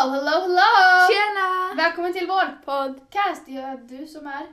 hello, 0.00 0.30
hello! 0.30 1.08
Tjena! 1.10 1.74
Välkommen 1.76 2.12
till 2.12 2.26
vår 2.26 2.64
Podcast. 2.64 3.48
Är 3.48 3.76
du 3.76 4.06
som 4.06 4.26
är... 4.26 4.46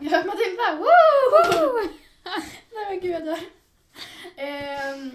Jag 0.00 0.20
är 0.20 0.24
Matilda! 0.24 0.76
Woo! 0.78 1.88
Nej 2.74 2.86
men 2.88 3.00
gud 3.00 3.10
jag 3.10 3.24
dör. 3.24 3.38
Ehm, 4.36 5.10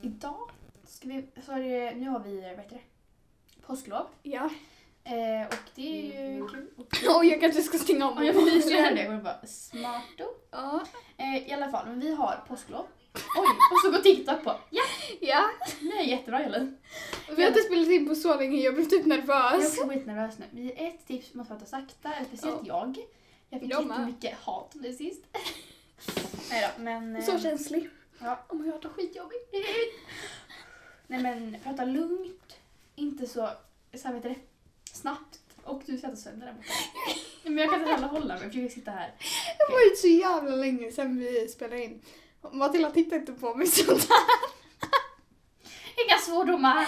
idag 0.00 0.50
ska 0.86 1.08
vi... 1.08 1.26
Så 1.46 1.52
är 1.52 1.58
det, 1.58 1.94
nu 1.94 2.08
har 2.08 2.20
vi, 2.20 2.40
vad 2.40 2.50
heter 2.50 2.76
det? 2.76 2.82
Påsklov. 3.66 4.06
Ja. 4.22 4.50
Eh, 5.04 5.46
och 5.46 5.70
det 5.74 6.16
är 6.16 6.30
ju 6.30 6.48
kul. 6.48 6.68
Och, 6.76 6.86
Oj, 7.20 7.28
jag 7.28 7.40
kanske 7.40 7.62
ska 7.62 7.78
stänga 7.78 8.08
om 8.08 8.18
och 8.18 8.24
jag 8.24 8.34
ju 8.34 8.76
här 8.76 8.94
det. 8.94 9.02
Jag 9.02 9.22
bara 9.22 9.46
smarto. 9.46 10.24
Ja. 10.50 10.80
Eh, 11.16 11.48
I 11.48 11.52
alla 11.52 11.68
fall, 11.68 11.86
men 11.86 12.00
vi 12.00 12.14
har 12.14 12.44
påsklov. 12.48 12.86
Oj, 13.14 13.48
och 13.72 13.80
så 13.84 13.90
går 13.90 13.98
TikTok 13.98 14.44
på. 14.44 14.56
Ja, 14.70 14.82
ja. 15.20 15.50
nu 15.80 15.90
är 15.90 15.96
jag 15.96 16.06
jättebra 16.06 16.40
Elin. 16.40 16.76
Vi 17.36 17.42
har 17.42 17.48
inte 17.48 17.60
spelat 17.62 17.88
in 17.88 18.08
på 18.08 18.14
så 18.14 18.38
länge, 18.38 18.60
jag 18.60 18.74
blev 18.74 18.84
typ 18.84 19.06
Jag 19.06 19.18
är 19.18 19.20
nervös. 19.20 19.68
också 19.78 19.88
skitnervös 19.88 20.38
nu. 20.38 20.44
Vi 20.50 20.72
ett 20.72 21.06
tips 21.06 21.34
måste 21.34 21.54
prata 21.54 21.66
sakta, 21.66 22.12
eller 22.14 22.26
speciellt 22.26 22.66
jag. 22.66 22.98
Jag 23.50 23.60
fick 23.60 23.72
Jag 23.72 23.86
med. 23.86 23.98
jättemycket 23.98 24.38
hat 24.38 24.74
om 24.74 24.82
det 24.82 24.92
sist. 24.92 25.24
Nej 26.50 26.70
då, 26.76 26.82
men... 26.82 27.22
Så 27.22 27.32
eh, 27.32 27.40
känslig. 27.40 27.88
Ja, 28.18 28.44
oh 28.48 28.56
my 28.56 28.70
god, 28.70 28.82
det 28.82 28.88
var 28.88 28.94
skitjobbigt. 28.94 29.54
Nej 31.06 31.22
men 31.22 31.56
prata 31.64 31.84
lugnt, 31.84 32.56
inte 32.96 33.26
så, 33.26 33.48
så 33.94 34.08
här 34.08 34.14
vet 34.14 34.22
du 34.22 34.28
det, 34.28 34.36
snabbt. 34.92 35.40
Och 35.64 35.82
du 35.86 35.98
skrattar 35.98 36.16
sönder 36.16 36.46
där 36.46 36.52
borta. 36.54 36.68
Men 37.42 37.58
jag 37.58 37.70
kan 37.70 37.80
inte 37.80 37.92
heller 37.92 38.08
hålla 38.08 38.34
mig, 38.34 38.42
jag 38.42 38.52
försöker 38.52 38.68
sitta 38.74 38.90
här. 38.90 39.14
Det 39.58 39.72
var 39.72 39.80
ju 39.80 39.96
så 39.96 40.06
jävla 40.06 40.56
länge 40.56 40.92
sedan 40.92 41.18
vi 41.18 41.48
spelade 41.48 41.84
in. 41.84 42.02
Matilda 42.52 42.90
tittar 42.90 43.16
inte 43.16 43.32
på 43.32 43.54
mig 43.54 43.66
sånt 43.66 44.08
Inga 46.06 46.18
svordomar! 46.18 46.86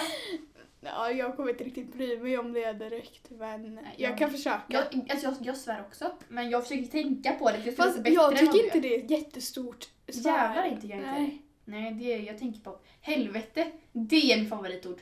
Ja, 0.81 1.11
jag 1.11 1.35
kommer 1.35 1.49
inte 1.49 1.63
riktigt 1.63 1.93
bry 1.93 2.17
mig 2.17 2.37
om 2.37 2.53
det 2.53 2.73
direkt, 2.73 3.29
men 3.29 3.75
Nej, 3.75 3.95
jag 3.97 4.11
jag- 4.11 4.17
kan 4.17 4.31
försöka. 4.31 4.63
Jag, 4.67 4.83
alltså 5.11 5.27
jag, 5.27 5.35
jag 5.41 5.57
svär 5.57 5.81
också, 5.87 6.11
men 6.27 6.49
jag 6.49 6.63
försöker 6.67 6.87
tänka 6.87 7.33
på 7.33 7.51
det 7.51 7.57
för 7.57 7.65
jag 7.67 7.73
ska 7.75 7.83
Fast 7.83 7.97
bättre 7.97 8.13
jag 8.13 8.37
tycker 8.37 8.65
inte 8.65 8.79
det 8.79 8.95
är 8.95 9.03
ett 9.03 9.11
jättestort 9.11 9.87
svär. 10.09 10.31
Jävlar 10.31 10.65
inte 10.65 10.87
jag 10.87 10.97
inte. 10.97 11.11
Nej. 11.11 11.41
Nej, 11.65 11.91
det 11.91 12.13
är, 12.13 12.19
jag 12.19 12.39
tänker 12.39 12.59
på 12.59 12.79
helvete. 13.01 13.71
Det 13.91 14.31
är 14.33 14.37
mitt 14.39 14.49
favoritord. 14.49 14.97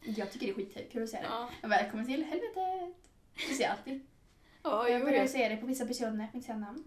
Jag 0.00 0.32
tycker 0.32 0.46
det 0.46 0.52
är 0.52 0.54
skitkul 0.54 1.02
att 1.02 1.08
säga 1.10 1.22
det. 1.22 1.28
Ja, 1.62 1.68
Välkommen 1.68 2.06
till 2.06 2.24
helvetet. 2.24 2.96
Det 3.48 3.54
säger 3.54 3.62
jag 3.62 3.70
alltid. 3.70 4.06
ja 4.62 4.88
jag 4.88 4.98
jo, 5.00 5.06
börjar 5.06 5.26
säga 5.26 5.48
det 5.48 5.56
på 5.56 5.66
vissa 5.66 5.86
personer, 5.86 6.18
jag 6.18 6.28
inte 6.34 6.46
säga 6.46 6.58
namn. 6.58 6.84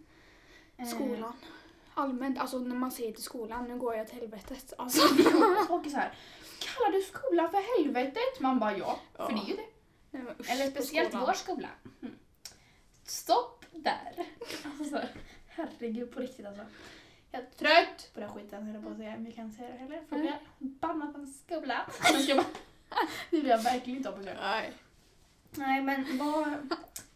Eh, 0.77 0.85
Skolan. 0.85 1.33
Allmänt, 1.97 2.39
alltså 2.39 2.59
när 2.59 2.75
man 2.75 2.91
säger 2.91 3.13
till 3.13 3.23
skolan, 3.23 3.67
nu 3.67 3.77
går 3.77 3.95
jag 3.95 4.07
till 4.07 4.19
helvetet. 4.19 4.73
Alltså. 4.77 5.07
Folk 5.67 5.85
är 5.85 5.89
så 5.89 5.97
här, 5.97 6.13
kallar 6.59 6.91
du 6.91 7.01
skolan 7.01 7.51
för 7.51 7.83
helvetet? 7.83 8.39
Man 8.39 8.59
bara 8.59 8.77
ja, 8.77 8.99
för 9.15 9.23
Ja. 9.23 9.29
det 9.29 9.33
är 9.33 9.47
ju 9.47 9.55
det. 9.55 9.65
Nej, 10.11 10.23
usch, 10.39 10.49
Eller 10.51 10.71
speciellt 10.71 11.09
skolan. 11.09 11.25
vår 11.27 11.33
skola. 11.33 11.69
Mm. 12.01 12.15
Stopp 13.03 13.65
där. 13.71 14.25
Alltså, 14.79 15.01
herregud 15.47 16.11
på 16.11 16.19
riktigt 16.19 16.45
alltså. 16.45 16.63
Jag 17.31 17.41
är 17.41 17.45
trött 17.45 18.09
på 18.13 18.19
den 18.19 18.33
skiten 18.33 18.63
höll 18.63 18.75
jag 18.75 18.83
på 18.83 18.89
att 18.89 18.97
säga, 18.97 19.11
men 19.11 19.25
jag 19.25 19.35
kan 19.35 19.45
inte 19.45 19.57
säga 19.57 19.71
det 19.71 19.77
heller. 19.77 20.03
För 20.09 20.15
jag 20.15 20.23
blir 20.23 20.69
bannad 20.69 21.11
från 21.11 21.27
skolan. 21.27 21.81
Det 23.29 23.37
vill 23.37 23.47
jag 23.47 23.63
verkligen 23.63 23.97
inte 23.97 24.23
sig. 24.23 24.35
Nej. 24.41 24.73
Nej 25.51 25.81
men 25.81 26.17
vad, 26.17 26.47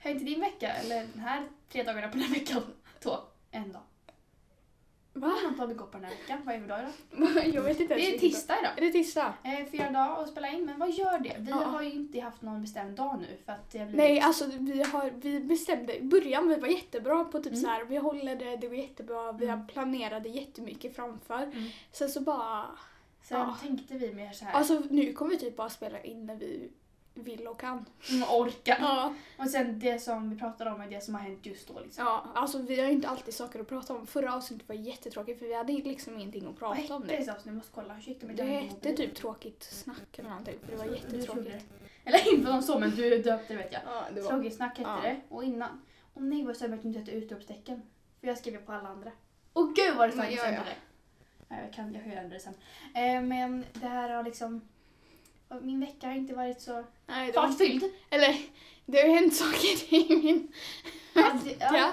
har 0.03 0.09
inte 0.09 0.25
din 0.25 0.39
vecka, 0.39 0.73
eller 0.73 0.99
den 0.99 1.19
här 1.19 1.47
tre 1.69 1.83
dagarna 1.83 2.07
på 2.07 2.17
den 2.17 2.23
här 2.25 2.33
veckan, 2.33 2.63
två, 2.99 3.17
en 3.51 3.71
dag. 3.71 3.81
Va? 5.13 5.33
Man 5.43 5.55
tagit 5.57 5.77
upp 5.81 5.91
på 5.91 5.97
den 5.97 6.03
här 6.05 6.11
veckan? 6.11 6.39
Vad 6.45 6.55
är 6.55 6.59
dag 6.59 6.79
idag? 6.79 7.47
Jag 7.53 7.61
vet 7.61 7.79
inte 7.79 7.95
Det 7.95 8.15
är 8.15 8.19
tisdag 8.19 8.53
idag. 8.61 8.71
dag. 8.75 8.77
Är 8.83 8.85
det 8.85 8.91
tisdag? 8.91 9.33
Eh, 9.43 9.65
fyra 9.71 9.89
dagar 9.89 10.23
att 10.23 10.29
spela 10.29 10.47
in, 10.49 10.65
men 10.65 10.79
vad 10.79 10.91
gör 10.91 11.19
det? 11.19 11.35
Vi 11.39 11.49
Ja. 11.49 11.55
har 11.55 11.81
ju 11.81 11.91
inte 11.91 12.19
haft 12.19 12.41
någon 12.41 12.61
bestämd 12.61 12.95
dag 12.97 13.17
nu 13.19 13.37
för 13.45 13.51
att 13.51 13.71
det 13.71 13.79
har 13.79 13.85
blivit... 13.85 13.97
Nej, 13.97 14.19
alltså 14.19 14.45
vi, 14.59 14.83
har, 14.83 15.11
vi 15.15 15.39
bestämde 15.39 15.97
i 15.97 16.01
början, 16.03 16.47
vi 16.47 16.55
var 16.55 16.67
jättebra 16.67 17.23
på 17.23 17.37
typ 17.39 17.47
Mm. 17.53 17.61
så 17.61 17.67
här, 17.67 17.83
vi 17.85 17.97
håller 17.97 18.35
det, 18.35 18.55
det 18.55 18.67
går 18.67 18.77
jättebra, 18.77 19.31
vi 19.31 19.45
Mm. 19.45 19.67
planerade 19.67 20.29
jättemycket 20.29 20.95
framför. 20.95 21.43
Mm. 21.43 21.69
Sen 21.91 22.09
så 22.09 22.21
bara, 22.21 22.65
Sen 23.23 23.39
Ja. 23.39 23.57
tänkte 23.61 23.93
vi 23.97 24.13
mer 24.13 24.31
så 24.31 24.45
här, 24.45 24.53
alltså 24.53 24.81
nu 24.89 25.13
kommer 25.13 25.31
vi 25.31 25.37
typ 25.37 25.55
bara 25.55 25.69
spela 25.69 26.01
in 26.03 26.25
när 26.25 26.35
vi 26.35 26.69
vill 27.13 27.47
och 27.47 27.59
kan. 27.59 27.85
mm, 28.09 28.23
orka. 28.29 28.77
Ja. 28.79 29.13
Och 29.37 29.49
sen 29.49 29.79
det 29.79 29.99
som 29.99 30.29
vi 30.29 30.39
pratade 30.39 30.71
om 30.71 30.81
är 30.81 30.87
det 30.89 31.03
som 31.03 31.15
har 31.15 31.21
hänt 31.21 31.45
just 31.45 31.67
då 31.67 31.79
liksom. 31.79 32.05
Ja, 32.05 32.25
alltså 32.35 32.57
vi 32.61 32.79
har 32.79 32.87
ju 32.87 32.93
inte 32.93 33.07
alltid 33.09 33.33
saker 33.33 33.59
att 33.59 33.67
prata 33.67 33.93
om. 33.95 34.07
Förra 34.07 34.35
avsnittet 34.35 34.69
var 34.69 34.75
jättetråkigt 34.75 35.39
för 35.39 35.45
vi 35.45 35.53
hade 35.53 35.73
liksom 35.73 36.15
ingenting 36.15 36.41
att 36.41 36.61
Vad 36.61 36.75
prata 36.77 36.95
om 36.95 37.01
hette 37.03 37.13
det 37.15 37.19
det. 37.19 37.41
så? 37.41 37.49
Nu 37.49 37.51
måste 37.51 37.71
kolla. 37.75 37.97
Ursäkta 37.97 38.25
mig. 38.25 38.35
Det 38.35 38.43
hette 38.43 38.93
typ 38.93 39.15
tråkigt 39.15 39.63
snack 39.63 40.19
eller 40.19 40.29
någonting 40.29 40.55
för 40.59 40.71
det 40.71 40.77
var 40.77 40.85
jättetråkigt. 40.85 41.65
Eller 42.03 42.33
inte 42.33 42.51
någon 42.51 42.63
så, 42.63 42.79
men 42.79 42.89
du 42.89 43.21
döpte 43.21 43.53
det 43.53 43.57
vet 43.57 43.73
jag. 43.73 43.81
Ja, 43.85 44.03
det 44.15 44.21
var... 44.21 44.29
Tråkigt 44.29 44.55
snack 44.55 44.77
hette 44.77 44.89
Ja. 44.89 45.01
det. 45.09 45.21
Och 45.29 45.43
innan. 45.43 45.81
Och 46.13 46.21
nej 46.23 46.43
vad 46.43 46.55
jag 46.61 46.73
att 46.73 46.81
du 46.81 46.87
inte 46.87 46.99
hette 46.99 47.11
utropstecken. 47.11 47.81
För 48.19 48.27
jag 48.27 48.37
skrev 48.37 48.65
på 48.65 48.71
alla 48.71 48.89
andra. 48.89 49.11
Och 49.53 49.75
gud 49.75 49.95
vad 49.97 50.09
det 50.09 50.15
Men 50.15 50.25
ja. 50.53 50.59
på 50.59 50.65
det. 50.65 50.75
Ja, 51.49 51.55
jag 51.61 51.73
kan, 51.73 51.93
jag 51.93 52.01
höra 52.01 52.27
det 52.27 52.39
sen. 52.39 52.53
Eh, 52.95 53.21
men 53.21 53.65
det 53.73 53.87
här 53.87 54.09
har 54.09 54.23
liksom... 54.23 54.61
Min 55.61 55.79
vecka 55.79 56.07
har 56.07 56.13
inte 56.15 56.33
varit 56.33 56.61
så 56.61 56.83
Nej, 57.07 57.33
fartfylld. 57.33 57.83
Eller, 58.09 58.41
det 58.85 58.97
har 59.01 59.07
ju 59.07 59.13
hänt 59.13 59.35
saker 59.35 59.93
i 59.93 60.21
min... 60.23 60.51
Det- 61.43 61.57
Ja. 61.59 61.91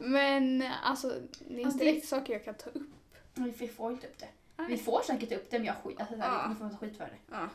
Men 0.00 0.64
alltså, 0.82 1.08
det 1.48 1.60
är 1.62 1.66
Alltså, 1.66 1.82
inte 1.84 1.92
det- 2.00 2.06
saker 2.06 2.32
jag 2.32 2.44
kan 2.44 2.54
ta 2.54 2.70
upp. 2.70 2.90
Vi 3.34 3.68
får 3.68 3.92
inte 3.92 4.06
upp 4.06 4.18
det. 4.18 4.28
Nej. 4.56 4.66
Vi 4.68 4.76
får 4.78 5.02
säkert 5.02 5.32
upp 5.32 5.50
det 5.50 5.58
men 5.58 5.66
jag 5.66 5.76
skit, 5.76 6.00
alltså, 6.00 6.14
så 6.14 6.20
här, 6.20 6.28
Ja. 6.32 6.46
vi 6.48 6.54
får 6.54 6.68
ta 6.70 6.76
skit 6.76 6.96
för 6.96 7.04
det. 7.04 7.18
Ja. 7.36 7.48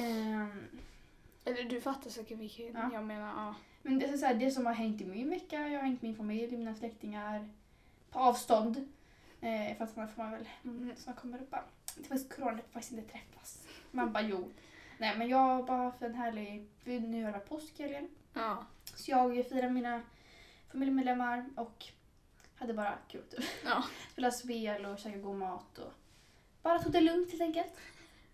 Ehm, 0.00 0.64
Eller 1.44 1.64
du 1.64 1.80
fattar 1.80 2.10
säkert 2.10 2.38
vilken 2.38 2.66
Ja. 2.74 2.90
jag 2.92 3.04
menar. 3.04 3.26
Ja. 3.46 3.54
men 3.82 3.98
det, 3.98 4.06
är 4.06 4.16
så 4.16 4.26
här, 4.26 4.34
det 4.34 4.50
som 4.50 4.66
har 4.66 4.72
hängt 4.72 5.00
i 5.00 5.04
min 5.04 5.30
vecka, 5.30 5.56
jag 5.68 5.78
har 5.78 5.86
hängt 5.86 6.02
min 6.02 6.16
familj, 6.16 6.56
mina 6.56 6.74
släktingar 6.74 7.48
på 8.10 8.18
avstånd. 8.18 8.88
Eh, 9.40 9.76
för 9.76 9.84
att 9.84 9.98
annars 9.98 10.14
får 10.14 10.22
man 10.22 10.32
väl, 10.32 10.48
mm, 10.64 10.92
som 10.96 11.14
kommer 11.14 11.38
upp 11.42 11.50
bara, 11.50 11.64
det 11.96 12.10
var 12.10 12.28
corona, 12.36 12.52
det 12.56 12.62
får 12.62 12.68
faktiskt 12.72 12.92
inte 12.92 13.12
träffas. 13.12 13.66
Man 13.90 14.12
bara 14.12 14.22
jo. 14.22 14.50
Nej 14.98 15.18
men 15.18 15.28
jag 15.28 15.38
har 15.38 15.62
bara 15.62 15.82
haft 15.82 16.02
en 16.02 16.14
härlig, 16.14 16.66
nu 16.84 17.24
har 17.24 17.32
det 17.32 17.38
varit 17.38 17.48
påsk 17.48 17.80
i 17.80 17.82
helgen. 17.82 18.08
Ja. 18.32 18.66
Så 18.84 19.10
jag 19.10 19.46
firade 19.48 19.70
mina 19.70 20.02
familjemedlemmar 20.72 21.46
och 21.56 21.84
hade 22.56 22.74
bara 22.74 22.94
kul. 23.08 23.22
Typ. 23.22 23.44
Ja. 23.64 23.84
Spela 24.12 24.30
spel 24.30 24.86
och 24.86 24.98
käka 24.98 25.18
god 25.18 25.36
mat 25.36 25.78
och 25.78 25.92
bara 26.62 26.78
tog 26.78 26.92
det 26.92 27.00
lugnt 27.00 27.30
helt 27.30 27.42
enkelt. 27.42 27.72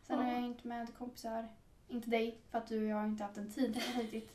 Sen 0.06 0.16
Ja. 0.18 0.24
har 0.24 0.32
jag 0.32 0.40
hängt 0.40 0.64
med 0.64 0.94
kompisar, 0.98 1.48
inte 1.88 2.10
dig 2.10 2.38
för 2.50 2.58
att 2.58 2.66
du 2.66 2.82
och 2.84 2.90
jag 2.90 2.96
har 2.96 3.06
inte 3.06 3.24
haft 3.24 3.36
en 3.36 3.52
tid 3.52 3.82
riktigt. 3.96 4.30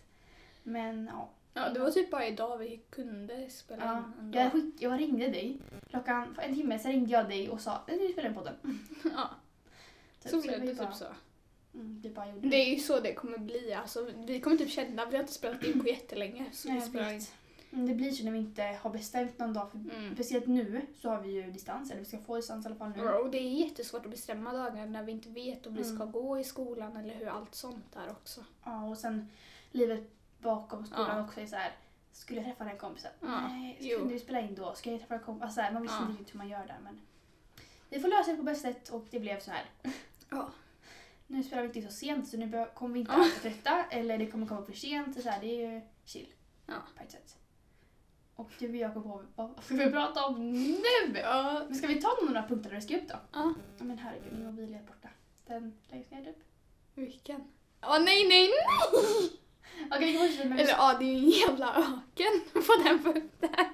Men 0.63 1.09
ja. 1.13 1.29
Ja, 1.55 1.69
det 1.69 1.79
var 1.79 1.91
typ 1.91 2.11
bara 2.11 2.27
idag 2.27 2.57
vi 2.57 2.81
kunde 2.89 3.49
spela 3.49 3.85
ja. 3.85 3.97
in. 3.97 4.03
ändå. 4.19 4.37
Jag, 4.39 4.51
skick, 4.51 4.75
jag 4.79 4.99
ringde 4.99 5.27
dig 5.27 5.57
klockan, 5.89 6.35
för 6.35 6.41
en 6.41 6.55
timme 6.55 6.79
sen 6.79 6.91
ringde 6.91 7.11
jag 7.11 7.29
dig 7.29 7.49
och 7.49 7.61
sa 7.61 7.81
nu 7.87 8.09
spelar 8.13 8.29
vi 8.29 8.35
podden. 8.35 8.55
Ja, 9.15 9.29
Typ, 10.21 10.31
så 10.31 10.41
vi 10.41 10.47
blev 10.47 10.61
det 10.65 10.75
typ 10.85 10.93
så. 10.95 11.05
Mm, 11.73 11.99
vi 12.03 12.09
bara 12.09 12.27
gjorde 12.29 12.47
Det 12.49 12.55
är 12.57 12.73
ju 12.73 12.79
så 12.79 12.99
det 12.99 13.13
kommer 13.13 13.37
bli. 13.37 13.73
Alltså, 13.73 14.07
vi 14.25 14.39
kommer 14.41 14.57
typ 14.57 14.69
känna, 14.69 15.05
vi 15.05 15.15
har 15.15 15.21
inte 15.23 15.33
spelat 15.33 15.63
in 15.63 15.81
på 15.81 15.87
jättelänge. 15.87 16.45
Så 16.53 16.67
Nej, 16.67 16.79
vi 16.79 16.85
spelar 16.85 17.13
in. 17.13 17.21
Mm, 17.73 17.85
Det 17.87 17.93
blir 17.93 18.11
så 18.11 18.23
när 18.23 18.31
vi 18.31 18.37
inte 18.37 18.63
har 18.81 18.89
bestämt 18.89 19.39
någon 19.39 19.53
dag. 19.53 19.71
För 19.71 19.77
Mm. 19.97 20.13
Speciellt 20.13 20.47
nu 20.47 20.81
så 21.01 21.09
har 21.09 21.21
vi 21.21 21.29
ju 21.31 21.51
distans, 21.51 21.91
eller 21.91 21.99
vi 21.99 22.05
ska 22.05 22.17
få 22.19 22.35
distans 22.35 22.65
i 22.65 22.67
alla 22.67 22.75
fall 22.75 22.91
nu. 22.95 23.07
Och 23.09 23.29
det 23.29 23.37
är 23.37 23.49
jättesvårt 23.49 24.05
att 24.05 24.11
bestämma 24.11 24.53
dagar 24.53 24.85
när 24.85 25.03
vi 25.03 25.11
inte 25.11 25.29
vet 25.29 25.67
om 25.67 25.75
vi 25.75 25.83
ska 25.83 25.95
Mm. 25.95 26.11
gå 26.11 26.39
i 26.39 26.43
skolan 26.43 26.97
eller 26.97 27.13
hur 27.15 27.27
allt 27.27 27.55
sånt 27.55 27.95
är 27.95 28.11
också. 28.11 28.43
Ja, 28.63 28.85
och 28.89 28.97
sen 28.97 29.29
livet 29.71 30.14
bakom 30.45 30.85
skolan 30.85 31.25
också 31.25 31.41
är 31.41 31.45
så 31.47 31.55
här. 31.55 31.71
Skulle 32.11 32.39
jag 32.41 32.47
träffa 32.49 32.63
den 32.63 32.77
kompisen? 32.77 33.11
Nej, 33.19 33.77
jo. 33.81 33.97
skulle 33.97 34.13
vi 34.13 34.19
spela 34.19 34.39
in 34.39 34.55
då? 34.55 34.73
Ska 34.75 34.91
jag 34.91 34.99
träffa 34.99 35.15
en 35.15 35.19
kompis? 35.23 35.43
Alltså, 35.43 35.61
man 35.73 35.81
visste 35.81 35.97
inte 36.01 36.11
riktigt 36.11 36.33
hur 36.33 36.37
man 36.37 36.49
gör 36.49 36.67
där 36.67 36.79
men 36.83 37.01
vi 37.89 37.99
får 37.99 38.07
lösa 38.07 38.31
det 38.31 38.37
på 38.37 38.43
bästa 38.43 38.73
sätt 38.73 38.89
och 38.89 39.05
det 39.11 39.19
blev 39.19 39.39
så 39.39 39.51
här. 39.51 39.65
Ja. 40.29 40.49
Nu 41.27 41.43
spelar 41.43 41.61
vi 41.63 41.67
inte 41.79 41.91
så 41.93 41.97
sent 41.97 42.27
så 42.27 42.37
nu 42.37 42.65
kommer 42.75 42.93
vi 42.93 42.99
inte 42.99 43.11
Ja. 43.11 43.17
alltid 43.23 43.41
trötta 43.41 43.85
eller 43.89 44.17
det 44.17 44.27
kommer 44.27 44.47
komma 44.47 44.61
för 44.65 44.73
sent. 44.73 45.21
Så 45.23 45.29
här, 45.29 45.41
det 45.41 45.47
är 45.47 45.71
ju 45.71 45.81
chill 46.05 46.27
Ja. 46.67 46.73
på 46.97 47.03
ett 47.03 47.11
sätt. 47.11 47.37
Och 48.35 48.49
du 48.59 48.85
och 48.85 48.93
på 48.93 49.23
vad 49.35 49.63
ska 49.63 49.75
vi 49.75 49.91
prata 49.91 50.25
om 50.25 50.51
nu? 50.51 51.19
Ja. 51.23 51.61
Men 51.67 51.75
ska 51.75 51.87
vi 51.87 52.01
ta 52.01 52.09
några 52.27 52.47
punkter 52.47 52.69
där 52.69 52.75
du 52.75 52.81
ska 52.81 52.97
upp 52.97 53.07
då? 53.07 53.15
ja. 53.33 53.53
Ja 53.77 53.83
men 53.83 53.97
herregud, 53.97 54.33
min 54.33 54.45
mobil 54.45 54.73
är 54.73 54.79
borta. 54.83 55.09
Den 55.45 55.73
läggs 55.87 56.11
ner 56.11 56.23
typ. 56.23 56.37
Vilken? 56.93 57.41
Åh 57.81 57.99
nej, 57.99 58.27
nej, 58.27 58.49
nej! 58.49 59.31
Okej, 59.91 60.11
vi 60.11 60.17
fortsätter 60.19 60.49
med 60.49 60.59
Eller 60.59 60.71
ja, 60.71 60.95
det 60.99 61.05
är 61.05 61.09
ju 61.13 61.17
en 61.17 61.29
jävla 61.29 61.69
öken 61.75 62.41
på 62.53 62.75
den 62.83 63.03
punkten. 63.03 63.49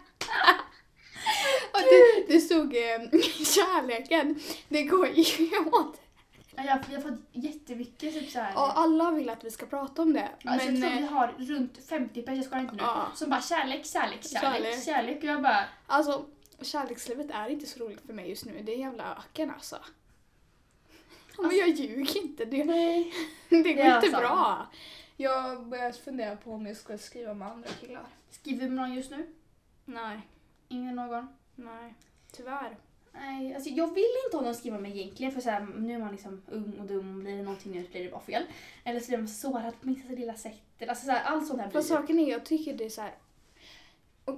Och 1.73 1.79
det, 1.79 2.25
det 2.33 2.39
stod 2.41 2.75
eh, 2.75 3.21
kärleken, 3.45 4.39
det 4.69 4.83
går 4.83 5.07
ju 5.07 5.47
åt. 5.71 6.01
Ja, 6.55 6.63
jag, 6.63 6.79
jag 6.91 7.01
har 7.01 7.09
fått 7.11 7.19
jättemycket 7.31 8.13
typ 8.13 8.31
såhär... 8.31 8.55
Och 8.55 8.79
alla 8.79 9.11
vill 9.11 9.29
att 9.29 9.43
vi 9.43 9.51
ska 9.51 9.65
prata 9.65 10.01
om 10.01 10.13
det. 10.13 10.29
Alltså, 10.45 10.71
men 10.71 10.81
jag 10.81 10.89
tror 10.91 10.99
vi 10.99 11.05
eh, 11.05 11.11
har 11.11 11.27
runt 11.37 11.85
50 11.89 12.21
personer, 12.21 12.35
jag 12.37 12.45
skojar 12.45 12.61
inte 12.63 12.75
nu, 12.75 12.81
Ja. 12.83 13.07
som 13.15 13.29
bara 13.29 13.41
kärlek, 13.41 13.85
kärlek, 13.85 14.23
kärlek, 14.23 14.41
Kärlek. 14.63 14.83
kärlek. 14.85 15.17
Och 15.17 15.23
jag 15.23 15.41
bara, 15.41 15.63
alltså, 15.87 16.25
kärlekslivet 16.61 17.31
är 17.31 17.49
inte 17.49 17.65
så 17.65 17.79
roligt 17.79 18.01
för 18.05 18.13
mig 18.13 18.29
just 18.29 18.45
nu. 18.45 18.61
Det 18.63 18.71
är 18.71 18.75
en 18.75 18.81
jävla 18.81 19.15
öken 19.25 19.51
alltså. 19.51 19.77
Ja, 21.37 21.43
Men 21.43 21.57
jag 21.57 21.69
ljuger 21.69 22.17
inte. 22.17 22.45
Det, 22.45 22.63
nej. 22.63 23.13
Det 23.49 23.73
går 23.73 23.83
är 23.83 23.95
inte 23.95 24.11
sant. 24.11 24.23
bra. 24.23 24.67
Jag 25.21 25.67
börjar 25.67 25.91
fundera 25.91 26.35
på 26.35 26.51
om 26.51 26.65
jag 26.65 26.77
ska 26.77 26.97
skriva 26.97 27.33
med 27.33 27.47
andra 27.47 27.69
killar. 27.69 28.05
Skriver 28.29 28.63
du 28.63 28.69
med 28.69 28.75
någon 28.75 28.93
just 28.95 29.11
nu? 29.11 29.27
Nej, 29.85 30.21
Ingen 30.67 30.95
någon? 30.95 31.27
nej. 31.55 31.93
Tyvärr. 32.31 32.77
Nej, 33.13 33.55
alltså 33.55 33.69
jag 33.69 33.93
vill 33.93 34.05
inte 34.25 34.37
ha 34.37 34.41
någon 34.41 34.51
att 34.51 34.57
skriva 34.57 34.77
med 34.77 34.95
egentligen 34.95 35.31
för 35.31 35.41
så 35.41 35.49
här, 35.49 35.61
nu 35.61 35.93
är 35.93 35.99
man 35.99 36.11
liksom 36.11 36.41
ung 36.51 36.79
och 36.79 36.85
dum 36.85 37.15
och 37.15 37.23
blir 37.23 37.37
det 37.37 37.43
någonting 37.43 37.71
nytt 37.71 37.91
blir 37.91 38.03
det 38.03 38.09
bara 38.11 38.21
fel. 38.21 38.43
Eller 38.83 38.99
så 38.99 39.07
blir 39.07 39.17
man 39.17 39.27
sårad 39.27 39.81
på 39.81 39.87
minsta 39.87 40.09
lilla 40.09 40.33
sätt. 40.33 40.61
Alltså 40.87 41.05
så 41.05 41.11
här, 41.11 41.23
allt 41.23 41.47
sånt 41.47 41.59
här 41.61 41.67
blir 41.67 41.79
Fast 41.79 41.89
saken 41.89 42.19
är, 42.19 42.31
jag 42.31 42.45
tycker 42.45 42.73
det 42.73 42.85
är 42.85 42.89
så 42.89 43.01
här. 43.01 43.15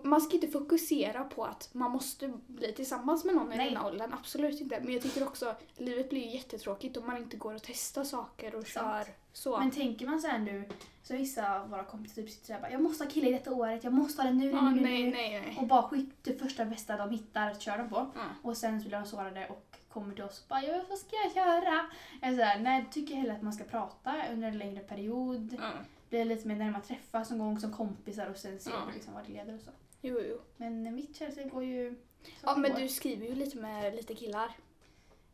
Man 0.04 0.22
ska 0.22 0.36
inte 0.36 0.48
fokusera 0.48 1.24
på 1.24 1.46
att 1.46 1.70
man 1.74 1.92
måste 1.92 2.34
bli 2.48 2.74
tillsammans 2.74 3.26
med 3.26 3.36
någon 3.36 3.54
i 3.54 3.58
Nej. 3.58 3.70
den 3.70 3.78
här 3.78 3.86
åldern, 3.88 4.14
absolut 4.14 4.62
inte. 4.62 4.80
Men 4.80 4.94
jag 4.94 5.02
tycker 5.02 5.24
också 5.28 5.48
att 5.50 5.64
livet 5.78 6.10
blir 6.10 6.22
ju 6.22 6.32
jättetråkigt 6.32 6.98
om 6.98 7.08
man 7.08 7.18
inte 7.18 7.38
går 7.38 7.54
och 7.54 7.64
testar 7.64 8.04
saker 8.04 8.56
och 8.56 8.68
Sant. 8.68 9.08
kör 9.08 9.14
så. 9.34 9.60
Men 9.60 9.72
tänker 9.72 10.08
man 10.08 10.22
så 10.22 10.28
här 10.28 10.40
nu, 10.40 10.70
så 11.04 11.14
vissa 11.18 11.60
av 11.60 11.70
våra 11.70 11.84
kompisar 11.84 12.16
typ 12.22 12.32
sitter 12.32 12.46
såhär 12.46 12.70
jag 12.72 12.82
måste 12.82 13.04
ha 13.04 13.12
kille 13.12 13.30
i 13.30 13.32
detta 13.32 13.52
året, 13.54 13.84
jag 13.84 13.94
måste 13.94 14.22
ha 14.22 14.30
det 14.30 14.36
nu, 14.36 14.46
nu, 14.46 14.52
ja, 14.52 14.70
nu, 14.70 14.82
nej, 14.82 15.04
nu. 15.04 15.12
nej, 15.12 15.42
nej. 15.46 15.58
Och 15.62 15.68
bara 15.68 15.84
skit 15.84 16.10
det 16.24 16.34
första 16.40 16.66
bästa 16.66 16.98
de 16.98 17.10
hittar, 17.10 17.54
kör 17.54 17.78
de 17.78 17.90
på. 17.90 18.12
Ja. 18.16 18.22
Och 18.42 18.58
sen 18.58 18.82
så 18.82 18.88
blir 18.88 18.98
de 19.00 19.06
sårade 19.06 19.48
och 19.48 19.78
kommer 19.90 20.16
till 20.16 20.24
oss 20.24 20.42
och 20.42 20.48
bara, 20.48 20.64
ja, 20.64 20.84
vad 20.90 20.98
ska 20.98 21.10
jag 21.16 21.36
göra? 21.46 21.86
Jag 22.22 22.32
är 22.32 22.36
så 22.38 22.42
här, 22.44 22.60
nej, 22.60 22.80
jag 22.84 22.92
tycker 22.92 23.16
hellre 23.16 23.34
att 23.34 23.42
man 23.42 23.54
ska 23.54 23.64
prata 23.64 24.16
under 24.32 24.48
en 24.48 24.58
längre 24.58 24.80
period. 24.84 25.56
Ja. 25.60 25.72
Bli 26.10 26.26
lite 26.26 26.48
mer 26.48 26.56
när 26.56 26.72
man 26.72 26.82
träffas 26.82 27.30
någon 27.30 27.40
gång 27.40 27.60
som 27.60 27.74
kompisar 27.74 28.28
och 28.30 28.38
sen 28.38 28.60
Ja. 28.66 28.80
man 28.86 28.94
liksom 28.94 29.14
vad 29.14 29.26
det 29.26 29.32
leder 29.34 29.56
och 29.56 29.62
så. 29.62 29.72
Jo, 30.02 30.20
jo. 30.30 30.38
Men 30.58 30.96
mitt 30.96 31.16
kärleksliv 31.16 31.50
går 31.50 31.64
ju 31.64 31.96
Ja, 32.44 32.56
men 32.56 32.72
går. 32.72 32.80
du 32.80 32.88
skriver 32.88 33.28
ju 33.28 33.36
lite 33.36 33.58
med 33.58 33.96
lite 33.96 34.16
killar. 34.16 34.52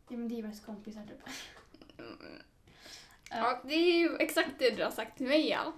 Ja, 0.08 0.16
men 0.16 0.28
det 0.28 0.38
är 0.38 0.42
mest 0.42 0.66
kompisar 0.66 1.02
typ. 1.06 1.20
Ja, 3.30 3.60
det 3.64 3.74
är 3.74 3.98
ju 3.98 4.16
exakt 4.16 4.50
det 4.58 4.70
du 4.70 4.84
har 4.84 4.90
sagt 4.90 5.16
till 5.16 5.26
mig 5.26 5.48
ja. 5.48 5.72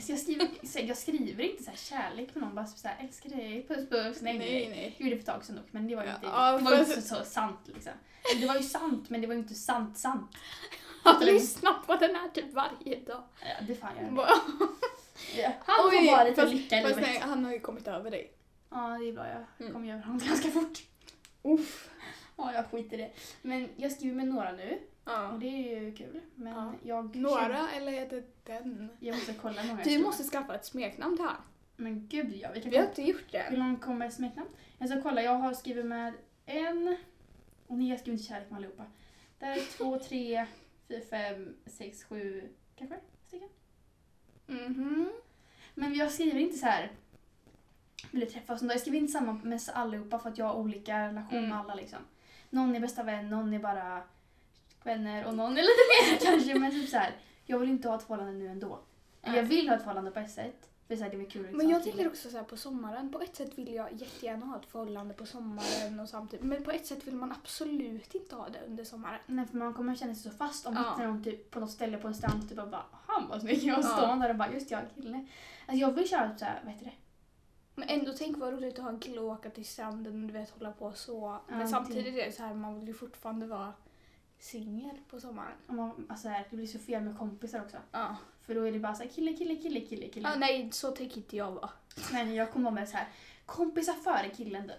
Så 0.00 0.12
jag, 0.12 0.18
skriver, 0.18 0.48
så 0.66 0.78
jag 0.82 0.96
skriver 0.96 1.44
inte 1.44 1.62
så 1.62 1.70
här 1.70 1.76
kärlek 1.76 2.34
med 2.34 2.44
någon, 2.44 2.54
bara 2.54 2.66
så 2.66 2.88
här, 2.88 3.04
älskar 3.04 3.30
dig, 3.30 3.66
puss 3.68 3.88
puss. 3.88 4.20
Nej, 4.22 4.38
nej. 4.38 4.68
nej. 4.68 4.94
Jag 4.98 5.04
gjorde 5.06 5.16
det 5.16 5.22
för 5.24 5.32
ett 5.32 5.36
tag 5.36 5.44
sedan 5.44 5.56
dock, 5.56 5.66
men 5.70 5.88
det 5.88 5.96
var 5.96 6.04
ju 6.04 6.10
inte, 6.10 6.26
ja, 6.26 6.52
det 6.58 6.64
var 6.64 6.78
inte 6.78 7.02
så, 7.02 7.14
så 7.16 7.24
sant 7.24 7.60
liksom. 7.64 7.92
Det 8.40 8.46
var 8.46 8.56
ju 8.56 8.62
sant, 8.62 9.10
men 9.10 9.20
det 9.20 9.26
var 9.26 9.34
ju 9.34 9.40
inte 9.40 9.54
sant 9.54 9.98
sant. 9.98 10.30
Han 11.02 11.24
lyssnar 11.24 11.72
på 11.72 11.96
den 11.96 12.14
här 12.16 12.28
typ 12.28 12.52
varje 12.52 13.00
dag. 13.00 13.22
Ja, 13.40 13.66
det 13.66 13.74
fan 13.74 13.90
jag 14.00 14.28
ja. 15.36 15.52
Han 15.66 15.76
får 15.90 16.06
bara 16.16 16.24
lite 16.24 16.46
lycka 16.46 16.78
i 16.78 16.82
livet. 16.82 17.00
nej, 17.02 17.18
han 17.18 17.44
har 17.44 17.52
ju 17.52 17.60
kommit 17.60 17.88
över 17.88 18.10
dig. 18.10 18.32
Ja, 18.70 18.98
det 19.00 19.08
är 19.08 19.12
bra. 19.12 19.26
Jag 19.28 19.44
Mm. 19.60 19.72
kommer 19.72 19.88
göra 19.88 20.00
honom 20.00 20.18
ganska 20.18 20.50
fort. 20.50 20.78
Uff. 21.42 21.90
Ja, 22.36 22.52
jag 22.54 22.70
skiter 22.70 22.98
i 22.98 23.00
det. 23.00 23.10
Men 23.42 23.68
jag 23.76 23.92
skriver 23.92 24.14
med 24.16 24.28
några 24.28 24.52
nu 24.52 24.78
och 25.32 25.38
det 25.38 25.46
är 25.46 25.80
ju 25.80 25.94
kul. 25.94 26.20
Men 26.34 26.52
Ja. 26.52 26.72
jag 26.82 27.12
känner- 27.14 27.22
Några 27.30 27.70
eller 27.70 27.92
är 27.92 28.08
det 28.08 28.22
den? 28.44 28.88
Jag 29.00 29.14
måste 29.16 29.34
kolla 29.34 29.62
många 29.64 29.78
jag 29.84 29.88
Du 29.88 29.98
måste 30.04 30.24
skaffa 30.24 30.54
ett 30.54 30.64
smeknamn 30.64 31.16
till 31.16 31.24
han. 31.26 31.36
Men 31.76 32.08
gud 32.08 32.32
ja, 32.36 32.48
vi 32.54 32.60
kan 32.62 32.70
Vi 32.70 32.76
har 32.76 32.84
inte 32.84 33.02
gjort 33.02 33.34
Vill 33.34 33.40
det. 33.50 33.56
någon 33.56 33.76
komma 33.76 33.94
med 33.98 34.12
smeknamn? 34.12 34.48
Jag 34.78 34.88
ska 34.88 35.02
kolla, 35.02 35.22
jag 35.22 35.34
har 35.34 35.52
skrivit 35.54 35.86
med 35.86 36.14
en... 36.46 36.96
Och 37.66 37.78
ni 37.78 37.90
har 37.90 37.96
skrivit 37.96 38.24
kärlek 38.24 38.50
med 38.50 38.56
allihopa. 38.56 38.84
Där 39.38 39.50
är 39.50 39.76
två, 39.76 39.98
tre, 39.98 40.46
fyra, 40.88 41.00
fem, 41.10 41.56
sex, 41.66 42.04
sju, 42.04 42.48
kanske 42.76 42.96
stycken. 43.26 43.48
Mhm. 44.46 45.12
Men 45.74 45.94
jag 45.94 46.12
skriver 46.12 46.40
inte 46.40 46.58
så 46.58 46.66
här. 46.66 46.92
Vill 48.10 48.30
träffas? 48.32 48.62
Jag 48.62 48.80
skriver 48.80 48.98
inte 48.98 49.12
samma 49.12 49.32
med 49.32 49.60
allihopa 49.74 50.18
för 50.18 50.28
att 50.30 50.38
jag 50.38 50.46
har 50.46 50.54
olika 50.54 51.08
relation 51.08 51.38
Mm. 51.38 51.48
med 51.50 51.58
alla 51.58 51.74
liksom. 51.74 51.98
Någon 52.50 52.76
är 52.76 52.80
bästa 52.80 53.02
vän, 53.02 53.30
någon 53.30 53.54
är 53.54 53.58
bara 53.58 54.02
vänner 54.86 55.26
och 55.26 55.34
någon 55.34 55.52
är 55.58 55.62
lite 55.62 55.84
mer 56.22 56.30
kanske. 56.32 56.58
Men 56.58 56.70
typ 56.70 56.88
så 56.88 56.96
här. 56.96 57.12
jag 57.46 57.58
vill 57.58 57.70
inte 57.70 57.88
ha 57.88 57.96
ett 57.96 58.02
förhållande 58.02 58.32
nu 58.32 58.48
ändå. 58.48 58.78
Eller 59.22 59.36
Jag 59.36 59.42
vill 59.44 59.68
ha 59.68 59.76
ett 59.76 59.82
förhållande 59.82 60.10
på 60.10 60.18
ett 60.20 60.30
sätt. 60.30 60.70
För 60.88 60.96
så 60.96 61.02
här, 61.02 61.10
det 61.10 61.16
blir 61.16 61.30
kul 61.30 61.42
liksom, 61.42 61.58
Men 61.58 61.68
jag 61.68 61.82
tänker 61.82 62.06
också 62.08 62.30
så 62.30 62.36
här 62.36 62.44
på 62.44 62.56
sommaren. 62.56 63.12
På 63.12 63.20
ett 63.20 63.36
sätt 63.36 63.58
vill 63.58 63.74
jag 63.74 63.92
jättegärna 63.92 64.46
ha 64.46 64.56
ett 64.56 64.66
förhållande 64.66 65.14
på 65.14 65.26
sommaren 65.26 66.00
och 66.00 66.08
samtidigt. 66.08 66.44
Men 66.46 66.64
på 66.64 66.70
ett 66.70 66.86
sätt 66.86 67.06
vill 67.06 67.14
man 67.14 67.32
absolut 67.32 68.14
inte 68.14 68.34
ha 68.36 68.48
det 68.48 68.58
under 68.66 68.84
sommaren. 68.84 69.20
Nej, 69.26 69.46
för 69.46 69.56
man 69.56 69.74
kommer 69.74 69.94
känna 69.94 70.14
sig 70.14 70.30
så 70.32 70.36
fast 70.36 70.66
om 70.66 70.74
man 70.74 70.82
Ja. 70.84 70.90
hittar 70.92 71.06
någon 71.06 71.24
typ, 71.24 71.50
på 71.50 71.60
något 71.60 71.70
ställe 71.70 71.98
på 71.98 72.08
en 72.08 72.14
strand 72.14 72.48
typ 72.48 72.58
och 72.58 72.68
bara 72.68 72.84
han 73.06 73.28
var 73.28 73.38
snygg 73.38 73.58
och 73.58 73.64
Ja. 73.78 73.82
står 73.82 74.06
man 74.06 74.18
där 74.20 74.28
och 74.30 74.36
bara 74.36 74.52
just 74.52 74.70
jag 74.70 74.80
kille. 74.94 75.26
Alltså 75.66 75.80
jag 75.80 75.92
vill 75.92 76.08
köra 76.08 76.28
typ 76.30 76.38
såhär, 76.38 76.60
vad 76.64 76.72
heter 76.72 76.86
det? 76.86 76.92
Men 77.74 77.88
ändå 77.88 78.12
tänk 78.18 78.36
vad 78.36 78.52
roligt 78.52 78.78
att 78.78 78.84
ha 78.84 78.90
en 78.90 78.98
kille 79.00 79.20
och 79.20 79.26
åka 79.32 79.50
till 79.50 79.64
stranden 79.66 80.22
och 80.22 80.26
du 80.32 80.32
vet 80.38 80.50
hålla 80.50 80.72
på 80.72 80.92
så. 80.92 81.38
Men 81.48 81.60
Ja, 81.60 81.66
samtidigt 81.66 82.14
är 82.14 82.26
det 82.26 82.32
så 82.36 82.42
här, 82.42 82.54
man 82.54 82.78
vill 82.78 82.88
ju 82.88 82.94
fortfarande 82.94 83.46
vara 83.46 83.72
singel 84.38 84.98
på 85.10 85.20
sommaren. 85.20 85.56
Om 85.66 85.76
man, 85.76 86.06
alltså 86.08 86.28
här, 86.28 86.46
det 86.50 86.56
blir 86.56 86.66
så 86.66 86.78
fel 86.78 87.02
med 87.02 87.18
kompisar 87.18 87.60
också. 87.60 87.76
Ja. 87.92 88.16
För 88.42 88.54
då 88.54 88.62
är 88.62 88.72
det 88.72 88.78
bara 88.78 88.94
såhär 88.94 89.10
kille, 89.10 89.32
kille, 89.32 89.56
kille, 89.56 89.80
kille, 89.80 90.08
kille. 90.08 90.28
ja 90.28 90.36
nej, 90.38 90.72
så 90.72 90.90
tänker 90.90 91.16
inte 91.16 91.36
jag 91.36 91.52
vara. 91.52 91.70
Men 92.12 92.34
jag 92.34 92.52
kommer 92.52 92.64
vara 92.64 92.74
med 92.74 92.88
så 92.88 92.96
här 92.96 93.08
kompisar 93.46 93.92
före 93.92 94.28
killen. 94.30 94.72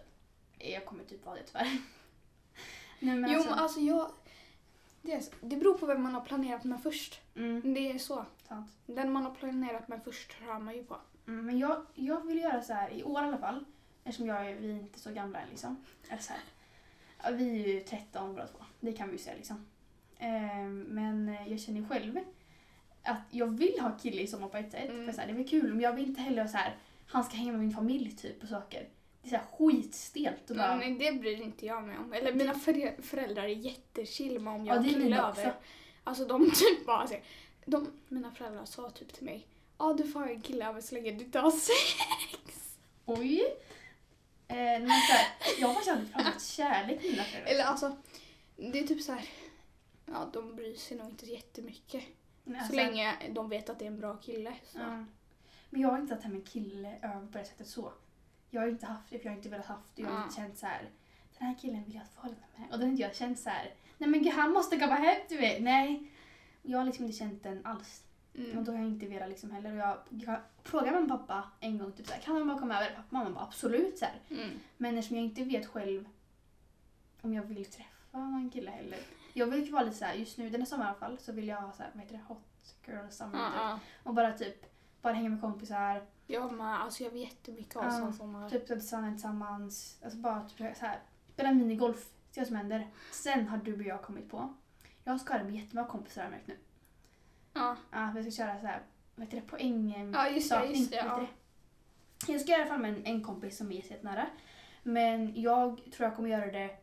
Jag 0.59 0.85
kommer 0.85 1.03
typ 1.03 1.25
vara 1.25 1.35
det 1.35 1.43
tyvärr. 1.43 1.63
Nej, 2.99 3.15
men 3.15 3.31
jo, 3.31 3.37
alltså, 3.37 3.49
men 3.49 3.59
alltså 3.59 3.79
jag... 3.79 4.11
Det, 5.01 5.13
är, 5.13 5.23
det 5.41 5.57
beror 5.57 5.77
på 5.77 5.85
vem 5.85 6.01
man 6.03 6.13
har 6.13 6.21
planerat 6.21 6.63
med 6.63 6.83
först. 6.83 7.21
mm, 7.35 7.73
Det 7.73 7.91
är 7.91 7.97
så. 7.99 8.25
sant. 8.47 8.71
Den 8.85 9.11
man 9.11 9.23
har 9.23 9.31
planerat 9.35 9.87
med 9.87 10.01
först 10.03 10.33
hör 10.33 10.59
man 10.59 10.75
ju 10.75 10.83
på. 10.83 10.97
Mm, 11.27 11.45
men 11.45 11.59
jag, 11.59 11.85
jag 11.93 12.25
vill 12.27 12.37
göra 12.39 12.61
så 12.61 12.73
här 12.73 12.89
i 12.89 13.03
år 13.03 13.23
i 13.23 13.25
alla 13.27 13.37
fall. 13.37 13.65
Eftersom 14.03 14.27
jag 14.27 14.49
är, 14.51 14.55
vi 14.55 14.71
är 14.71 14.75
inte 14.75 14.99
så 14.99 15.11
gamla 15.11 15.39
än 15.39 15.49
liksom. 15.49 15.85
Eller 16.09 16.21
så 16.21 16.33
här. 16.33 16.41
Ja, 17.23 17.31
vi 17.31 17.63
är 17.63 17.67
ju 17.67 17.79
13 17.79 18.33
båda 18.33 18.47
två. 18.47 18.57
Det 18.79 18.93
kan 18.93 19.07
vi 19.07 19.13
ju 19.13 19.19
säga 19.23 19.35
liksom. 19.35 19.65
Ehm, 20.19 20.81
men 20.81 21.29
eh, 21.29 21.47
jag 21.51 21.59
känner 21.59 21.87
själv 21.89 22.19
att 23.03 23.21
jag 23.31 23.57
vill 23.57 23.79
ha 23.79 23.97
kille 24.01 24.21
i 24.21 24.27
sommar 24.27 24.47
på 24.47 24.57
ett 24.57 24.71
sätt. 24.71 24.89
Mm. 24.89 25.05
För 25.05 25.13
så 25.13 25.19
här, 25.21 25.27
det 25.27 25.33
är 25.33 25.37
väl 25.37 25.47
kul 25.47 25.73
men 25.73 25.79
jag 25.81 25.93
vill 25.93 26.05
inte 26.05 26.21
heller 26.21 26.47
så 26.47 26.57
här 26.57 26.75
han 27.07 27.23
ska 27.23 27.35
hänga 27.35 27.51
med 27.51 27.61
min 27.61 27.71
familj 27.75 28.11
typ 28.11 28.43
och 28.43 28.49
saker. 28.49 28.89
Det 29.21 29.27
är 29.27 29.29
så 29.29 29.35
här 29.35 29.45
skitstelt. 29.57 30.49
Och 30.49 30.55
bara, 30.57 30.75
Nej, 30.75 30.95
det 30.99 31.11
bryr 31.11 31.41
inte 31.41 31.65
jag 31.65 31.83
mig 31.83 31.97
om. 31.97 32.13
Eller 32.13 32.33
mina 32.33 32.53
för- 32.53 33.01
föräldrar 33.01 33.43
är 33.43 33.47
jättechill 33.47 34.39
med 34.39 34.53
om 34.53 34.65
jag 34.65 34.75
Ja, 34.75 34.79
har 34.79 34.87
det 34.87 34.93
är 34.95 34.99
mina 34.99 35.17
över. 35.17 35.29
också. 35.29 35.51
Alltså 36.03 36.25
de 36.25 36.51
typ 36.55 36.85
bara 36.85 37.07
säger, 37.07 37.23
de, 37.65 37.87
mina 38.07 38.31
föräldrar 38.31 38.65
sa 38.65 38.89
typ 38.89 39.13
till 39.13 39.25
mig, 39.25 39.47
ja 39.77 39.93
du 39.93 40.07
får 40.07 40.19
ha 40.19 40.29
en 40.29 40.41
kille 40.41 40.69
över 40.69 40.81
så 40.81 40.95
länge 40.95 41.11
du 41.11 41.25
inte 41.25 41.39
har 41.39 41.51
sex. 41.51 42.77
Oj! 43.05 43.41
Eh, 44.47 44.55
men 44.57 44.87
så 44.89 45.13
här, 45.13 45.27
jag 45.59 45.67
har 45.67 45.73
faktiskt 45.73 45.91
aldrig 45.95 46.13
pratat 46.13 46.43
kärlek 46.43 47.01
med 47.03 47.11
mina 47.11 47.23
föräldrar. 47.23 47.51
Eller 47.51 47.63
alltså, 47.63 47.97
det 48.55 48.79
är 48.79 48.87
typ 48.87 49.01
så 49.01 49.11
här. 49.11 49.29
ja 50.05 50.29
de 50.33 50.55
bryr 50.55 50.75
sig 50.75 50.97
nog 50.97 51.07
inte 51.09 51.25
jättemycket. 51.25 52.03
Men 52.43 52.55
Så 52.55 52.59
alltså, 52.59 52.75
länge 52.75 53.15
de 53.29 53.49
vet 53.49 53.69
att 53.69 53.79
det 53.79 53.85
är 53.85 53.87
en 53.87 53.99
bra 53.99 54.15
kille. 54.17 54.53
Så. 54.63 54.79
Ja. 54.79 55.05
Men 55.69 55.81
jag 55.81 55.89
har 55.89 55.99
inte 55.99 56.13
haft 56.13 56.23
det 56.23 56.27
här 56.29 56.35
med 56.35 56.47
kille 56.47 56.95
över 57.01 57.27
på 57.31 57.37
det 57.37 57.45
sättet 57.45 57.67
så. 57.67 57.93
Jag 58.49 58.61
har 58.61 58.67
inte 58.67 58.85
haft 58.85 59.09
det 59.09 59.19
för 59.19 59.25
jag 59.25 59.31
har 59.31 59.37
inte 59.37 59.49
velat 59.49 59.65
haft 59.65 59.95
det. 59.95 60.01
Jag 60.01 60.09
har 60.09 60.17
Ja. 60.17 60.23
inte 60.23 60.35
känt 60.35 60.57
så 60.57 60.65
här. 60.65 60.89
Den 61.37 61.47
här 61.47 61.55
killen 61.61 61.83
vill 61.83 61.93
jag 61.93 62.01
ha 62.01 62.05
ett 62.07 62.13
förhållande 62.13 62.45
med. 62.57 62.71
Och 62.71 62.79
då 62.79 62.85
har 62.85 62.89
inte 62.91 63.01
jag 63.01 63.15
känt 63.15 63.39
så 63.39 63.49
här. 63.49 63.73
Nej 63.97 64.09
men 64.09 64.27
han 64.31 64.51
måste 64.51 64.77
komma 64.79 64.95
hem 64.95 65.15
till 65.27 65.39
mig. 65.39 65.61
Nej. 65.61 66.11
Jag 66.61 66.77
har 66.77 66.85
liksom 66.85 67.05
inte 67.05 67.17
känt 67.17 67.43
den 67.43 67.65
alls. 67.65 68.03
Och 68.37 68.43
Mm. 68.43 68.63
då 68.63 68.71
har 68.71 68.79
jag 68.79 68.87
inte 68.87 69.05
velat 69.05 69.29
liksom 69.29 69.51
heller. 69.51 69.71
Och 69.71 69.77
jag, 69.77 69.97
jag 70.09 70.39
frågade 70.63 70.97
och 70.97 71.07
pappa 71.07 71.43
en 71.59 71.77
gång 71.77 71.91
typ 71.91 72.07
så 72.07 72.13
här, 72.13 72.21
kan 72.21 72.33
mamma 72.39 72.59
komma 72.59 72.75
över? 72.77 72.95
Pappa 72.95 73.07
mamma 73.09 73.29
bara 73.29 73.43
absolut 73.43 73.97
så 73.97 74.05
här. 74.05 74.19
Mm. 74.29 74.59
Men 74.77 74.97
eftersom 74.97 75.17
jag 75.17 75.25
inte 75.25 75.43
vet 75.43 75.65
själv 75.67 76.05
om 77.21 77.33
jag 77.33 77.43
vill 77.43 77.65
träffa 77.65 78.17
någon 78.17 78.49
kille 78.49 78.71
heller. 78.71 78.99
Jag 79.33 79.47
vill 79.47 79.65
ju 79.65 79.71
vara 79.71 79.83
lite 79.83 79.97
så 79.97 80.05
här, 80.05 80.13
just 80.13 80.37
nu 80.37 80.49
den 80.49 80.61
här 80.61 80.65
sommaren 80.65 80.87
i 80.87 80.89
alla 80.89 80.99
fall 80.99 81.17
så 81.19 81.31
vill 81.31 81.47
jag 81.47 81.61
ha 81.61 81.71
så 81.71 81.83
här, 81.83 81.91
vad 81.93 82.03
heter 82.03 82.15
det, 82.17 82.23
hot 82.27 82.75
girl 82.85 83.09
summer 83.09 83.31
typ. 83.47 83.55
ja. 83.55 83.79
Och 84.03 84.13
bara 84.13 84.31
typ, 84.33 84.65
bara 85.01 85.13
hänga 85.13 85.29
med 85.29 85.41
kompisar. 85.41 86.01
Jag 86.27 86.51
med, 86.53 86.81
alltså 86.81 87.03
jag 87.03 87.11
vet 87.11 87.21
jättemycket 87.23 87.75
om 87.75 87.85
Ja, 87.85 87.91
sån 87.91 88.13
sommar. 88.13 88.49
Typ 88.49 88.71
att 88.71 88.83
stanna 88.83 89.11
tillsammans. 89.11 89.97
Alltså 90.03 90.19
bara 90.19 90.49
typ 90.49 90.77
så 90.77 90.85
här, 90.85 90.99
spela 91.33 91.51
minigolf. 91.51 92.09
Se 92.31 92.41
vad 92.41 92.47
som 92.47 92.55
händer. 92.55 92.87
Sen 93.11 93.47
har 93.47 93.57
du 93.57 93.75
och 93.75 93.81
jag 93.81 94.01
kommit 94.01 94.29
på. 94.29 94.53
Jag 95.03 95.21
ska 95.21 95.33
ha 95.33 95.39
det 95.39 95.45
med 95.45 95.55
jättemånga 95.55 95.87
kompisar 95.87 96.21
har 96.21 96.25
jag 96.29 96.31
märkt 96.31 96.47
nu. 96.47 96.57
Ja. 97.57 97.75
Ja, 97.91 98.11
vi 98.15 98.21
ska 98.31 98.43
köra 98.43 98.59
så 98.59 98.67
här, 98.67 98.81
vad 99.15 99.25
heter 99.25 99.41
det, 99.41 99.47
poäng... 99.47 100.11
Ja, 100.13 100.29
just 100.29 100.49
det, 100.49 100.65
just 100.65 100.91
det, 100.91 100.97
ja. 100.97 101.17
det? 102.27 102.31
Jag 102.31 102.41
ska 102.41 102.51
göra 102.51 102.61
det 102.63 102.67
i 102.67 102.69
alla 102.71 102.79
fall 102.79 102.81
med 102.81 102.93
en, 102.93 103.05
en 103.05 103.23
kompis 103.23 103.57
som 103.57 103.71
är 103.71 103.75
jättenära. 103.75 104.25
Men 104.83 105.41
jag 105.41 105.81
tror 105.91 106.07
jag 106.07 106.15
kommer 106.15 106.29
göra 106.29 106.51
det 106.51 106.77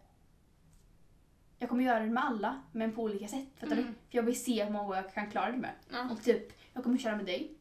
jag 1.58 1.68
kommer 1.68 1.84
göra 1.84 1.98
det 2.00 2.10
med 2.10 2.24
alla, 2.24 2.60
men 2.72 2.92
på 2.92 3.02
olika 3.02 3.28
sätt. 3.28 3.46
Fattar 3.60 3.72
Mm. 3.76 3.86
du? 3.86 3.92
För 3.92 4.16
jag 4.18 4.22
vill 4.22 4.44
se 4.44 4.64
hur 4.64 4.70
många 4.70 4.96
jag 4.96 5.14
kan 5.14 5.30
klara 5.30 5.50
det 5.50 5.56
med. 5.56 5.70
Ja. 5.92 6.08
Och 6.10 6.22
typ, 6.22 6.52
jag 6.72 6.82
kommer 6.84 6.98
köra 6.98 7.16
med 7.16 7.26
dig. 7.26 7.52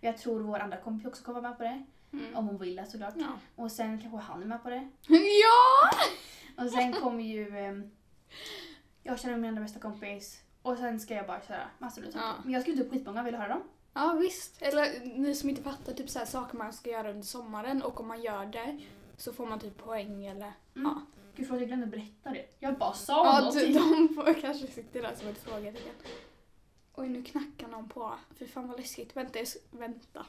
Jag 0.00 0.18
tror 0.18 0.40
vår 0.40 0.58
andra 0.58 0.76
kompis 0.76 1.06
också 1.06 1.24
kommer 1.24 1.40
vara 1.40 1.50
med 1.50 1.58
på 1.58 1.64
det. 1.64 1.84
Mm. 2.12 2.36
Om 2.36 2.46
hon 2.46 2.58
vill 2.58 2.76
det 2.76 2.86
såklart. 2.86 3.14
Ja. 3.16 3.26
Och 3.56 3.72
sen 3.72 4.00
kanske 4.00 4.18
han 4.18 4.42
är 4.42 4.46
med 4.46 4.62
på 4.62 4.70
det. 4.70 4.88
ja! 5.08 5.90
Och 6.64 6.70
sen 6.70 6.92
kommer 6.92 7.22
ju 7.24 7.58
ehm, 7.58 7.90
jag 9.02 9.24
med 9.24 9.38
min 9.40 9.48
andra 9.48 9.62
bästa 9.62 9.80
kompis. 9.80 10.42
Och 10.62 10.76
sen 10.78 11.00
ska 11.00 11.14
jag 11.14 11.26
bara 11.26 11.40
köra 11.40 11.68
massor 11.78 12.02
av 12.06 12.10
saker. 12.10 12.18
Ja. 12.26 12.34
Men 12.44 12.52
jag 12.52 12.62
skrivit 12.62 12.80
upp 12.86 12.90
skitmånga, 12.92 13.22
vill 13.22 13.34
höra 13.34 13.48
dem? 13.48 13.62
Ja 13.94 14.16
visst. 14.20 14.62
Eller 14.62 15.00
ni 15.18 15.34
som 15.34 15.48
inte 15.50 15.62
fattar, 15.62 15.92
typ 15.92 16.10
så 16.10 16.18
här, 16.18 16.26
saker 16.26 16.58
man 16.58 16.72
ska 16.72 16.90
göra 16.90 17.10
under 17.10 17.22
sommaren 17.26 17.82
och 17.82 18.00
om 18.00 18.08
man 18.08 18.22
gör 18.22 18.46
det 18.46 18.80
så 19.16 19.32
får 19.32 19.46
man 19.46 19.60
typ 19.60 19.78
poäng 19.84 20.26
eller... 20.26 20.52
Mm. 20.76 20.92
Ja. 20.92 21.00
Gud 21.36 21.46
förlåt, 21.46 21.60
jag 21.60 21.68
glömde 21.68 21.86
berätta 21.86 22.30
det. 22.30 22.46
Jag 22.58 22.78
bara 22.78 22.92
sa 22.92 23.26
Ja, 23.26 23.38
någonting. 23.40 23.72
du, 23.72 23.78
de 24.08 24.14
får 24.14 24.40
kanske 24.40 24.66
sitta 24.66 25.00
där 25.00 25.14
som 25.14 25.28
ett 25.28 25.38
frågetecken. 25.38 25.92
Oj, 26.94 27.08
nu 27.08 27.22
knackar 27.24 27.68
någon 27.68 27.88
på. 27.88 28.12
Fy 28.38 28.46
fan 28.46 28.68
vad 28.68 28.76
läskigt. 28.80 29.16
Vänta, 29.16 29.38
jag 29.38 29.42
s- 29.42 29.56
vänta. 29.70 30.26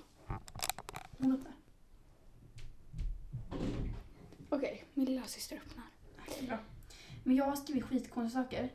Hon 1.18 1.32
öppnar. 1.32 1.54
Okej, 4.50 4.86
min 4.94 5.06
lilla 5.06 5.24
syster 5.26 5.56
öppnar. 5.66 5.86
Bra. 6.48 6.58
Men 7.24 7.36
jag 7.36 7.46
har 7.46 7.56
skrivit 7.56 7.84
skitkonstiga 7.86 8.44
saker. 8.44 8.70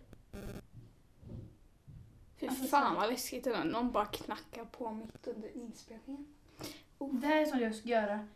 Fan 2.70 2.94
vad 2.94 3.10
läskigt 3.10 3.44
det 3.44 3.50
är. 3.54 3.64
Någon 3.64 3.92
bara 3.92 4.06
knackar 4.06 4.64
på 4.64 4.90
mitt 4.90 5.26
under 5.26 5.56
inspelningen. 5.56 6.26
Det 6.98 7.26
här 7.26 7.36
är 7.42 7.46
sånt 7.46 7.62
jag 7.62 7.74
ska 7.74 7.88
göra. 7.88 8.26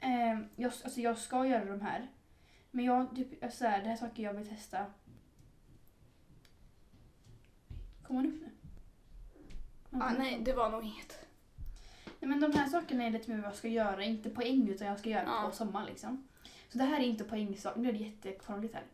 Eh, 0.00 0.38
jag, 0.56 0.72
alltså 0.84 1.00
jag 1.00 1.18
ska 1.18 1.46
göra 1.46 1.64
de 1.64 1.80
här. 1.80 2.08
Men 2.70 2.84
jag, 2.84 3.16
typ, 3.16 3.44
alltså 3.44 3.58
så 3.58 3.64
här, 3.64 3.78
det 3.78 3.84
här 3.86 3.92
är 3.92 3.96
saker 3.96 4.22
jag 4.22 4.34
vill 4.34 4.48
testa. 4.48 4.86
Kommer 8.02 8.20
hon 8.22 8.32
upp 8.34 8.40
nu? 8.40 8.50
Ah, 10.00 10.12
nej, 10.18 10.40
det 10.44 10.52
var 10.52 10.70
nog 10.70 10.84
inget. 10.84 11.26
nej. 12.20 12.28
men 12.28 12.40
de 12.40 12.52
här 12.52 12.68
sakerna 12.68 13.04
är 13.04 13.10
lite 13.10 13.30
mer 13.30 13.36
vad 13.38 13.46
jag 13.50 13.56
ska 13.56 13.68
göra. 13.68 14.04
Inte 14.04 14.30
poäng 14.30 14.68
utan 14.68 14.86
jag 14.86 14.98
ska 14.98 15.08
göra 15.10 15.24
Ja. 15.26 15.46
på 15.50 15.56
sommaren 15.56 15.86
liksom. 15.86 16.28
Så 16.68 16.78
det 16.78 16.84
här 16.84 17.00
är 17.00 17.04
inte 17.04 17.24
poängsaker. 17.24 17.80
Nu 17.80 17.92
blir 17.92 18.00
det 18.00 18.08
jättekrångligt 18.08 18.74
här. 18.74 18.84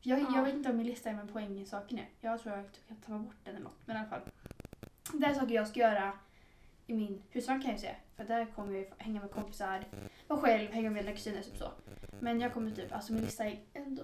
Jag, 0.00 0.20
Ja. 0.20 0.26
jag 0.34 0.44
vet 0.44 0.54
inte 0.54 0.70
om 0.70 0.76
min 0.76 0.86
lista 0.86 1.10
är 1.10 1.14
med 1.14 1.32
poängsaker 1.32 1.96
nu. 1.96 2.04
Jag 2.20 2.40
tror 2.40 2.56
jag 2.56 2.72
typ 2.72 2.88
kan 2.88 2.96
ta 2.96 3.18
bort 3.18 3.36
den 3.44 3.54
eller 3.54 3.64
något. 3.64 3.78
Men 3.84 3.96
i 3.96 3.98
alla 3.98 4.08
fall. 4.08 4.20
Det 5.12 5.26
är 5.26 5.34
saker 5.34 5.54
jag 5.54 5.68
ska 5.68 5.80
göra 5.80 6.12
i 6.86 6.94
min 6.94 7.22
husvagn 7.30 7.62
kan 7.62 7.70
jag 7.70 7.80
säga. 7.80 7.96
För 8.16 8.24
där 8.24 8.46
kommer 8.46 8.72
jag 8.72 8.80
ju 8.80 8.88
hänga 8.98 9.20
med 9.20 9.30
kompisar, 9.30 9.84
vara 10.26 10.40
själv, 10.40 10.70
hänga 10.72 10.90
med 10.90 11.04
mina 11.04 11.16
kusiner 11.16 11.42
typ 11.42 11.56
så. 11.56 11.70
Men 12.20 12.40
jag 12.40 12.54
kommer 12.54 12.70
typ, 12.70 12.92
alltså 12.92 13.12
min 13.12 13.22
lista 13.22 13.44
är 13.44 13.58
ändå 13.72 14.02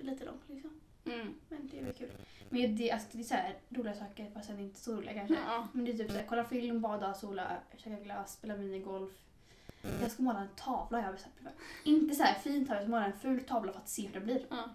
lite 0.00 0.24
lång 0.24 0.38
liksom. 0.46 0.80
Mm. 1.06 1.34
Men 1.48 1.68
det 1.68 1.78
är 1.80 1.84
väl 1.84 1.94
kul. 1.94 2.10
Men 2.48 2.76
det, 2.76 2.90
alltså, 2.90 3.08
det 3.12 3.18
är 3.18 3.24
så 3.24 3.34
här 3.34 3.54
roliga 3.68 3.94
saker 3.94 4.30
fast 4.34 4.46
sen 4.46 4.60
inte 4.60 4.80
så 4.80 4.96
roliga 4.96 5.14
kanske. 5.14 5.34
Ja. 5.46 5.68
Men 5.72 5.84
det 5.84 5.90
är 5.90 5.96
typ 5.98 6.10
såhär, 6.10 6.26
kolla 6.28 6.44
film, 6.44 6.80
bada, 6.80 7.14
sola, 7.14 7.56
käka 7.76 7.96
glass, 7.96 8.32
spela 8.32 8.56
minigolf. 8.56 9.12
Jag 10.00 10.10
ska 10.10 10.22
måla 10.22 10.40
en 10.40 10.48
tavla 10.56 10.98
jag 10.98 11.04
har 11.04 11.12
bestämt 11.12 11.40
mig 11.40 11.52
för. 11.52 11.90
Inte 11.90 12.14
så 12.14 12.22
här 12.22 12.34
fin 12.34 12.66
tavla, 12.66 12.76
jag 12.76 12.82
ska 12.84 12.90
måla 12.90 13.06
en 13.06 13.18
ful 13.18 13.44
tavla 13.44 13.72
för 13.72 13.80
att 13.80 13.88
se 13.88 14.06
hur 14.06 14.14
det 14.14 14.20
blir. 14.20 14.46
Ja. 14.50 14.68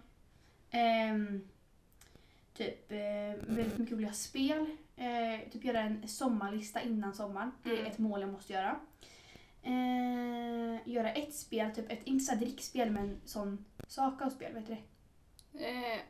Ehm, 0.70 1.48
typ 2.54 2.92
eh, 2.92 2.98
väldigt 3.46 3.78
mycket 3.78 3.94
roliga 3.94 4.12
spel. 4.12 4.76
Eh, 4.96 5.50
typ 5.52 5.64
göra 5.64 5.80
en 5.80 6.08
sommarlista 6.08 6.80
innan 6.82 7.14
sommaren. 7.14 7.52
Det 7.62 7.70
är 7.70 7.74
Mm. 7.78 7.86
ett 7.86 7.98
mål 7.98 8.20
jag 8.20 8.32
måste 8.32 8.52
göra. 8.52 8.80
Eh, 9.62 10.88
göra 10.88 11.12
ett 11.12 11.34
spel, 11.34 11.74
typ 11.74 11.92
ett, 11.92 12.00
inte 12.04 12.24
så 12.24 12.32
här 12.32 12.38
drickspel 12.38 12.90
men 12.90 13.20
sån 13.24 13.64
Saka-spel, 13.88 14.52
vet 14.54 14.66
du 14.66 14.76
det? 15.52 15.64
Eh, 15.68 16.00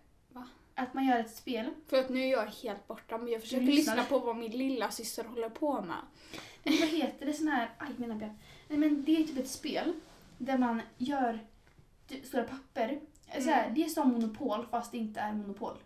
Att 0.74 0.94
man 0.94 1.06
gör 1.06 1.18
ett 1.18 1.34
spel. 1.36 1.70
för 1.86 1.96
att 1.96 2.08
nu 2.08 2.20
är 2.22 2.30
jag 2.30 2.46
helt 2.46 2.86
borta 2.88 3.18
men 3.18 3.28
jag 3.32 3.40
försöker 3.40 3.66
lyssna 3.66 4.04
på 4.04 4.18
vad 4.18 4.36
min 4.36 4.50
lilla 4.50 4.90
syster 4.90 5.24
håller 5.24 5.48
på 5.48 5.80
med. 5.82 5.96
Men 6.64 6.74
vad 6.80 6.88
heter 6.88 7.26
det 7.26 7.32
sån 7.32 7.48
här, 7.48 7.70
aj 7.78 7.88
mina 7.96 8.14
ben. 8.14 8.38
Nej 8.68 8.78
men 8.78 9.04
det 9.04 9.16
är 9.16 9.24
typ 9.24 9.38
ett 9.38 9.48
spel 9.50 9.92
där 10.38 10.58
man 10.58 10.82
gör 10.98 11.40
typ 12.08 12.26
stora 12.26 12.42
papper. 12.44 13.00
Så 13.32 13.40
här, 13.50 13.62
Mm. 13.62 13.74
det 13.74 13.84
är 13.84 13.88
som 13.88 14.12
monopol 14.12 14.66
fast 14.66 14.92
det 14.92 14.98
inte 14.98 15.20
är 15.20 15.32
monopol. 15.32 15.78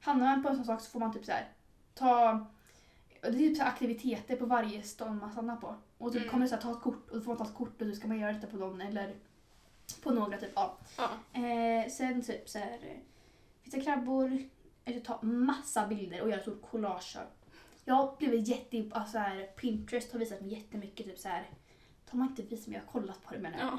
Hamnar 0.00 0.26
man 0.26 0.42
på 0.42 0.48
en 0.48 0.56
sån 0.56 0.64
sak 0.64 0.80
så 0.80 0.90
får 0.90 1.00
man 1.00 1.12
typ 1.12 1.24
så 1.24 1.32
här 1.32 1.48
ta 1.94 2.46
det 3.22 3.28
är 3.28 3.32
typ 3.32 3.56
så 3.56 3.62
aktiviteter 3.64 4.36
på 4.36 4.46
varje 4.46 4.82
stånd 4.82 5.20
man 5.20 5.32
stannar 5.32 5.56
på. 5.56 5.74
Och 5.98 6.12
typ 6.12 6.20
Mm. 6.22 6.30
kommer 6.30 6.44
det 6.44 6.48
så 6.48 6.54
här, 6.54 6.62
ta 6.62 6.70
ett 6.72 6.80
kort 6.82 7.10
och 7.10 7.16
då 7.16 7.22
får 7.22 7.30
man 7.30 7.38
ta 7.38 7.44
ett 7.44 7.54
kort 7.54 7.80
och 7.82 7.88
då 7.88 7.94
ska 7.94 8.08
man 8.08 8.18
göra 8.18 8.32
detta 8.32 8.46
på 8.46 8.56
någon 8.56 8.80
eller 8.80 9.14
på 10.02 10.10
några 10.10 10.38
typ. 10.38 10.52
Ja. 10.54 10.76
Ja. 10.98 11.40
Eh, 11.40 11.88
sen 11.90 12.22
typ 12.22 12.48
så 12.48 12.58
här 12.58 12.78
fixa 13.62 13.80
krabbor, 13.80 14.38
eller 14.84 15.00
ta 15.00 15.22
massa 15.22 15.86
bilder 15.86 16.22
och 16.22 16.30
göra 16.30 16.42
så 16.42 16.54
collage. 16.56 17.16
Jag 17.84 17.94
har 17.94 18.16
blivit 18.16 18.48
jätte... 18.48 18.90
Alltså 18.98 19.18
här, 19.18 19.42
Pinterest 19.46 20.12
har 20.12 20.18
visat 20.18 20.40
mig 20.40 20.50
jättemycket 20.54 21.06
typ 21.06 21.18
så 21.18 21.28
här. 21.28 21.50
De 22.10 22.20
har 22.20 22.26
inte 22.28 22.42
visat 22.42 22.66
mig, 22.66 22.76
jag 22.76 22.82
har 22.82 22.92
kollat 23.00 23.22
på 23.24 23.34
det 23.34 23.40
menar 23.40 23.58
jag. 23.58 23.78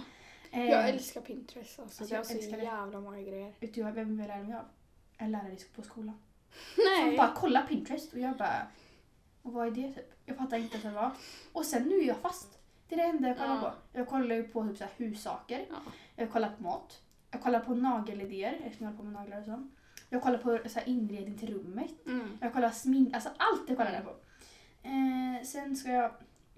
Ja. 0.52 0.58
Eh, 0.60 0.66
Jag 0.70 0.90
älskar 0.90 1.22
Pinterest 1.22 1.80
alltså. 1.80 2.04
alltså, 2.04 2.16
jag 2.16 2.26
så 2.26 2.34
älskar 2.34 2.58
det. 2.58 2.64
jävla 2.64 3.00
många 3.02 3.22
grejer. 3.22 3.54
Vet 3.60 3.74
du 3.74 3.84
vem 3.84 4.20
jag 4.20 4.28
lärde 4.28 4.44
mig 4.44 4.56
av? 4.58 4.66
En 5.18 5.32
lärare 5.32 5.56
på 5.76 5.82
skolan. 5.82 6.20
Som 6.76 6.84
Nej. 7.08 7.18
bara 7.18 7.34
kolla 7.36 7.62
Pinterest 7.62 8.14
och 8.14 8.20
jag 8.20 8.38
bara... 8.38 8.68
Och 9.42 9.54
vad 9.54 9.68
är 9.68 9.72
det 9.72 9.94
typ? 9.94 10.14
Jag 10.26 10.38
fattar 10.38 10.58
inte 10.58 10.78
vad 10.78 10.94
det 10.94 10.96
var. 10.96 11.12
Och 11.54 11.66
sen 11.66 11.84
nu 11.84 11.96
är 12.00 12.08
jag 12.08 12.18
fast. 12.18 12.60
Det 12.90 12.96
är 12.96 13.00
det 13.00 13.04
enda 13.04 13.28
jag 13.28 13.38
kollar 13.38 13.56
Ja. 13.56 13.62
på. 13.92 13.98
Jag 14.00 14.08
kollar 14.08 14.36
ju 14.36 14.44
på 14.44 14.68
typ 14.68 14.78
så 14.78 14.84
här 14.84 14.92
hussaker. 14.98 15.66
Ja. 15.70 15.76
Jag 16.16 16.32
kollar 16.32 16.50
på 16.50 16.64
mat. 16.64 17.02
Jag 17.32 17.42
kollar 17.42 17.60
på 17.60 17.76
nagelidéer 17.76 18.54
eftersom 18.64 18.86
jag 18.86 18.94
håller 18.94 18.98
på 18.98 19.04
med 19.04 19.14
naglar 19.14 19.40
och 19.40 19.46
så. 19.46 19.68
Jag 20.10 20.22
kollar 20.24 20.38
på 20.38 20.70
så 20.70 20.80
här 20.80 20.88
inredning 20.90 21.38
till 21.38 21.54
rummet. 21.54 21.92
Mm. 22.06 22.38
Jag 22.42 22.54
kollar 22.54 22.70
smink, 22.72 23.14
alltså 23.14 23.30
allt 23.38 23.64
jag 23.70 23.78
kollar 23.78 23.94
jag 23.94 24.04
på. 24.04 24.16
Eh, 24.84 25.44
sen 25.46 25.76
ska 25.76 25.92
jag, 25.92 26.12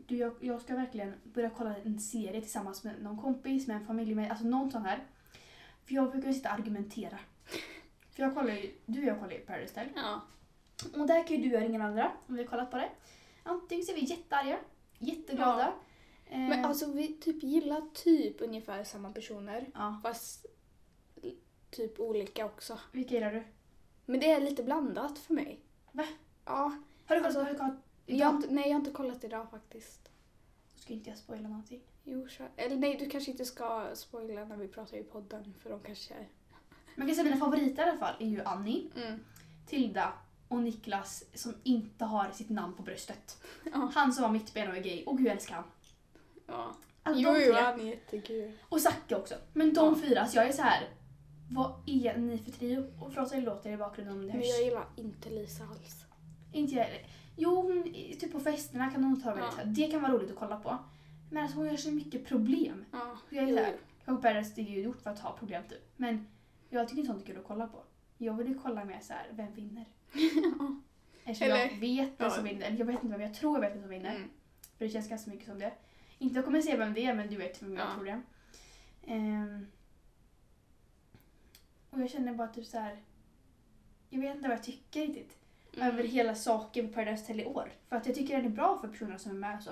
du, 0.10 0.18
jag, 0.18 0.34
jag 0.40 0.62
ska 0.62 0.76
verkligen 0.76 1.14
börja 1.24 1.50
kolla 1.50 1.76
en 1.78 2.00
serie 2.00 2.42
tillsammans 2.42 2.84
med 2.84 3.02
någon 3.04 3.18
kompis, 3.18 3.68
med 3.68 3.78
en 3.78 3.86
familj, 3.88 4.16
med, 4.16 4.32
alltså 4.32 4.46
någon 4.46 4.72
sån 4.72 4.86
här. 4.86 5.04
För 5.86 5.94
jag 5.96 6.12
brukar 6.12 6.32
sitta 6.34 6.50
och 6.50 6.56
argumentera. 6.56 7.20
För 8.12 8.24
jag 8.24 8.36
kollar 8.36 8.54
ju, 8.54 8.72
du 8.86 9.00
och 9.00 9.06
jag 9.06 9.20
kollar 9.20 9.34
ju 9.34 9.40
Paradise 9.40 9.80
Hotel. 9.80 9.94
Ja. 9.96 10.22
Och 11.02 11.08
där 11.08 11.28
kan 11.28 11.38
ju 11.38 11.44
du 11.44 11.50
göra 11.50 11.66
ingen 11.66 11.82
andra 11.82 12.12
om 12.28 12.36
vi 12.36 12.42
har 12.42 12.48
kollat 12.50 12.72
på 12.72 12.78
det. 12.78 12.90
Antingen 13.44 13.86
så 13.86 13.92
är 13.92 13.96
vi 13.96 14.04
jättearga, 14.06 14.58
jätteglada. 15.00 15.74
Eh, 16.26 16.40
Men 16.40 16.66
alltså 16.66 16.92
vi 16.92 17.08
typ 17.14 17.44
gillar 17.44 17.82
typ 17.94 18.42
ungefär 18.42 18.84
samma 18.84 19.12
personer. 19.12 19.66
ja, 19.74 20.00
Fast 20.04 20.46
typ 21.72 22.00
olika 22.00 22.46
också. 22.46 22.80
vilka 22.92 23.14
gillar 23.14 23.32
du? 23.34 23.44
Men 24.06 24.20
det 24.20 24.32
är 24.32 24.42
lite 24.42 24.64
blandat 24.64 25.20
för 25.20 25.34
mig. 25.34 25.60
Va? 25.92 26.04
Ja. 26.46 26.72
Har 27.06 27.16
du 27.16 27.22
kollat 27.22 27.36
Alltså, 27.36 27.56
på 27.56 27.76
Jag 28.18 28.28
har 28.28 28.34
inte, 28.36 28.48
nej, 28.52 28.64
jag 28.64 28.72
har 28.74 28.80
inte 28.80 28.92
kollat 28.92 29.24
idag 29.24 29.48
faktiskt. 29.52 30.10
Ska 30.76 30.94
inte 30.94 31.10
jag 31.10 31.18
spoila 31.20 31.48
någonting? 31.48 31.82
Jo, 32.04 32.28
kör. 32.28 32.50
Eller 32.56 32.76
nej, 32.76 32.96
du 33.00 33.10
kanske 33.10 33.32
inte 33.32 33.46
ska 33.46 33.90
spoila 33.94 34.46
när 34.46 34.58
vi 34.58 34.68
pratar 34.68 34.98
i 34.98 35.04
podden 35.04 35.54
för 35.60 35.70
de 35.70 35.80
kanske... 35.80 36.14
Man 36.96 37.08
kan 37.08 37.16
säga 37.16 37.24
mina 37.26 37.38
favoriter 37.38 37.86
i 37.86 37.90
alla 37.90 37.98
fall 38.00 38.16
är 38.20 38.28
ju 38.28 38.44
Annie, 38.44 38.90
Mm. 38.96 39.20
Tilda 39.68 40.14
och 40.48 40.60
Niklas 40.64 41.24
som 41.34 41.54
inte 41.64 42.06
har 42.06 42.32
sitt 42.32 42.50
namn 42.50 42.74
på 42.76 42.84
bröstet. 42.84 43.44
Ja. 43.74 43.92
Han 43.96 44.14
som 44.14 44.24
var 44.24 44.30
mittben 44.32 44.70
och 44.70 44.78
är 44.78 44.82
gay. 44.82 45.04
Och 45.06 45.18
gud 45.18 45.28
jag 45.28 45.34
älskar 45.34 45.56
han. 45.56 45.64
ja. 46.48 46.76
Alltså, 47.04 47.22
Jo, 47.22 47.36
jo, 47.48 47.54
han 47.54 47.80
är 47.80 47.86
jättekul. 47.86 48.52
Och 48.70 48.82
Zacke 48.82 49.16
också. 49.16 49.36
Men 49.54 49.74
de 49.74 49.86
Ja. 49.96 50.08
fyra, 50.08 50.28
så 50.28 50.38
jag 50.38 50.48
är 50.48 50.52
så 50.54 50.62
här. 50.62 50.90
Vad 51.52 51.74
är 51.86 52.18
ni 52.18 52.38
för 52.38 52.52
trio? 52.52 52.94
Och 53.02 53.14
förlåt 53.14 53.32
det 53.32 53.42
låter 53.42 53.72
i 53.72 53.78
bakgrunden 53.78 54.14
om 54.16 54.22
det 54.22 54.28
Men 54.28 54.38
hörs. 54.38 54.48
jag 54.48 54.64
gillar 54.64 54.86
inte 54.96 55.30
Lisa 55.30 55.64
alls. 55.64 56.06
Inte 56.54 56.76
jag 56.76 56.84
heller. 56.84 57.08
Jo, 57.42 57.56
hon, 57.62 57.84
typ 58.20 58.32
på 58.32 58.40
festerna 58.40 58.90
kan 58.92 59.04
hon 59.04 59.22
ta 59.22 59.34
väldigt 59.36 59.58
Ja. 59.58 59.64
Det 59.66 59.88
kan 59.92 60.02
vara 60.02 60.12
roligt 60.12 60.30
att 60.32 60.36
kolla 60.38 60.60
på. 60.60 60.78
Men 61.32 61.44
alltså 61.44 61.58
hon 61.58 61.68
gör 61.68 61.78
så 61.78 61.92
mycket 61.92 62.26
problem. 62.26 62.86
Ja. 62.92 63.18
Jag 63.30 63.44
är 63.44 63.48
Jo, 63.48 63.58
så 63.58 63.64
här, 63.64 63.76
kanske 64.06 64.22
Paradise 64.22 64.52
det 64.56 64.62
är 64.62 64.66
ju 64.76 64.82
gjort 64.82 65.02
för 65.02 65.10
att 65.10 65.20
ha 65.20 65.38
problem 65.38 65.64
typ. 65.70 65.92
Men 65.96 66.28
jag 66.70 66.88
tycker 66.88 67.02
inte 67.02 67.12
sånt 67.14 67.24
är 67.24 67.28
kul 67.28 67.38
att 67.38 67.48
kolla 67.48 67.68
på. 67.68 67.84
Jag 68.18 68.34
vill 68.34 68.48
ju 68.48 68.60
kolla 68.60 68.86
mer 68.86 69.00
så 69.02 69.14
här, 69.14 69.28
vem 69.32 69.54
vinner? 69.54 69.86
Eftersom 71.24 71.48
jag 71.48 71.62
Eller- 71.62 71.80
vet 71.80 72.10
vem 72.10 72.28
ja. 72.28 72.30
som 72.30 72.44
vinner. 72.44 72.76
Jag 72.80 72.86
vet 72.86 73.04
inte 73.04 73.08
vem, 73.18 73.22
jag 73.22 73.34
tror 73.34 73.56
jag 73.56 73.62
vet 73.62 73.74
vem 73.76 73.82
som 73.82 73.90
vinner. 73.90 74.16
Mm. 74.16 74.30
För 74.78 74.86
det 74.86 74.92
känns 74.92 75.10
ganska 75.10 75.32
mycket 75.32 75.46
som 75.48 75.60
det. 75.60 75.74
Inte 76.18 76.36
jag 76.36 76.46
kommer 76.46 76.62
säga 76.62 76.78
vem 76.78 76.94
det 76.94 77.06
är 77.06 77.14
men 77.14 77.28
du 77.30 77.36
vet 77.36 77.62
vem 77.64 77.74
jag 77.78 77.88
Ja. 77.88 77.94
tror 77.94 78.06
det. 78.06 78.22
Ehm, 79.08 79.68
och 81.90 82.02
jag 82.02 82.10
känner 82.10 82.34
bara 82.34 82.48
typ 82.48 82.66
så 82.66 82.78
här. 82.80 83.00
Jag 84.10 84.22
vet 84.22 84.36
inte 84.36 84.48
vad 84.50 84.58
jag 84.58 84.64
tycker 84.64 85.02
riktigt. 85.02 85.38
Mm. 85.76 85.88
Över 85.88 86.04
hela 86.04 86.36
saken 86.36 86.88
på 86.88 86.94
Paradise 86.94 87.22
Hotel 87.24 87.40
i 87.40 87.46
år. 87.46 87.72
För 87.90 87.96
att 87.96 88.06
jag 88.06 88.16
tycker 88.16 88.36
den 88.38 88.46
är 88.46 88.50
bra 88.50 88.78
för 88.82 88.88
personerna 88.88 89.20
som 89.20 89.32
är 89.32 89.36
med 89.36 89.64
så. 89.64 89.70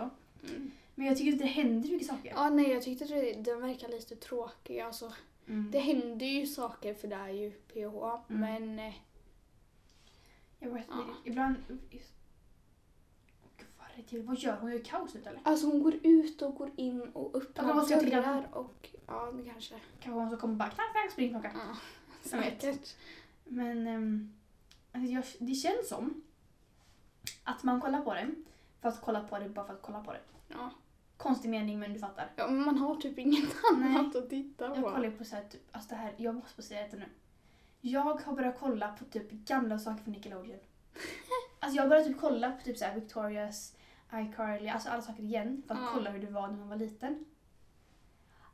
Mm. 0.49 0.71
Men 0.95 1.07
jag 1.07 1.17
tycker 1.17 1.31
inte 1.31 1.43
det 1.43 1.49
händer 1.49 1.89
mycket 1.89 2.07
saker. 2.07 2.29
Ja, 2.35 2.49
nej, 2.49 2.69
jag 2.71 2.81
tyckte 2.83 3.05
det, 3.05 3.33
den 3.33 3.61
verkar 3.61 3.87
lite 3.87 4.15
tråkig. 4.15 4.79
Alltså, 4.79 5.13
Mm. 5.47 5.71
det 5.71 5.79
händer 5.79 6.25
ju 6.25 6.47
saker 6.47 6.93
för 6.93 7.07
det 7.07 7.15
är 7.15 7.29
ju 7.29 7.51
PH, 7.51 7.75
Mm. 8.29 8.39
men... 8.41 8.79
eh, 8.87 8.93
Jag 10.59 10.69
vet 10.69 10.83
inte. 10.83 10.93
Ja. 10.97 11.13
Ibland... 11.23 11.55
Åh, 11.69 11.75
Gud, 11.89 12.01
vad 13.77 13.87
är 13.87 13.97
det 13.97 14.03
till? 14.03 14.21
Vad 14.23 14.37
gör 14.37 14.57
hon? 14.57 14.71
Gör 14.71 14.79
kaos 14.79 15.15
ut 15.15 15.27
eller? 15.27 15.39
Alltså 15.43 15.67
hon 15.67 15.83
går 15.83 15.93
ut 16.03 16.41
och 16.41 16.55
går 16.55 16.71
in 16.75 17.01
och 17.01 17.35
öppnar 17.35 17.83
tycka? 17.99 18.21
dörrar 18.21 18.47
och... 18.51 18.89
Ja, 19.07 19.31
det 19.31 19.43
kanske... 19.49 19.75
Kanske 19.99 20.19
hon 20.19 20.29
som 20.29 20.39
kommer 20.39 20.55
bara 20.55 20.69
knack, 20.69 20.91
knack, 20.91 21.11
spring 21.11 21.27
tillbaka. 21.29 21.51
Ja, 21.55 21.77
Jag 22.31 22.39
vet. 22.39 22.95
Men 23.43 23.87
alltså 23.87 24.33
jag, 24.91 25.23
det 25.39 25.53
känns 25.53 25.89
som 25.89 26.23
att 27.43 27.63
man 27.63 27.81
kollar 27.81 28.01
på 28.01 28.13
det 28.13 28.31
för 28.81 28.89
att 28.89 29.01
kolla 29.01 29.19
på 29.23 29.39
det 29.39 29.49
bara 29.49 29.65
för 29.65 29.73
att 29.73 29.81
kolla 29.81 30.03
på 30.03 30.13
det. 30.13 30.21
Ja. 30.47 30.71
Konstig 31.17 31.49
mening 31.49 31.79
men 31.79 31.93
du 31.93 31.99
fattar. 31.99 32.31
ja, 32.35 32.47
men 32.47 32.65
man 32.65 32.77
har 32.77 32.95
typ 32.95 33.19
inget 33.19 33.49
annat 33.73 34.15
att 34.15 34.29
titta 34.29 34.69
på. 34.69 34.75
Jag 34.75 34.93
kollar 34.95 35.11
på 35.11 35.23
så 35.25 35.35
här, 35.35 35.43
typ, 35.43 35.61
alltså 35.71 35.89
det 35.89 35.95
här, 35.95 36.13
jag 36.17 36.35
måste 36.35 36.55
få 36.55 36.61
säga 36.61 36.87
det 36.91 36.97
nu. 36.97 37.05
Jag 37.81 38.01
har 38.01 38.33
börjat 38.35 38.59
kolla 38.59 38.87
på 38.87 39.05
typ 39.05 39.31
gamla 39.31 39.79
saker 39.79 40.03
från 40.03 40.13
Nickelodeon. 40.13 40.59
Alltså 41.59 41.75
jag 41.75 41.83
har 41.83 41.89
börjat 41.89 42.05
typ 42.07 42.19
kolla 42.19 42.51
på 42.51 42.61
typ 42.63 42.77
så 42.77 42.85
här 42.85 42.95
Victorias, 42.95 43.75
iCarly, 44.13 44.67
alltså 44.69 44.89
alla 44.89 45.01
saker 45.01 45.23
igen 45.23 45.63
för 45.67 45.73
att 45.75 45.81
Ja. 45.81 45.89
kolla 45.93 46.09
hur 46.09 46.19
det 46.19 46.31
var 46.31 46.47
när 46.47 46.57
man 46.57 46.69
var 46.69 46.75
liten. 46.75 47.25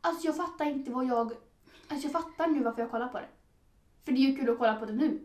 Alltså 0.02 0.28
jag 0.28 0.36
fattar 0.38 0.66
inte 0.66 0.92
vad 0.92 1.06
jag... 1.06 1.32
Alltså 1.88 2.06
jag 2.08 2.12
fattar 2.12 2.48
nu 2.48 2.64
varför 2.64 2.82
jag 2.82 2.92
kollar 2.92 3.08
på 3.08 3.20
det. 3.20 3.28
För 4.04 4.12
det 4.12 4.18
är 4.18 4.30
ju 4.32 4.36
kul 4.36 4.50
att 4.50 4.58
kolla 4.58 4.76
på 4.76 4.86
det 4.86 4.94
nu. 4.94 5.20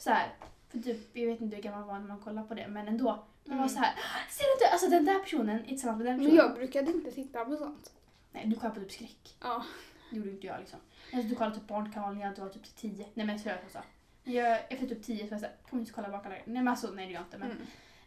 Så 0.00 0.10
här. 0.10 0.34
För 0.68 0.78
typ, 0.78 1.16
jag 1.16 1.26
vet 1.26 1.40
inte 1.40 1.56
hur 1.56 1.62
gammal 1.62 1.80
man 1.80 1.88
var 1.88 1.98
när 1.98 2.08
man 2.08 2.18
kollade 2.20 2.48
på 2.48 2.54
det, 2.54 2.68
men 2.68 2.88
ändå. 2.88 3.04
Man 3.44 3.58
var 3.58 3.64
Mm. 3.64 3.68
så 3.68 3.78
här, 3.78 3.94
ser 4.30 4.44
du 4.44 4.52
inte? 4.52 4.72
Alltså 4.72 4.88
den 4.88 5.04
där 5.04 5.18
personen 5.18 5.60
är 5.60 5.66
tillsammans 5.68 5.98
med 5.98 6.06
den 6.06 6.16
Men 6.16 6.24
personen. 6.26 6.36
jag 6.46 6.54
brukade 6.54 6.90
inte 6.90 7.10
titta 7.12 7.44
på 7.44 7.56
sånt. 7.56 7.92
Nej, 8.32 8.46
du 8.46 8.56
kollade 8.56 8.74
på 8.74 8.80
typ 8.80 8.92
skräck. 8.92 9.36
Ja. 9.40 9.64
Det 10.10 10.16
gjorde 10.16 10.30
inte 10.30 10.46
jag 10.46 10.60
liksom. 10.60 10.78
Alltså, 11.12 11.28
du 11.28 11.34
kollade 11.34 11.56
typ 11.56 11.66
Barnkanalen 11.68 12.18
när 12.18 12.24
jag 12.36 12.36
var 12.44 12.48
typ 12.48 12.76
10. 12.76 13.06
Nej 13.14 13.26
men 13.26 13.38
seriöst 13.38 13.62
alltså. 13.64 13.82
Jag, 14.24 14.72
efter 14.72 14.86
typ 14.86 15.02
10 15.02 15.18
så 15.18 15.24
var 15.24 15.30
jag 15.32 15.40
såhär, 15.40 15.56
kommer 15.70 15.80
inte 15.80 15.92
kolla 15.92 16.08
Barnkanalen. 16.08 16.42
Nej 16.46 16.54
men 16.62 16.68
alltså 16.68 16.90
nej 16.90 17.06
det 17.06 17.12
gör 17.12 17.20
jag 17.20 17.26
inte. 17.26 17.38
Men, 17.38 17.50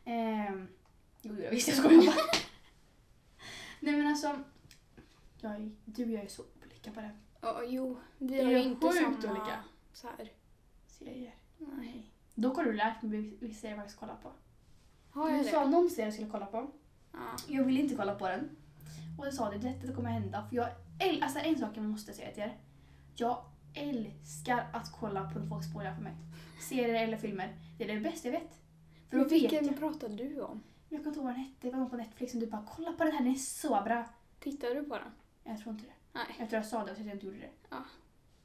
Mm. 0.05 0.47
ehm, 0.47 0.67
jo 1.21 1.41
jag 1.43 1.51
visste 1.51 1.71
jag 1.71 1.77
skojar 1.79 2.05
bara. 2.05 2.15
nej 3.79 3.93
men 3.97 4.07
alltså. 4.07 4.39
Jag, 5.41 5.71
du 5.85 6.03
och 6.03 6.09
jag 6.11 6.23
är 6.23 6.27
så 6.27 6.43
olika 6.65 6.91
på 6.91 7.01
det. 7.01 7.11
Ja, 7.41 7.63
jo. 7.63 7.97
Vi 8.17 8.37
har 8.43 8.51
är 8.51 8.57
ju 8.57 8.63
inte 8.63 8.91
samma... 8.91 9.07
olika. 9.17 9.63
Så 9.93 10.07
här. 10.17 10.31
Serier. 10.87 11.33
Nej. 11.77 12.11
Dock 12.35 12.57
har 12.57 12.63
du 12.63 12.73
lärt 12.73 13.01
mig 13.01 13.21
vilka 13.41 13.55
serier 13.55 13.75
jag 13.75 13.79
faktiskt 13.83 13.99
kollar 13.99 14.15
på. 14.15 14.31
Har 15.11 15.29
Du 15.29 15.35
jag 15.37 15.45
sa 15.45 15.63
det? 15.63 15.69
någon 15.69 15.89
serie 15.89 16.05
jag 16.05 16.13
skulle 16.13 16.29
kolla 16.29 16.45
på. 16.45 16.71
Ja. 17.11 17.19
Jag 17.47 17.63
ville 17.63 17.79
inte 17.81 17.95
kolla 17.95 18.15
på 18.15 18.27
den. 18.27 18.49
Och 19.19 19.25
jag 19.27 19.33
sa 19.33 19.49
det, 19.49 19.57
detta 19.57 19.93
kommer 19.93 20.09
hända. 20.09 20.47
För 20.49 20.55
jag, 20.55 20.67
äl- 20.99 21.23
alltså 21.23 21.39
en 21.39 21.59
sak 21.59 21.69
jag 21.75 21.83
måste 21.83 22.13
säga 22.13 22.31
till 22.31 22.43
er. 22.43 22.57
Jag 23.15 23.45
älskar 23.75 24.67
att 24.73 24.91
kolla 24.99 25.29
på 25.29 25.39
när 25.39 25.47
folk 25.47 25.63
spoilar 25.65 25.95
för 25.95 26.01
mig. 26.01 26.13
Serier 26.69 27.03
eller 27.03 27.17
filmer. 27.17 27.55
Det 27.77 27.83
är 27.83 27.93
det 27.95 27.99
bästa 28.01 28.27
jag 28.27 28.39
vet. 28.39 28.59
För 29.09 29.17
då 29.17 29.23
Men 29.23 29.29
vet 29.29 29.31
vilken 29.41 29.65
jag. 29.65 29.79
pratar 29.79 30.09
du 30.09 30.41
om? 30.41 30.63
Jag 30.89 30.99
kommer 31.03 31.07
inte 31.09 31.19
ihåg 31.19 31.25
vad 31.25 31.33
den 31.33 31.41
hette. 31.43 31.55
Det 31.61 31.69
var 31.71 31.79
någon 31.79 31.89
på 31.89 31.95
Netflix 31.97 32.31
som 32.31 32.39
du 32.39 32.47
bara 32.47 32.65
kolla 32.75 32.91
på 32.93 33.03
den 33.03 33.13
här, 33.13 33.19
den 33.23 33.33
är 33.33 33.37
så 33.37 33.69
bra. 33.85 34.05
Tittar 34.39 34.75
du 34.75 34.83
på 34.83 34.95
den? 34.97 35.11
Jag 35.43 35.59
tror 35.59 35.73
inte 35.75 35.85
det. 35.85 35.93
Nej. 36.13 36.25
Jag 36.39 36.49
tror 36.49 36.57
jag 36.61 36.65
sa 36.65 36.85
det 36.85 36.91
och 36.91 36.97
så 36.97 37.01
att 37.01 37.07
jag 37.07 37.15
inte 37.15 37.25
gjorde 37.25 37.37
det. 37.39 37.49
Ja. 37.69 37.77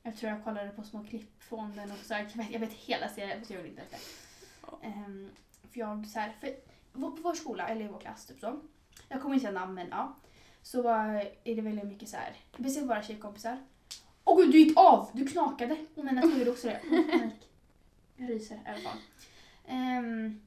Jag 0.08 0.16
tror 0.16 0.32
jag 0.32 0.44
kollade 0.44 0.70
på 0.70 0.82
små 0.82 1.04
klipp 1.04 1.42
från 1.42 1.76
den 1.76 1.90
och 1.90 1.98
så 1.98 2.14
här, 2.14 2.28
jag, 2.32 2.42
vet, 2.42 2.50
jag 2.50 2.60
vet 2.60 2.72
hela 2.72 3.08
serien 3.08 3.44
jag 3.48 3.56
gjorde 3.56 3.68
inte 3.68 3.82
det. 3.90 3.96
Ja. 4.66 4.78
Ehm, 4.82 5.30
för 5.72 5.80
jag 5.80 6.06
så 6.06 6.18
här, 6.18 6.32
för 6.40 6.48
på 6.92 7.18
vår 7.22 7.34
skola, 7.34 7.68
eller 7.68 7.84
i 7.84 7.88
vår 7.88 7.98
klass 7.98 8.26
typ 8.26 8.40
så. 8.40 8.60
Jag 9.08 9.22
kommer 9.22 9.34
inte 9.34 9.46
säga 9.46 9.60
namn 9.60 9.74
men 9.74 9.88
ja. 9.90 10.16
Så 10.62 10.88
eh, 10.88 11.26
är 11.44 11.56
det 11.56 11.60
väldigt 11.60 11.84
mycket 11.84 12.08
så 12.08 12.16
här. 12.16 12.36
Speciellt 12.54 12.90
våra 12.90 13.02
tjejkompisar. 13.02 13.58
Åh 14.24 14.36
gud 14.36 14.52
du 14.52 14.58
gick 14.58 14.78
av! 14.78 15.10
Du 15.12 15.26
knakade! 15.26 15.76
Åh 15.94 16.04
nej 16.04 16.14
jag 16.14 16.38
gjorde 16.38 16.50
också 16.50 16.66
det. 16.66 16.80
Jag 18.16 18.30
ryser 18.30 18.54
i 18.54 18.68
alla 18.68 18.78
fall. 18.78 18.98
Um, 19.70 20.40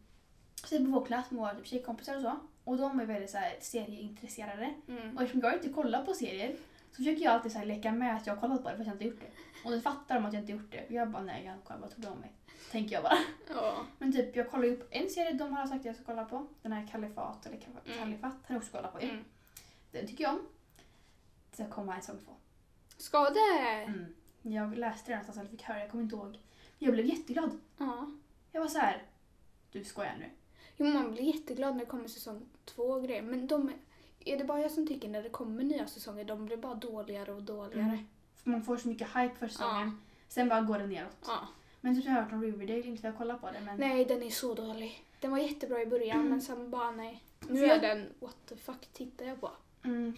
så 0.56 0.77
på 0.77 0.91
vår 0.91 1.06
klass 1.06 1.32
med 1.32 1.39
våra 1.39 1.56
typ, 1.56 1.68
tjejkompisar 1.68 2.15
och 2.15 2.22
så. 2.22 2.39
Och 2.63 2.77
de 2.77 3.00
är 3.00 3.06
väldigt 3.06 3.30
så 3.30 3.38
här, 3.38 3.58
serieintresserade. 3.62 4.74
Mm. 4.88 5.18
Och 5.18 5.24
eftersom 5.24 5.41
jag 5.41 5.53
inte 5.53 5.70
kollar 5.70 6.06
på 6.06 6.13
serier 6.13 6.56
så 6.91 6.95
försöker 6.95 7.21
jag 7.24 7.33
alltid 7.33 7.51
så 7.51 7.57
här 7.57 7.65
leka 7.65 7.91
med 7.91 8.15
att 8.15 8.27
jag 8.27 8.36
har 8.36 8.41
kollat 8.41 8.63
på 8.63 8.69
det 8.69 8.77
fast 8.77 8.88
jag 8.88 8.95
inte 8.95 9.05
gjort 9.05 9.19
det. 9.19 9.31
Och 9.65 9.71
då 9.71 9.81
fattar 9.81 10.15
de 10.15 10.25
att 10.25 10.33
jag 10.33 10.41
inte 10.41 10.51
gjort 10.51 10.71
det. 10.71 10.86
Och 10.86 10.91
jag 10.91 11.10
bara 11.10 11.24
nej 11.24 11.45
jag 11.45 11.77
vad 11.79 11.91
tror 11.91 12.01
du 12.01 12.07
om 12.07 12.17
mig? 12.19 12.31
Tänker 12.71 12.93
jag 12.93 13.03
bara. 13.03 13.17
Ja. 13.50 13.86
Men 13.98 14.12
typ 14.13 14.36
jag 14.36 14.51
kollar 14.51 14.65
ju 14.65 14.75
på 14.77 14.86
en 14.89 15.10
serie 15.10 15.33
de 15.33 15.53
har 15.53 15.65
sagt 15.67 15.79
att 15.79 15.86
jag 15.86 15.95
ska 15.95 16.03
kolla 16.03 16.25
på. 16.25 16.48
Den 16.62 16.71
här 16.71 16.88
Kalifat 16.88 17.45
eller 17.45 17.57
Kal- 17.57 17.86
Mm. 17.86 17.98
Kalifat 18.00 18.31
har 18.31 18.55
jag 18.55 18.57
också 18.57 18.71
kollat 18.71 18.93
på 18.93 19.01
ju. 19.01 19.10
Mm. 19.10 19.24
Den 19.91 20.07
tycker 20.07 20.24
jag 20.24 20.33
om. 20.33 20.39
Det 21.50 21.55
ska 21.63 21.69
komma 21.74 21.95
en 21.95 22.01
säsong 22.01 22.19
två. 22.25 22.31
Ska 22.98 23.29
det? 23.29 23.83
Mm. 23.88 24.05
Jag 24.41 24.77
läste 24.77 25.12
den 25.12 25.17
någonstans 25.19 25.38
eller 25.38 25.50
fick 25.50 25.63
höra, 25.63 25.79
jag 25.79 25.91
kommer 25.91 26.03
inte 26.03 26.15
ihåg. 26.15 26.38
Jag 26.77 26.93
blev 26.93 27.05
jätteglad. 27.05 27.60
Ja. 27.77 28.12
Jag 28.51 28.62
var 28.62 28.67
så 28.67 28.79
här. 28.79 29.03
Du 29.71 29.83
skojar 29.83 30.15
nu. 30.19 30.29
Jo, 30.77 30.86
man 30.86 31.12
blir 31.12 31.24
jätteglad 31.24 31.74
när 31.74 31.79
det 31.79 31.86
kommer 31.86 32.07
säsong 32.07 32.45
två 32.65 32.83
och 32.83 33.03
grejer. 33.03 33.21
Men 33.21 33.48
de, 33.48 33.71
är 34.25 34.37
det 34.37 34.43
bara 34.43 34.61
jag 34.61 34.71
som 34.71 34.87
tycker 34.87 35.09
när 35.09 35.23
det 35.23 35.29
kommer 35.29 35.63
nya 35.63 35.87
säsonger, 35.87 36.25
de 36.25 36.45
blir 36.45 36.57
bara 36.57 36.75
dåligare 36.75 37.31
och 37.33 37.43
dåligare. 37.43 37.81
Mm. 37.89 38.05
För 38.43 38.49
man 38.49 38.63
får 38.63 38.77
så 38.77 38.87
mycket 38.87 39.07
hype 39.07 39.35
för 39.35 39.47
säsongen. 39.47 40.01
Sen 40.27 40.49
bara 40.49 40.61
går 40.61 40.79
det 40.79 40.87
neråt. 40.87 41.17
Ja. 41.27 41.47
Men 41.81 41.95
typ 41.95 42.05
jag 42.05 42.11
har 42.13 42.21
hört 42.21 42.31
om 42.31 42.41
Riverdale, 42.43 42.79
inte 42.81 43.01
för 43.01 43.07
att 43.07 43.13
jag 43.13 43.17
kollar 43.17 43.37
på 43.37 43.51
det 43.51 43.61
men. 43.61 43.77
Nej, 43.77 44.05
den 44.05 44.23
är 44.23 44.29
så 44.29 44.53
dålig. 44.53 45.05
Den 45.19 45.31
var 45.31 45.37
jättebra 45.37 45.81
i 45.81 45.85
början, 45.85 46.17
Mm. 46.17 46.29
men 46.29 46.41
sen 46.41 46.69
bara 46.69 46.91
nej. 46.91 47.23
Nu 47.47 47.57
För 47.59 47.65
jag- 47.67 47.77
är 47.77 47.81
den, 47.95 48.09
what 48.19 48.35
the 48.49 48.55
fuck 48.55 48.87
tittar 48.93 49.25
jag 49.25 49.41
på? 49.41 49.51
Mm. 49.84 50.17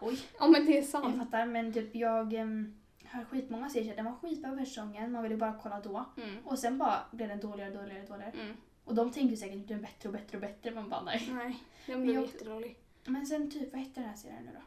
Oj. 0.00 0.20
Ja, 0.38 0.48
men 0.48 0.66
det 0.66 0.72
är 0.72 0.76
Jag 0.76 0.84
sant. 0.84 1.16
fattar 1.18 1.46
men 1.46 1.72
typ 1.72 1.94
jag 1.94 2.32
um, 2.34 2.76
hör 3.04 3.24
skitmånga 3.24 3.70
serier 3.70 3.96
den 3.96 4.04
var 4.04 4.12
skitbra 4.12 4.50
första 4.50 4.64
säsongen, 4.64 5.12
man 5.12 5.22
ville 5.22 5.36
bara 5.36 5.58
kolla 5.62 5.80
då. 5.80 6.04
Mm. 6.22 6.46
Och 6.46 6.58
sen 6.58 6.78
bara 6.78 6.98
blev 7.10 7.28
den 7.28 7.40
dåligare, 7.40 7.70
dåligare, 7.70 8.06
dåligare. 8.06 8.30
Mm. 8.40 8.56
Och 8.84 8.94
de 8.94 9.12
tänkte 9.12 9.36
säkert 9.36 9.56
att 9.60 9.68
den 9.68 9.78
är 9.78 9.82
bättre 9.82 10.08
och 10.08 10.12
bättre 10.12 10.36
och 10.36 10.40
bättre, 10.40 10.70
man 10.70 10.88
bara 10.88 11.02
nej. 11.02 11.28
Nej, 11.32 11.62
den 11.86 12.02
blev 12.02 12.14
jag- 12.14 12.24
jättedålig. 12.24 12.76
Men 13.04 13.26
sen 13.26 13.50
typ, 13.50 13.72
vad 13.72 13.80
hette 13.80 14.00
den 14.00 14.08
här 14.08 14.16
serien 14.16 14.44
nu 14.44 14.52
då? 14.52 14.62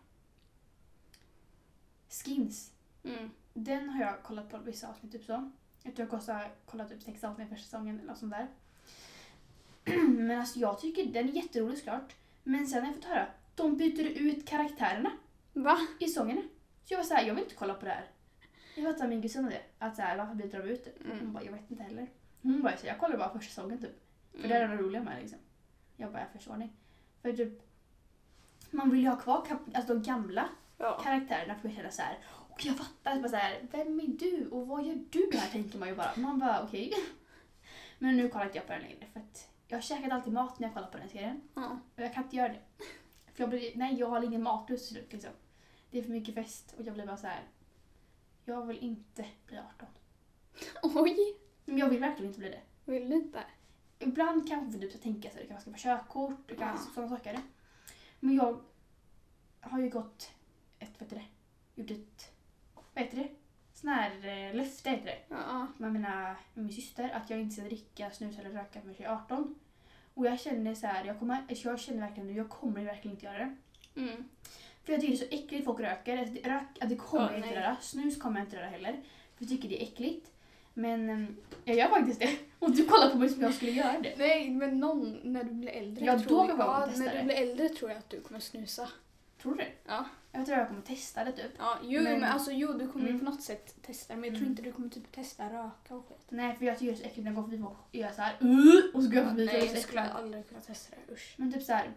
Skins. 2.09 2.71
Mm. 3.03 3.29
Den 3.53 3.89
har 3.89 4.01
jag 4.01 4.23
kollat 4.23 4.49
på 4.49 4.57
vissa 4.57 4.87
avsnitt 4.89 5.11
typ 5.11 5.23
så. 5.23 5.51
Jag 5.83 5.95
tror 5.95 6.03
jag 6.03 6.09
kostar, 6.09 6.51
kollat 6.65 6.89
typ 6.89 7.01
sex 7.01 7.23
avsnitt 7.23 7.49
första 7.49 7.63
säsongen 7.63 7.95
eller 7.99 8.07
något 8.07 8.17
sånt 8.17 8.33
där. 8.33 8.47
Men 10.07 10.39
alltså 10.39 10.59
jag 10.59 10.79
tycker 10.79 11.05
den 11.05 11.29
är 11.29 11.33
jätterolig 11.33 11.77
såklart. 11.77 12.15
Men 12.43 12.67
sen 12.67 12.81
har 12.81 12.87
jag 12.87 12.95
fått 12.95 13.05
höra, 13.05 13.27
de 13.55 13.77
byter 13.77 14.05
ut 14.05 14.47
karaktärerna 14.47 15.11
Va? 15.53 15.77
i 15.99 16.07
säsongerna. 16.07 16.41
Så 16.85 16.93
jag 16.93 16.97
var 16.97 17.05
såhär, 17.05 17.27
jag 17.27 17.33
vill 17.33 17.43
inte 17.43 17.55
kolla 17.55 17.73
på 17.73 17.85
det 17.85 17.91
här. 17.91 18.07
Jag 18.75 18.93
fattar 18.93 19.07
min 19.07 19.21
kusin 19.21 19.45
det. 19.45 19.61
Att 19.79 19.95
såhär, 19.95 20.17
varför 20.17 20.35
byter 20.35 20.63
de 20.63 20.69
ut 20.69 20.83
det? 20.85 21.05
Mm. 21.05 21.19
Hon 21.19 21.33
bara, 21.33 21.43
jag 21.43 21.51
vet 21.51 21.71
inte 21.71 21.83
heller. 21.83 22.07
Hon 22.41 22.61
bara, 22.61 22.73
jag 22.83 22.99
kollar 22.99 23.17
bara 23.17 23.33
första 23.33 23.49
säsongen 23.49 23.81
typ. 23.81 24.03
För 24.31 24.47
det 24.47 24.55
är 24.55 24.67
det 24.67 24.75
roliga 24.75 25.03
med 25.03 25.21
liksom. 25.21 25.39
Jag 25.97 26.11
bara, 26.11 26.21
jag 26.21 26.31
förstår 26.31 26.57
ni. 26.57 26.69
För 27.21 27.33
typ, 27.33 27.61
man 28.73 28.89
vill 28.89 29.01
ju 29.01 29.07
ha 29.09 29.15
kvar 29.19 29.47
alltså, 29.73 29.93
de 29.93 30.03
gamla 30.03 30.49
Ja. 30.77 30.99
karaktärerna 31.03 31.55
för 31.55 31.69
att 31.69 31.75
känna 31.75 31.91
så 31.91 32.01
här. 32.01 32.17
Och 32.49 32.65
jag 32.65 32.77
fattar, 32.77 33.19
bara 33.19 33.29
så 33.29 33.35
här, 33.35 33.67
vem 33.71 33.99
är 33.99 34.07
du 34.07 34.49
och 34.51 34.67
vad 34.67 34.85
gör 34.85 34.95
du 35.09 35.29
här 35.33 35.51
tänker 35.51 35.77
man 35.79 35.87
ju 35.87 35.95
bara. 35.95 36.11
Man 36.15 36.39
bara 36.39 36.63
okej. 36.63 36.93
Men 37.99 38.17
nu 38.17 38.29
kollar 38.29 38.45
inte 38.45 38.57
jag 38.57 38.67
på 38.67 38.73
den 38.73 38.81
längre 38.81 39.05
för 39.13 39.19
att 39.19 39.49
jag 39.67 39.77
har 39.77 39.81
käkat 39.81 40.11
alltid 40.11 40.33
mat 40.33 40.59
när 40.59 40.67
jag 40.67 40.73
kollar 40.73 40.87
på 40.87 40.97
den 40.97 41.09
serien. 41.09 41.41
ja. 41.53 41.79
Och 41.95 42.01
jag 42.01 42.13
kan 42.13 42.23
inte 42.23 42.35
göra 42.35 42.47
det. 42.49 42.59
För 43.33 43.43
jag 43.43 43.49
blir, 43.49 43.71
nej 43.75 43.95
jag 43.99 44.07
har 44.07 44.23
ingen 44.23 44.43
matlust 44.43 44.87
till 44.87 44.95
slut 44.97 45.13
liksom. 45.13 45.31
Det 45.91 45.99
är 45.99 46.03
för 46.03 46.11
mycket 46.11 46.35
fest 46.35 46.73
och 46.77 46.83
jag 46.85 46.93
blir 46.93 47.05
bara 47.05 47.17
så 47.17 47.27
här. 47.27 47.43
Jag 48.45 48.65
vill 48.65 48.77
inte 48.77 49.25
bli 49.47 49.57
18. 49.57 49.87
Oj, 50.83 51.17
Men 51.65 51.77
jag 51.77 51.89
vill 51.89 51.99
verkligen 51.99 52.27
inte 52.29 52.39
bli 52.39 52.49
det. 52.49 52.91
vill 52.91 53.09
du 53.09 53.15
inte? 53.15 53.43
Ibland 53.99 54.47
kanske 54.49 54.79
du 54.79 54.89
ska 54.89 54.97
tänka 54.97 55.29
så, 55.29 55.37
du 55.37 55.47
kanske 55.47 55.61
ska 55.61 55.71
få 55.71 55.77
körkort 55.77 56.51
och 56.51 56.57
kanske 56.57 56.87
Ja. 56.89 56.93
sådana 56.95 57.17
saker. 57.17 57.39
Men 58.23 58.35
jag 58.35 58.59
har 59.59 59.79
ju 59.79 59.89
gått 59.89 60.31
ett, 60.79 60.89
vad 60.99 61.09
heter 61.09 61.15
det, 61.15 61.81
gjort 61.81 61.91
ett, 61.91 62.31
vad 62.93 63.03
heter 63.03 63.17
det? 63.17 63.27
Sån 63.73 63.89
här 63.89 64.11
eh, 64.27 64.55
löfte 64.55 64.89
heter 64.89 65.05
det. 65.05 65.17
Ja. 65.29 65.67
Med, 65.77 65.93
mina, 65.93 66.35
med 66.53 66.65
min 66.65 66.73
syster 66.73 67.09
att 67.09 67.29
jag 67.29 67.39
inte 67.39 67.55
ska 67.55 67.63
dricka, 67.63 68.11
snusa 68.11 68.41
eller 68.41 68.49
röka 68.49 68.81
förrän 68.81 68.95
jag 68.99 69.11
är 69.11 69.15
18. 69.15 69.55
Och 70.13 70.25
jag 70.25 70.39
känner 70.39 70.75
så 70.75 70.87
här, 70.87 71.05
jag, 71.05 71.19
kommer, 71.19 71.45
alltså 71.49 71.67
jag 71.69 71.79
känner 71.79 71.99
verkligen 71.99 72.27
nu, 72.27 72.37
jag 72.37 72.49
kommer 72.49 72.85
verkligen 72.85 73.15
inte 73.15 73.25
göra 73.25 73.37
det. 73.37 73.55
Mm. 74.01 74.29
För 74.83 74.93
jag 74.93 75.01
tycker 75.01 75.17
det 75.17 75.23
är 75.23 75.27
så 75.27 75.35
äckligt 75.45 75.65
folk 75.65 75.79
röker. 75.79 76.17
Alltså, 76.17 76.35
Rök, 76.49 76.89
det 76.89 76.95
kommer 76.95 77.25
Ja, 77.25 77.29
jag 77.31 77.37
inte 77.39 77.49
nej. 77.49 77.55
göra. 77.59 77.77
Snus 77.81 78.19
kommer 78.19 78.39
jag 78.39 78.45
inte 78.47 78.55
göra 78.55 78.67
heller. 78.69 78.91
För 79.35 79.43
jag 79.43 79.49
tycker 79.49 79.69
det 79.69 79.83
är 79.83 79.87
äckligt. 79.87 80.31
Men 80.73 81.09
em, 81.09 81.37
jag 81.65 81.75
gör 81.77 81.87
faktiskt 81.87 82.19
det. 82.19 82.37
Och 82.59 82.71
du 82.71 82.85
kollar 82.85 83.09
på 83.09 83.17
mig 83.17 83.29
som 83.29 83.41
jag 83.41 83.53
skulle 83.53 83.71
göra 83.71 83.99
det. 83.99 84.13
Nej, 84.17 84.49
men 84.49 84.79
någon 84.79 85.19
när 85.23 85.43
du 85.43 85.51
blir 85.51 85.69
äldre. 85.69 86.05
Ja, 86.05 86.19
tror 86.19 86.29
då 86.29 86.35
jag- 86.37 86.47
kan 86.47 86.57
man 86.57 86.81
ja, 86.81 86.87
testa 86.87 87.03
När 87.03 87.17
du 87.19 87.23
blir 87.23 87.35
äldre 87.35 87.69
tror 87.69 87.91
jag 87.91 87.97
att 87.97 88.09
du 88.09 88.21
kommer 88.21 88.39
snusa. 88.39 88.89
Tror 89.41 89.51
du 89.55 89.57
det? 89.57 89.71
Ja. 89.85 90.05
Jag 90.31 90.45
tror 90.45 90.57
jag 90.57 90.67
kommer 90.67 90.81
testa 90.81 91.23
det 91.23 91.31
typ. 91.31 91.51
Ja, 91.57 91.77
jo, 91.83 92.01
Men- 92.01 92.19
men, 92.19 92.23
alltså 92.31 92.51
jo, 92.51 92.73
du 92.73 92.87
kommer 92.87 93.07
Mm. 93.07 93.19
på 93.19 93.25
något 93.25 93.41
sätt 93.41 93.75
testa 93.81 94.15
men 94.15 94.23
jag 94.23 94.33
tror 94.33 94.41
Mm. 94.41 94.51
inte 94.51 94.61
du 94.61 94.71
kommer 94.71 94.89
typ 94.89 95.11
testa 95.11 95.45
röka 95.49 95.95
och 95.95 96.07
skit. 96.09 96.25
Nej 96.29 96.55
för 96.55 96.65
jag 96.65 96.79
tycker 96.79 96.91
det 96.93 96.97
är 96.97 97.01
så 97.01 97.05
äckligt 97.07 97.23
när 97.25 97.31
jag 97.31 97.35
går 97.35 97.43
förbi 97.43 97.57
folk 97.63 97.77
och 97.89 97.95
gör 97.95 98.11
såhär 98.11 98.33
uh, 98.41 98.95
och 98.95 99.03
så 99.03 99.09
går 99.09 99.17
jag 99.17 99.27
förbi 99.29 99.45
Nej, 99.45 99.69
jag 99.73 99.77
skulle 99.77 100.01
aldrig 100.01 100.47
kunna 100.49 100.61
testa 100.61 100.95
det. 101.07 101.13
Usch. 101.13 101.33
Men 101.37 101.53
typ 101.53 101.63
såhär. 101.63 101.91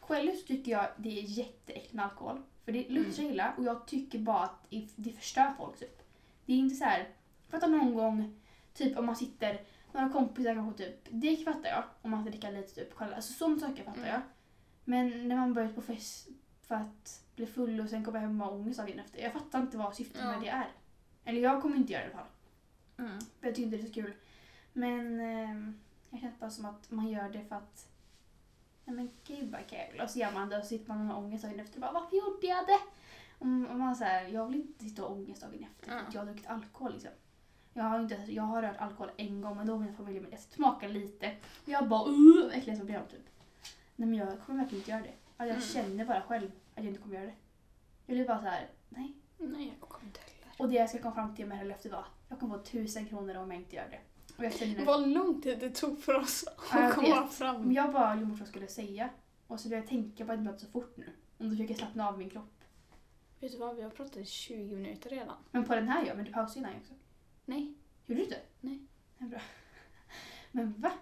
Själv 0.00 0.32
så 0.32 0.46
tycker 0.46 0.72
jag 0.72 0.86
det 0.96 1.08
är 1.18 1.22
jätteäckligt 1.22 1.92
med 1.92 2.04
alkohol. 2.04 2.42
För 2.64 2.72
det 2.72 2.88
luktar 2.88 3.12
så 3.12 3.22
illa 3.22 3.52
och 3.58 3.64
jag 3.64 3.86
tycker 3.86 4.18
bara 4.18 4.44
att 4.44 4.66
det- 4.70 4.88
det 4.96 5.10
förstör 5.12 5.52
folk 5.58 5.78
typ. 5.78 6.02
Det 6.46 6.52
är 6.52 6.56
inte 6.56 6.76
så 6.76 6.84
här. 6.84 7.08
Fattar 7.50 7.68
någon 7.68 7.94
gång, 7.94 8.40
typ 8.74 8.98
om 8.98 9.06
man 9.06 9.16
sitter, 9.16 9.60
några 9.92 10.08
kompisar 10.10 10.54
kanske 10.54 10.84
typ, 10.84 11.08
det 11.10 11.36
fattar 11.36 11.68
jag. 11.70 11.84
Om 12.02 12.10
man 12.10 12.24
dricka 12.24 12.50
lite 12.50 12.74
typ, 12.74 12.94
kolla. 12.94 13.16
Alltså 13.16 13.32
sånt 13.32 13.60
saker 13.60 13.84
fattar 13.84 13.98
Mm. 13.98 14.10
jag. 14.12 14.20
Men 14.84 15.28
när 15.28 15.36
man 15.36 15.54
börjar 15.54 15.68
på 15.72 15.80
fest 15.82 16.28
för 16.62 16.74
att 16.74 17.24
bli 17.36 17.46
full 17.46 17.80
och 17.80 17.88
sen 17.88 18.04
komma 18.04 18.18
hem 18.18 18.40
och 18.40 18.46
ha 18.46 18.54
ångest 18.54 18.78
dagen 18.78 18.98
efter. 18.98 19.18
Jag 19.22 19.32
fattar 19.32 19.60
inte 19.60 19.76
vad 19.76 19.94
syftet 19.96 20.20
Ja. 20.24 20.30
med 20.30 20.40
det 20.40 20.48
är. 20.48 20.68
Eller 21.24 21.40
jag 21.40 21.62
kommer 21.62 21.76
inte 21.76 21.92
göra 21.92 22.02
det 22.02 22.10
i 22.10 22.12
alla 22.14 22.22
fall. 22.22 22.32
Mm. 23.06 23.20
För 23.40 23.46
jag 23.46 23.54
tycker 23.54 23.62
inte 23.66 23.76
det 23.76 23.82
är 23.82 23.86
så 23.86 23.92
kul. 23.94 24.12
Men 24.72 25.20
eh, 25.20 25.72
jag 26.10 26.20
känner 26.20 26.34
bara 26.40 26.50
som 26.50 26.64
att 26.64 26.90
man 26.90 27.08
gör 27.08 27.28
det 27.28 27.44
för 27.44 27.56
att 27.56 27.86
Nej 28.84 28.96
men 28.96 29.10
gud 29.26 29.50
vad 29.52 29.66
kul. 29.66 30.00
Och 30.02 30.10
så 30.10 30.18
gör 30.18 30.32
man 30.32 30.48
det 30.48 30.56
och 30.56 30.62
så 30.62 30.68
sitter 30.68 30.88
man 30.88 31.06
med 31.06 31.16
ångest 31.16 31.44
dagen 31.44 31.60
efter 31.60 31.76
och 31.76 31.80
bara 31.80 31.92
varför 31.92 32.16
gjorde 32.16 32.46
jag 32.46 32.66
det? 32.66 32.78
Om, 33.38 33.66
om 33.70 33.78
man 33.78 33.96
säger 33.96 34.28
jag 34.28 34.46
vill 34.46 34.56
inte 34.60 34.84
sitta 34.84 35.02
och 35.04 35.08
ha 35.08 35.16
ångest 35.16 35.42
dagen 35.42 35.64
efter 35.64 35.86
för 35.86 35.94
Ja. 35.96 36.00
att 36.00 36.14
jag 36.14 36.20
har 36.20 36.26
druckit 36.26 36.46
alkohol 36.46 36.92
liksom. 36.92 37.10
Jag 37.72 37.84
har, 37.84 38.00
inte, 38.00 38.14
jag 38.28 38.42
har 38.42 38.62
rört 38.62 38.76
alkohol 38.78 39.10
en 39.16 39.40
gång 39.40 39.56
men 39.56 39.66
då 39.66 39.72
var 39.76 39.84
min 39.84 39.96
familj 39.96 40.20
med. 40.20 40.32
Jag 40.32 40.40
smakade 40.40 40.92
lite 40.92 41.36
och 41.62 41.68
jag 41.68 41.88
bara 41.88 42.08
uh, 42.10 42.42
vad 42.42 42.52
äckligt 42.52 42.78
som 42.78 42.86
blev 42.86 43.08
typ. 43.08 43.26
Nej 43.96 44.08
men 44.08 44.18
jag 44.18 44.40
kommer 44.46 44.58
verkligen 44.58 44.80
inte 44.80 44.90
göra 44.90 45.02
det. 45.02 45.12
Alltså, 45.36 45.74
jag 45.76 45.82
Mm. 45.84 45.88
känner 45.90 46.04
bara 46.04 46.22
själv 46.22 46.46
att 46.74 46.84
jag 46.84 46.86
inte 46.86 47.00
kommer 47.00 47.14
göra 47.14 47.26
det. 47.26 47.34
Jag 48.06 48.16
blir 48.16 48.26
bara 48.26 48.38
så 48.38 48.44
här, 48.46 48.68
nej. 48.88 49.12
Nej, 49.38 49.72
jag 49.80 49.88
kommer 49.88 50.06
inte 50.06 50.20
heller. 50.20 50.54
Och 50.58 50.68
det 50.68 50.74
jag 50.74 50.88
ska 50.88 50.98
komma 50.98 51.14
fram 51.14 51.36
till 51.36 51.46
med 51.46 51.56
det 51.56 51.60
här 51.60 51.66
löftet 51.68 51.92
var 51.92 52.04
jag 52.28 52.40
kommer 52.40 52.58
få 52.58 52.64
tusen 52.64 53.06
kronor 53.06 53.36
om 53.36 53.50
jag 53.50 53.60
inte 53.60 53.76
gör 53.76 53.88
det. 53.90 54.00
Och 54.36 54.44
jag 54.44 54.52
känner... 54.54 54.84
Vad 54.84 55.08
lång 55.08 55.42
tid 55.42 55.58
det 55.58 55.70
tog 55.70 56.02
för 56.02 56.14
oss 56.14 56.44
Ja, 56.72 56.80
jag 56.80 56.88
att 56.88 56.94
komma 56.94 57.20
vet. 57.22 57.32
fram. 57.32 57.72
Jag 57.72 57.92
bara 57.92 58.16
glömde 58.16 58.30
vad 58.32 58.40
jag 58.40 58.48
skulle 58.48 58.66
säga. 58.68 59.08
Och 59.46 59.60
så 59.60 59.68
började 59.68 59.84
jag 59.84 59.88
tänka 59.88 60.26
på 60.26 60.32
att 60.32 60.44
pratar 60.44 60.58
så 60.58 60.66
fort 60.66 60.96
nu. 60.96 61.12
Om 61.38 61.48
du 61.50 61.56
försöker 61.56 61.74
slappna 61.74 62.08
av 62.08 62.18
min 62.18 62.30
kropp. 62.30 62.64
Vet 63.40 63.52
du 63.52 63.58
vad, 63.58 63.76
vi 63.76 63.82
har 63.82 63.90
pratat 63.90 64.16
i 64.16 64.24
20 64.24 64.74
minuter 64.76 65.10
redan. 65.10 65.36
Men 65.50 65.64
på 65.64 65.74
den 65.74 65.88
här 65.88 66.04
ja, 66.06 66.14
men 66.14 66.24
du 66.24 66.32
pausade 66.32 66.58
innan 66.60 66.72
också. 66.80 66.92
Nej. 67.50 67.74
Gjorde 68.06 68.20
du 68.20 68.24
inte? 68.24 68.38
Nej. 68.60 68.80
Ja, 69.18 69.26
bra. 69.26 69.40
Men 70.52 70.74
va? 70.80 70.92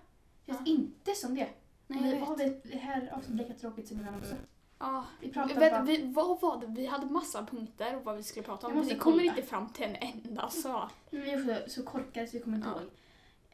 Känns 0.46 0.58
Ja. 0.58 0.66
inte 0.66 1.14
som 1.14 1.34
det. 1.34 1.48
Nej, 1.86 2.02
vi 2.02 2.18
jag 2.18 2.26
har 2.26 2.36
vet. 2.36 2.64
vi 2.66 2.70
det 2.70 2.76
här 2.78 3.08
avsnittet 3.12 3.48
lika 3.48 3.60
tråkigt 3.60 3.88
som 3.88 4.00
innan 4.00 4.14
också. 4.14 4.34
Ja. 4.78 5.04
Vi 5.20 5.32
pratade 5.32 5.60
Vet, 5.60 5.72
bara... 5.72 5.82
vi, 5.82 6.12
vad 6.12 6.40
var 6.40 6.60
det? 6.60 6.66
Vi 6.66 6.86
hade 6.86 7.06
massa 7.06 7.46
punkter 7.46 7.96
och 7.96 8.04
vad 8.04 8.16
vi 8.16 8.22
skulle 8.22 8.42
prata 8.46 8.66
om. 8.66 8.76
måste 8.76 8.94
Vi 8.94 9.00
kommer 9.00 9.22
inte 9.22 9.42
fram 9.42 9.72
till 9.72 9.84
en 9.84 9.96
enda 9.96 10.48
sak. 10.50 10.92
Men 11.10 11.20
vi 11.22 11.30
är 11.30 11.68
så 11.68 11.82
korkade 11.82 12.26
så 12.26 12.32
vi 12.36 12.40
kommer 12.42 12.56
inte 12.56 12.68
Ja. 12.68 12.80
ihåg. 12.82 12.90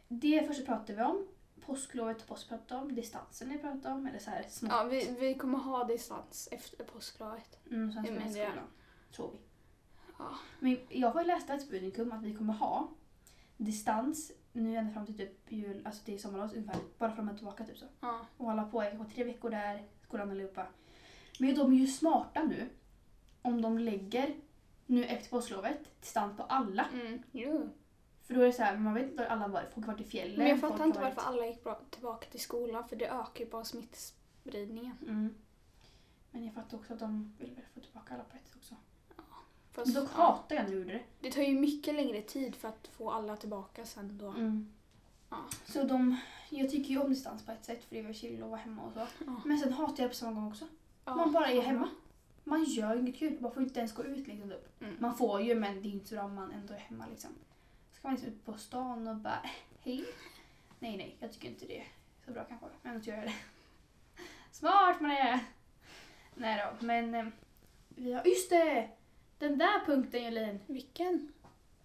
Det 0.08 0.46
första 0.46 0.64
pratade 0.64 0.94
vi 0.94 1.02
om. 1.02 1.26
Påsklovet 1.60 2.22
och 2.22 2.28
påsk 2.28 2.48
pratade 2.48 2.80
om. 2.80 2.94
Distansen 2.94 3.48
vi 3.48 3.58
pratade 3.58 3.94
om. 3.94 4.06
Eller 4.06 4.18
så 4.18 4.30
här 4.30 4.44
små. 4.48 4.68
Ja, 4.70 4.84
vi, 4.84 5.16
vi 5.20 5.34
kommer 5.34 5.58
ha 5.58 5.84
distans 5.84 6.48
efter 6.52 6.84
påsklovet. 6.84 7.58
Mm, 7.70 7.92
sen 7.92 8.04
ska 8.04 8.12
men 8.12 8.22
vi 8.28 8.34
det- 8.38 8.46
skolan. 8.46 8.66
Tror 9.16 9.30
vi. 9.32 9.38
Ja. 10.18 10.30
Men 10.60 10.78
jag 10.88 11.10
har 11.10 11.20
ju 11.20 11.26
läst 11.26 11.50
ett 11.50 11.70
budnikum 11.70 12.12
att 12.12 12.22
vi 12.22 12.34
kommer 12.34 12.52
ha 12.52 12.88
distans 13.56 14.32
nu 14.52 14.76
ända 14.76 14.92
fram 14.92 15.06
till 15.06 15.16
typ 15.16 15.52
jul, 15.52 15.82
alltså 15.86 16.04
till 16.04 16.20
sommarlov 16.22 16.50
ungefär. 16.54 16.76
Bara 16.98 17.12
fram 17.16 17.28
och 17.28 17.36
tillbaka 17.36 17.64
typ 17.64 17.78
så. 17.78 17.86
Ja. 18.00 18.20
Och 18.36 18.46
hålla 18.46 18.64
på 18.64 18.84
i 18.84 18.86
kanske 18.90 19.14
tre 19.14 19.24
veckor 19.24 19.50
där, 19.50 19.84
skolan 20.02 20.30
allihopa. 20.30 20.66
Men 21.38 21.54
de 21.54 21.72
är 21.72 21.76
ju 21.76 21.86
smarta 21.86 22.42
nu. 22.42 22.68
Om 23.42 23.62
de 23.62 23.78
lägger 23.78 24.34
nu 24.86 25.04
efter 25.04 25.30
påsklovet 25.30 26.00
distans 26.00 26.36
på 26.36 26.42
alla. 26.42 26.88
Mm. 26.92 27.22
Jo. 27.32 27.68
För 28.22 28.34
då 28.34 28.40
är 28.40 28.46
det 28.46 28.52
så 28.52 28.62
här, 28.62 28.76
man 28.76 28.94
vet 28.94 29.02
inte 29.04 29.16
var 29.16 29.24
alla 29.24 29.48
varit. 29.48 29.74
Folk 29.74 29.86
har 29.86 29.92
varit 29.92 30.06
i 30.06 30.10
fjällen. 30.10 30.38
Men 30.38 30.48
jag 30.48 30.60
fattar 30.60 30.84
inte 30.86 31.00
varit- 31.00 31.16
varför 31.16 31.30
alla 31.30 31.46
gick 31.46 31.64
bra, 31.64 31.80
tillbaka 31.90 32.26
till 32.30 32.40
skolan 32.40 32.88
för 32.88 32.96
det 32.96 33.06
ökar 33.08 33.44
ju 33.44 33.50
bara 33.50 33.64
smittspridningen. 33.64 34.96
Mm. 35.02 35.34
Men 36.30 36.44
jag 36.44 36.54
fattar 36.54 36.78
också 36.78 36.92
att 36.92 36.98
de 36.98 37.34
vill 37.38 37.54
väl 37.54 37.64
få 37.74 37.80
tillbaka 37.80 38.14
alla 38.14 38.24
på 38.24 38.36
ett 38.36 38.56
också. 38.56 38.74
Fast, 39.74 39.94
ja, 39.94 40.06
hatar 40.12 40.56
jag 40.56 40.64
när 40.64 40.70
de 40.70 40.76
gjorde 40.76 40.92
det. 40.92 41.02
det 41.20 41.30
tar 41.30 41.42
ju 41.42 41.60
mycket 41.60 41.94
längre 41.94 42.22
tid 42.22 42.54
för 42.56 42.68
att 42.68 42.86
få 42.86 43.10
alla 43.10 43.36
tillbaka 43.36 43.86
sen 43.86 44.18
då. 44.18 44.34
Ja. 45.30 45.36
Så 45.64 45.82
de, 45.82 46.16
jag 46.50 46.70
tycker 46.70 46.90
ju 46.90 47.00
om 47.00 47.10
distans 47.10 47.46
på 47.46 47.52
ett 47.52 47.64
sätt 47.64 47.84
för 47.84 47.94
det 47.94 47.98
är 47.98 48.04
väl 48.04 48.14
chill 48.14 48.42
att 48.42 48.48
vara 48.48 48.60
hemma 48.60 48.82
och 48.82 48.92
så. 48.92 49.06
Ja. 49.26 49.40
Men 49.44 49.58
sen 49.58 49.72
hatar 49.72 50.02
jag 50.02 50.04
det 50.04 50.08
på 50.08 50.14
samma 50.14 50.40
gång 50.40 50.48
också. 50.48 50.66
Ja. 51.04 51.14
Man 51.14 51.32
bara 51.32 51.46
är 51.46 51.62
hemma. 51.62 51.88
Man 52.44 52.64
gör 52.64 52.96
inget 52.96 53.16
kul, 53.16 53.40
man 53.40 53.52
får 53.52 53.62
inte 53.62 53.78
ens 53.78 53.94
gå 53.94 54.04
ut 54.04 54.26
liksom. 54.26 54.50
Typ. 54.50 54.82
Mm. 54.82 54.96
Man 55.00 55.16
får 55.16 55.42
ju 55.42 55.54
men 55.54 55.82
det 55.82 55.88
är 55.88 55.90
inte 55.90 56.08
så 56.08 56.14
bra 56.14 56.24
om 56.24 56.34
man 56.34 56.52
ändå 56.52 56.74
är 56.74 56.78
hemma 56.78 57.06
liksom. 57.10 57.30
Ska 57.92 58.08
man 58.08 58.14
liksom 58.14 58.32
ut 58.32 58.44
på 58.44 58.58
stan 58.58 59.08
och 59.08 59.16
bara 59.16 59.40
hej? 59.80 60.04
Nej 60.78 60.96
nej, 60.96 61.16
jag 61.20 61.32
tycker 61.32 61.48
inte 61.48 61.66
det 61.66 61.78
är 61.78 61.86
så 62.26 62.32
bra 62.32 62.44
kanske. 62.44 62.66
Men 62.82 62.98
då 62.98 63.04
gör 63.04 63.16
jag 63.16 63.24
det. 63.24 63.34
Smart 64.50 65.00
man 65.00 65.10
är! 65.10 65.40
Nej 66.34 66.64
då, 66.64 66.86
men 66.86 67.14
eh, 67.14 67.26
vi 67.88 68.12
har, 68.12 68.24
just 68.24 68.50
det! 68.50 68.90
Den 69.48 69.58
där 69.58 69.84
punkten 69.86 70.24
Jolin. 70.24 70.60
Vilken? 70.66 71.32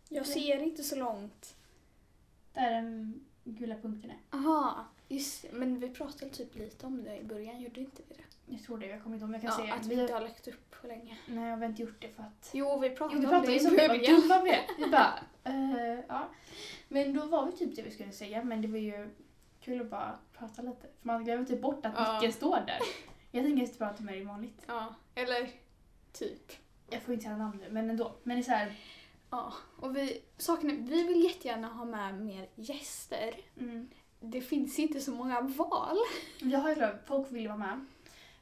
Jag 0.10 0.24
Det- 0.24 0.28
ser 0.28 0.63
inte 0.63 0.84
så 0.84 0.95
långt. 0.95 1.56
Där 2.54 2.72
den 2.72 3.19
gula 3.43 3.76
punkten 3.76 4.12
är. 4.12 4.38
Aha, 4.38 4.86
just 5.08 5.41
det. 5.41 5.50
Men 5.52 5.80
vi 5.80 5.89
pratade 5.89 6.32
typ 6.32 6.56
lite 6.56 6.86
om 6.86 7.04
det 7.04 7.17
i 7.17 7.24
början, 7.24 7.62
gjorde 7.62 7.80
inte 7.80 8.02
vi 8.08 8.15
det? 8.15 8.54
Jag 8.54 8.63
tror 8.63 8.78
det, 8.78 8.86
jag 8.88 9.04
kommer 9.04 9.15
inte 9.15 9.26
ihåg 9.26 9.34
jag 9.36 9.43
Ja, 9.43 9.48
kan 9.50 9.58
säga. 9.58 9.74
att 9.74 9.86
vi 9.86 10.02
inte 10.02 10.13
har 10.13 10.22
lagt 10.22 10.48
upp 10.48 10.72
på 10.82 10.88
länge. 10.88 11.17
Nej 11.28 11.50
jag 11.50 11.58
har 11.58 11.65
inte 11.65 11.82
gjort 11.82 12.02
det 12.02 12.08
för 12.10 12.24
att 12.24 12.50
Jo, 12.54 12.80
vi 12.80 12.88
Jo, 12.88 12.95
pratade 12.95 13.19
vi 13.19 13.26
om 13.26 13.30
pratade 13.32 13.48
det 13.48 13.54
ju 13.54 13.60
i 13.60 13.63
som 13.63 13.76
det, 13.76 13.88
vad 13.88 13.98
början. 14.00 14.22
dumma 14.22 14.41
vi. 14.43 14.84
Vi 14.84 14.89
bara, 14.91 15.19
eh, 15.43 16.00
ja. 16.08 16.30
Men 16.88 17.13
då 17.13 17.26
var 17.26 17.45
vi 17.45 17.52
typ 17.52 17.76
det 17.76 17.82
vi 17.82 17.91
skulle 17.91 18.12
säga, 18.12 18.43
men 18.43 18.62
det 18.62 18.67
var 18.67 18.78
ju 18.78 19.10
kul 19.62 19.82
att 19.82 19.89
bara 19.89 20.17
prata 20.38 20.62
lite. 20.62 20.82
För 20.82 21.08
man 21.08 21.24
glömmer 21.26 21.45
typ 21.45 21.62
bort 21.62 21.86
att 21.86 21.93
Ja. 21.98 22.13
micken 22.13 22.34
står 22.34 22.56
där. 22.67 22.80
Jag 23.32 23.43
tänker 23.45 23.63
inte 23.63 23.78
prata 23.78 24.04
med 24.04 24.13
dig 24.13 24.24
vanligt. 24.24 24.63
Ja, 24.67 24.95
eller 25.15 25.50
typ. 26.13 26.52
Jag 26.91 27.02
får 27.02 27.13
inte 27.13 27.23
säga 27.23 27.38
namn 27.38 27.58
nu, 27.58 27.69
men 27.71 27.89
ändå. 27.89 28.15
Men 28.23 28.38
det 28.38 28.41
är 28.41 28.43
så 28.43 28.52
här, 28.52 28.73
Ja, 29.32 29.54
och 29.78 29.95
vi, 29.95 30.21
saken 30.38 30.69
är, 30.69 30.73
vi 30.75 31.04
vill 31.08 31.23
jättegärna 31.23 31.67
ha 31.67 31.86
med 31.86 32.21
mer 32.21 32.49
gäster. 32.56 33.36
mm, 33.60 33.89
Det 34.19 34.41
finns 34.41 34.80
inte 34.80 34.99
så 35.02 35.12
många 35.12 35.41
val. 35.41 35.97
jag 36.39 36.60
har 36.60 36.69
ju 36.69 36.75
klart, 36.75 36.95
folk 37.08 37.32
vill 37.32 37.47
vara 37.47 37.58
med. 37.58 37.86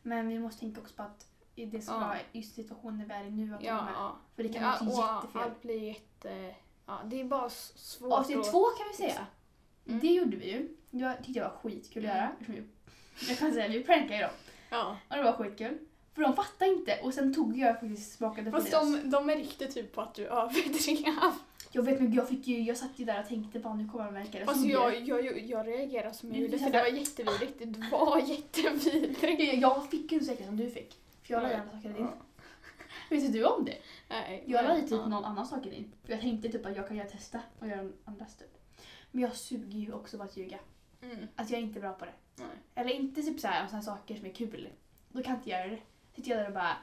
Men 0.01 0.27
vi 0.27 0.39
måste 0.39 0.59
tänka 0.59 0.81
också 0.81 0.95
på 0.95 1.03
att 1.03 1.27
det 1.55 1.81
som 1.81 1.93
Ja. 2.01 2.07
var 2.07 2.17
just 2.31 2.55
situationen 2.55 3.07
vi 3.07 3.13
är 3.13 3.23
i 3.23 3.29
nu, 3.31 3.55
att 3.55 3.63
Ja, 3.63 3.73
vara 3.73 3.85
med. 3.85 3.93
ja. 3.95 4.17
För 4.35 4.43
det 4.43 4.49
kan 4.49 4.63
ja, 4.63 4.77
bli 4.81 4.89
jättefel. 4.91 5.41
Allt 5.41 5.61
blir 5.61 5.83
jätte... 5.83 6.55
Ja, 6.85 6.99
det 7.05 7.21
är 7.21 7.23
bara 7.25 7.49
svårt 7.49 8.13
Avsnitt 8.13 8.37
att- 8.37 8.51
två 8.51 8.63
kan 8.65 8.85
vi 8.91 8.97
säga. 8.97 9.25
Mm. 9.87 9.99
Det 9.99 10.07
gjorde 10.07 10.37
vi 10.37 10.51
ju. 10.51 10.75
Jag 10.91 11.17
tyckte 11.17 11.33
det 11.39 11.43
var 11.43 11.49
skitkul 11.63 12.05
att 12.05 12.11
Mm. 12.11 12.23
göra. 12.23 12.35
vi- 12.47 12.67
Jag 13.29 13.37
kan 13.37 13.53
säga, 13.53 13.67
vi 13.67 13.83
prankade 13.83 14.15
ju 14.15 14.21
dem. 14.21 14.31
Ja. 14.69 14.97
Och 15.09 15.15
det 15.15 15.23
var 15.23 15.33
skitkul. 15.33 15.77
För 16.17 16.23
de 16.23 16.35
fattade 16.35 16.71
inte 16.71 16.99
och 17.03 17.13
sen 17.13 17.33
tog 17.33 17.57
jag 17.57 17.79
faktiskt 17.79 18.17
smakade 18.17 18.51
på 18.51 18.57
Fast 18.57 18.71
deras. 18.71 18.91
de, 18.91 19.09
de 19.09 19.25
märkte 19.25 19.67
typ 19.67 19.93
på 19.93 20.01
att 20.01 20.15
du 20.15 20.25
överdrev. 20.25 21.33
Jag 21.71 21.83
vet 21.83 21.99
men 22.01 22.13
jag 22.13 22.29
fick 22.29 22.47
ju, 22.47 22.61
jag 22.61 22.77
satt 22.77 22.91
ju 22.95 23.05
där 23.05 23.19
och 23.19 23.27
tänkte 23.27 23.59
bara 23.59 23.73
nu 23.73 23.87
kommer 23.89 24.05
de 24.05 24.13
märka 24.13 24.39
det. 24.39 24.45
Fast 24.45 24.61
Så 24.61 24.67
jag, 24.67 25.07
jag, 25.07 25.25
jag, 25.25 25.39
jag 25.39 25.67
reagerade 25.67 26.13
som 26.13 26.29
jag 26.31 26.41
gjorde 26.41 26.59
för 26.59 26.69
det 26.69 26.81
var 26.81 26.87
jättevidrigt. 26.87 27.59
Det 27.59 27.89
var 27.91 28.19
jättevidrigt. 28.19 29.23
jag, 29.23 29.55
jag 29.55 29.89
fick 29.89 30.11
ju 30.11 30.17
inte 30.17 30.25
säkert 30.25 30.45
som 30.45 30.57
du 30.57 30.69
fick. 30.69 30.97
För 31.23 31.33
jag 31.33 31.43
la 31.43 31.49
andra 31.49 31.71
saker 31.71 31.89
i 31.89 31.93
din. 31.93 32.07
Vet 33.09 33.33
du 33.33 33.45
om 33.45 33.65
det? 33.65 33.77
Nej, 34.09 34.43
Jag 34.47 34.65
la 34.65 34.77
i 34.77 34.81
typ 34.81 34.91
någon 34.91 35.25
annan 35.25 35.45
sak 35.45 35.65
i 35.65 35.69
din. 35.69 35.91
För 36.03 36.11
jag 36.11 36.21
tänkte 36.21 36.49
typ 36.49 36.65
att 36.65 36.75
jag 36.75 36.87
kan 36.87 36.97
göra 36.97 37.07
testa 37.07 37.39
och 37.59 37.67
göra 37.67 37.79
en 37.79 37.93
andras 38.05 38.35
typ. 38.35 38.57
Men 39.11 39.21
jag 39.21 39.35
suger 39.35 39.79
ju 39.79 39.93
också 39.93 40.17
på 40.17 40.23
att 40.23 40.37
ljuga. 40.37 40.59
Mm. 41.01 41.27
Att 41.35 41.49
jag 41.49 41.59
är 41.59 41.63
inte 41.63 41.79
bra 41.79 41.93
på 41.93 42.05
det. 42.05 42.13
Nej. 42.35 42.47
Eller 42.75 42.91
inte 42.91 43.21
typ 43.21 43.39
såhär 43.39 43.63
om 43.63 43.69
såna 43.69 43.81
saker 43.81 44.15
som 44.15 44.25
är 44.25 44.33
kul. 44.33 44.69
Då 45.11 45.23
kan 45.23 45.31
jag 45.31 45.39
inte 45.39 45.49
göra 45.49 45.67
det. 45.67 45.79
Sitter 46.17 46.31
jag 46.31 46.39
där 46.39 46.47
och 46.47 46.53
bara 46.53 46.77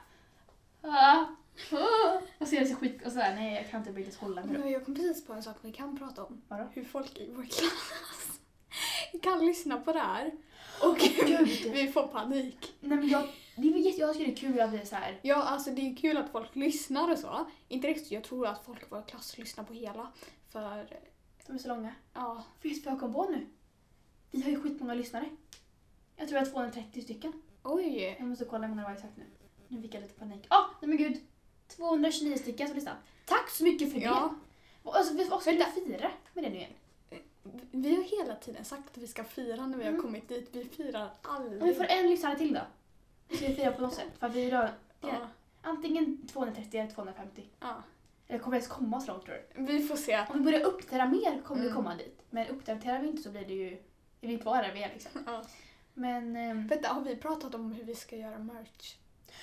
ah, 0.81 1.25
ah, 1.71 2.21
och 2.37 2.47
så 2.47 2.55
är 2.55 2.59
det 2.59 2.65
så 2.65 2.75
skit 2.75 3.05
och 3.05 3.11
sådär 3.11 3.35
nej 3.35 3.55
jag 3.55 3.69
kan 3.69 3.79
inte 3.79 3.91
riktigt 3.91 4.15
hålla 4.15 4.43
mig. 4.43 4.57
Men 4.57 4.71
Jag 4.71 4.85
kom 4.85 4.95
precis 4.95 5.25
på 5.25 5.33
en 5.33 5.43
sak 5.43 5.55
vi 5.61 5.71
kan 5.71 5.97
prata 5.97 6.23
om. 6.23 6.41
Vadå? 6.47 6.67
Hur 6.73 6.83
folk 6.83 7.19
i 7.19 7.31
vår 7.35 7.43
klass 7.43 8.39
kan 9.21 9.45
lyssna 9.45 9.77
på 9.77 9.93
det 9.93 9.99
här. 9.99 10.31
Och 10.83 10.97
Gud! 10.97 11.47
vi 11.73 11.87
får 11.87 12.07
panik. 12.07 12.75
Nej 12.79 12.97
men 12.97 13.09
jag, 13.09 13.27
det 13.55 13.67
är 13.67 13.77
jätte, 13.77 13.99
jag 13.99 14.13
tycker 14.13 14.25
det 14.25 14.31
är 14.31 14.35
kul 14.35 14.59
att 14.59 14.71
det 14.71 14.77
är 14.77 14.85
så 14.85 14.95
här. 14.95 15.19
Ja, 15.21 15.35
alltså 15.35 15.71
det 15.71 15.81
är 15.81 15.95
kul 15.95 16.17
att 16.17 16.31
folk 16.31 16.55
lyssnar 16.55 17.11
och 17.11 17.19
så. 17.19 17.45
Inte 17.67 17.87
riktigt, 17.87 18.11
jag 18.11 18.23
tror 18.23 18.47
att 18.47 18.65
folk 18.65 18.81
i 18.81 18.85
vår 18.89 19.01
klass 19.01 19.37
lyssnar 19.37 19.63
på 19.63 19.73
hela. 19.73 20.11
För, 20.49 20.99
de 21.47 21.53
är 21.55 21.59
så 21.59 21.67
långa. 21.67 21.95
ja. 22.13 22.43
Vet 22.61 22.73
du 22.73 22.81
vad 22.81 22.93
jag 22.93 22.99
kom 22.99 23.13
på 23.13 23.23
nu? 23.23 23.47
Vi 24.31 24.41
har 24.41 24.49
ju 24.49 24.61
skitmånga 24.61 24.93
lyssnare. 24.93 25.29
Jag 26.15 26.27
tror 26.27 26.39
jag 26.39 26.45
har 26.45 26.51
230 26.51 27.01
stycken. 27.01 27.41
Oj! 27.65 28.15
Jag 28.19 28.27
måste 28.27 28.45
kolla 28.45 28.67
hur 28.67 28.75
många 28.75 28.81
det 28.81 28.87
var 28.87 28.95
exakt 28.95 29.17
nu. 29.17 29.23
Nu 29.67 29.81
fick 29.81 29.93
jag 29.95 30.01
lite 30.01 30.13
panik. 30.13 30.45
Ah, 30.49 30.65
nej 30.81 30.89
men 30.89 30.97
gud! 30.97 31.17
229 31.67 32.37
stycken 32.37 32.67
som 32.67 32.75
lyssnat. 32.75 32.97
Tack 33.25 33.49
så 33.49 33.63
mycket 33.63 33.91
för 33.93 33.99
Ja, 33.99 34.33
det! 34.83 34.89
Alltså, 34.91 35.29
vad 35.29 35.41
ska 35.41 35.51
vi 35.51 35.57
fira 35.63 36.11
med 36.33 36.43
det 36.43 36.49
nu 36.49 36.55
igen? 36.55 36.71
vi 37.71 37.95
har 37.95 38.03
hela 38.03 38.35
tiden 38.35 38.65
sagt 38.65 38.83
att 38.91 38.97
vi 38.97 39.07
ska 39.07 39.23
fira 39.23 39.65
när 39.67 39.77
vi 39.77 39.83
har 39.83 39.89
Mm. 39.91 40.01
kommit 40.01 40.27
dit. 40.29 40.49
Vi 40.51 40.65
firar 40.65 41.01
Om 41.03 41.09
vi 41.49 41.53
aldrig. 41.53 41.77
får 41.77 41.85
en 41.85 42.09
lyssnare 42.09 42.37
till 42.37 42.53
då? 42.53 42.61
Ska 43.35 43.47
vi 43.47 43.55
fira 43.55 43.71
på 43.71 43.81
något 43.81 43.93
sätt? 43.93 44.07
För 44.19 44.29
vi 44.29 44.49
ha 44.51 44.69
Ja, 45.01 45.27
antingen 45.61 46.27
230 46.27 46.79
eller 46.79 46.91
250. 46.91 47.43
ja. 47.59 47.83
Eller 48.27 48.39
kommer 48.39 48.57
vi 48.57 48.57
ens 48.61 48.71
komma 48.71 48.99
så 49.01 49.11
långt 49.11 49.25
tror 49.25 49.35
du? 49.55 49.61
Vi 49.65 49.87
får 49.87 49.95
se. 49.95 50.19
Om 50.29 50.37
vi 50.37 50.43
börjar 50.43 50.61
uppdatera 50.65 51.05
mer 51.05 51.41
kommer 51.45 51.61
vi 51.61 51.67
Mm. 51.67 51.75
komma 51.75 51.95
dit. 51.95 52.21
Men 52.29 52.47
uppdaterar 52.47 52.99
vi 53.01 53.07
inte 53.07 53.21
så 53.23 53.29
blir 53.29 53.45
det 53.45 53.53
ju... 53.53 53.67
Är 54.21 54.27
vi 54.27 54.37
kvar 54.37 54.63
där 54.63 54.73
vi 54.73 54.83
är 54.83 54.89
liksom. 54.93 55.11
Ja. 55.25 55.43
Men... 55.95 56.35
ehm, 56.35 56.67
Vänta, 56.67 56.87
har 56.89 57.01
vi 57.01 57.15
pratat 57.15 57.55
om 57.55 57.71
hur 57.71 57.83
vi 57.83 57.95
ska 57.95 58.15
göra 58.15 58.39
merch? 58.39 58.95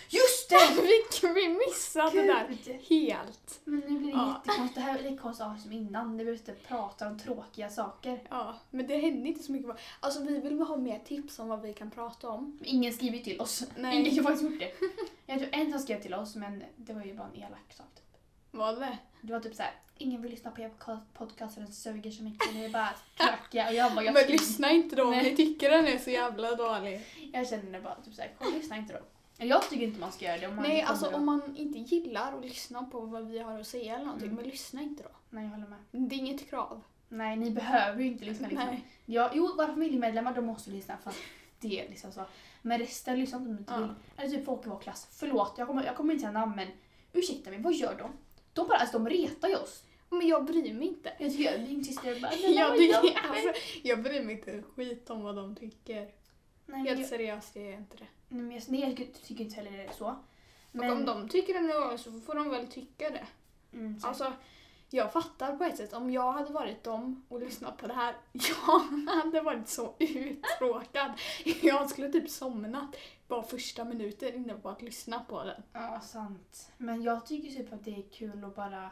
Just 0.08 0.50
det! 0.50 0.82
vi, 0.82 1.28
vi 1.34 1.48
missade 1.68 2.10
det 2.20 2.26
där 2.26 2.48
Gud! 2.64 2.76
helt. 2.88 3.60
Men 3.64 3.80
nu 3.80 3.98
blir 3.98 4.12
det 4.12 4.18
Ja. 4.18 4.42
jättekonstigt. 4.46 4.74
Det 4.74 4.80
här 4.80 4.98
är 4.98 5.02
lika 5.10 5.22
konstigt 5.22 5.62
som 5.62 5.72
innan. 5.72 6.16
Det 6.16 6.24
blir 6.24 6.34
inte 6.34 6.52
prata 6.54 7.08
om 7.08 7.18
tråkiga 7.18 7.68
saker. 7.70 8.22
Ja, 8.30 8.56
men 8.70 8.86
det 8.86 8.96
händer 8.96 9.26
inte 9.28 9.42
så 9.42 9.52
mycket. 9.52 9.76
Alltså 10.00 10.22
vi 10.22 10.40
vill 10.40 10.60
ha 10.60 10.76
mer 10.76 10.98
tips 10.98 11.38
om 11.38 11.48
vad 11.48 11.62
vi 11.62 11.74
kan 11.74 11.90
prata 11.90 12.28
om. 12.28 12.56
Men 12.60 12.68
ingen 12.68 12.92
skriver 12.92 13.18
till 13.18 13.40
oss. 13.40 13.64
Nej. 13.76 13.96
Ingen 14.00 14.24
har 14.24 14.30
faktiskt 14.32 14.50
gjort 14.50 14.60
det. 14.60 14.72
Jag 15.26 15.38
tror 15.38 15.48
en 15.52 15.70
som 15.72 15.80
skrev 15.80 16.02
till 16.02 16.14
oss 16.14 16.34
men 16.36 16.64
det 16.76 16.92
var 16.92 17.02
ju 17.04 17.14
bara 17.14 17.28
en 17.34 17.36
elak 17.42 17.72
sak. 17.76 17.86
Typ. 17.94 18.20
Vad 18.50 18.80
det? 18.80 18.98
Det 19.22 19.32
var 19.32 19.40
typ 19.40 19.54
så 19.54 19.62
här. 19.62 19.72
ingen 19.98 20.22
vill 20.22 20.30
lyssna 20.30 20.50
på 20.50 20.61
er 20.61 20.70
podcast 21.14 21.54
för 21.54 21.61
den 21.62 21.72
suger 21.72 22.11
så 22.11 22.22
mycket. 22.22 22.54
Ni 22.54 22.64
är 22.64 22.68
bara 22.70 22.88
tråkiga. 23.18 23.68
Och 23.68 23.74
jag 23.74 23.94
bara, 23.94 24.04
jag, 24.04 24.14
Men 24.14 24.26
lyssna 24.26 24.70
inte 24.70 24.96
då 24.96 25.04
om 25.04 25.11
ni 25.18 25.37
tycker 25.37 25.70
den 25.70 25.87
är 25.87 25.98
så 25.98 26.11
jävla 26.11 26.54
dålig. 26.54 27.00
jag 27.32 27.48
känner 27.48 27.80
bara 27.80 27.94
typ 27.94 28.14
såhär, 28.14 28.30
lyssna 28.54 28.76
inte 28.76 28.92
då. 28.92 28.98
Jag 29.44 29.70
tycker 29.70 29.85
inte 29.85 30.00
man 30.00 30.12
ska 30.12 30.24
göra 30.24 30.38
det 30.38 30.46
om 30.46 30.56
man 30.56 30.64
Nej, 30.64 30.78
inte 30.78 30.90
alltså 30.90 31.04
kommer 31.04 31.18
om 31.18 31.26
man 31.26 31.56
inte 31.56 31.78
gillar 31.78 32.32
att 32.38 32.44
lyssna 32.44 32.82
på 32.82 33.00
vad 33.00 33.26
vi 33.28 33.38
har 33.38 33.61
att 33.61 33.66
säga 33.66 33.94
eller 33.94 34.04
någonting, 34.04 34.28
Mm. 34.28 34.37
men 34.42 34.50
lyssna 34.50 34.82
inte 34.82 35.02
då. 35.02 35.08
Nej, 35.30 35.44
jag 35.44 35.50
håller 35.50 35.66
med. 35.66 35.78
Det 36.08 36.14
är 36.14 36.18
inget 36.18 36.50
krav. 36.50 36.82
Nej, 37.08 37.37
ni 37.37 37.50
behöver 37.50 38.00
ju 38.00 38.06
inte 38.06 38.24
lyssna 38.24 38.48
liksom. 38.48 38.66
Nej. 38.66 38.85
Ja, 39.06 39.30
jo, 39.35 39.54
våra 39.56 39.66
familjemedlemmar 39.66 40.35
de 40.35 40.46
måste 40.46 40.70
lyssna 40.70 40.96
för 41.04 41.12
det 41.61 41.80
är 41.80 41.88
liksom 41.88 42.12
så. 42.12 42.24
Men 42.62 42.78
resten 42.78 43.18
lyssnar 43.20 43.38
inte 43.40 43.50
om 43.50 43.56
de 43.56 43.61
inte 43.61 43.78
vill. 43.80 43.94
Eller 44.16 44.37
typ 44.37 44.44
folk 44.46 44.66
i 44.66 44.68
vår 44.68 44.78
klass. 44.78 45.08
Förlåt, 45.11 45.54
jag 45.58 45.66
kommer, 45.66 45.85
jag 45.85 45.96
kommer 45.96 46.12
inte 46.14 46.20
säga 46.22 46.32
namn 46.32 46.56
men 46.56 46.68
ursäkta 47.12 47.50
mig, 47.50 47.61
vad 47.61 47.74
gör 47.74 47.94
de? 47.98 48.11
De 48.52 48.68
bara, 48.68 48.78
alltså 48.78 48.98
de 48.98 49.08
retar 49.08 49.48
ju 49.48 49.56
oss. 49.56 49.82
Men 50.10 50.26
jag 50.28 50.44
bryr 50.44 50.74
mig 50.74 50.88
inte. 50.88 51.12
Jag 51.18 51.32
tycker 51.32 51.58
din 51.58 51.84
syster 51.84 52.20
bara, 52.20 52.32
Jag, 52.34 52.50
"Nej, 52.54 52.64
vad 52.68 52.76
tycker, 52.78 52.94
jobbigt." 52.96 53.18
alltså, 53.30 53.52
jag 53.82 54.02
bryr 54.02 54.22
mig 54.22 54.34
inte 54.34 54.62
skit 54.76 55.10
om 55.10 55.22
vad 55.22 55.36
de 55.36 55.56
tycker. 55.56 56.00
Nej, 56.00 56.10
men 56.66 56.86
Helt 56.86 57.00
jag, 57.00 57.08
seriöst, 57.08 57.56
jag 57.56 57.64
gör 57.64 57.72
inte 57.72 57.96
det. 57.96 58.06
nej, 58.28 58.42
men 58.42 58.50
jag, 58.56 58.62
nej, 58.68 58.80
jag 58.80 58.96
tycker 59.26 59.44
inte 59.44 59.56
heller 59.56 59.90
så. 59.98 60.16
Och 60.74 60.84
om 60.92 61.04
de 61.04 61.28
tycker 61.28 61.54
det 61.54 61.98
så 61.98 62.20
får 62.20 62.34
de 62.34 62.50
väl 62.50 62.66
tycka 62.66 63.10
det. 63.10 63.26
Mm, 63.72 64.00
så. 64.00 64.06
Alltså, 64.06 64.32
jag 64.96 65.12
fattar 65.12 65.57
på 65.57 65.64
ett 65.64 65.76
sätt. 65.76 65.92
Om 65.92 66.11
jag 66.11 66.33
hade 66.33 66.52
varit 66.52 66.85
dem 66.85 67.24
och 67.28 67.40
lyssnat 67.40 67.76
på 67.76 67.87
det 67.87 67.94
här, 67.94 68.14
jag 68.33 68.81
hade 69.14 69.40
varit 69.40 69.68
så 69.68 69.94
uttråkad. 69.98 71.12
Jag 71.62 71.90
skulle 71.90 72.09
typ 72.09 72.31
somnat 72.31 72.96
bara 73.28 73.42
första 73.42 73.85
minuten 73.85 74.35
inne 74.35 74.55
på 74.55 74.68
att 74.68 74.83
lyssna 74.83 75.20
på 75.28 75.44
den. 75.44 75.62
Ja, 75.72 76.00
sant. 76.00 76.70
Men 76.78 77.02
jag 77.02 77.26
tycker 77.26 77.48
typ 77.50 77.72
att 77.72 77.85
det 77.85 77.90
är 77.90 78.02
kul 78.12 78.44
att 78.44 78.57
bara 78.57 78.90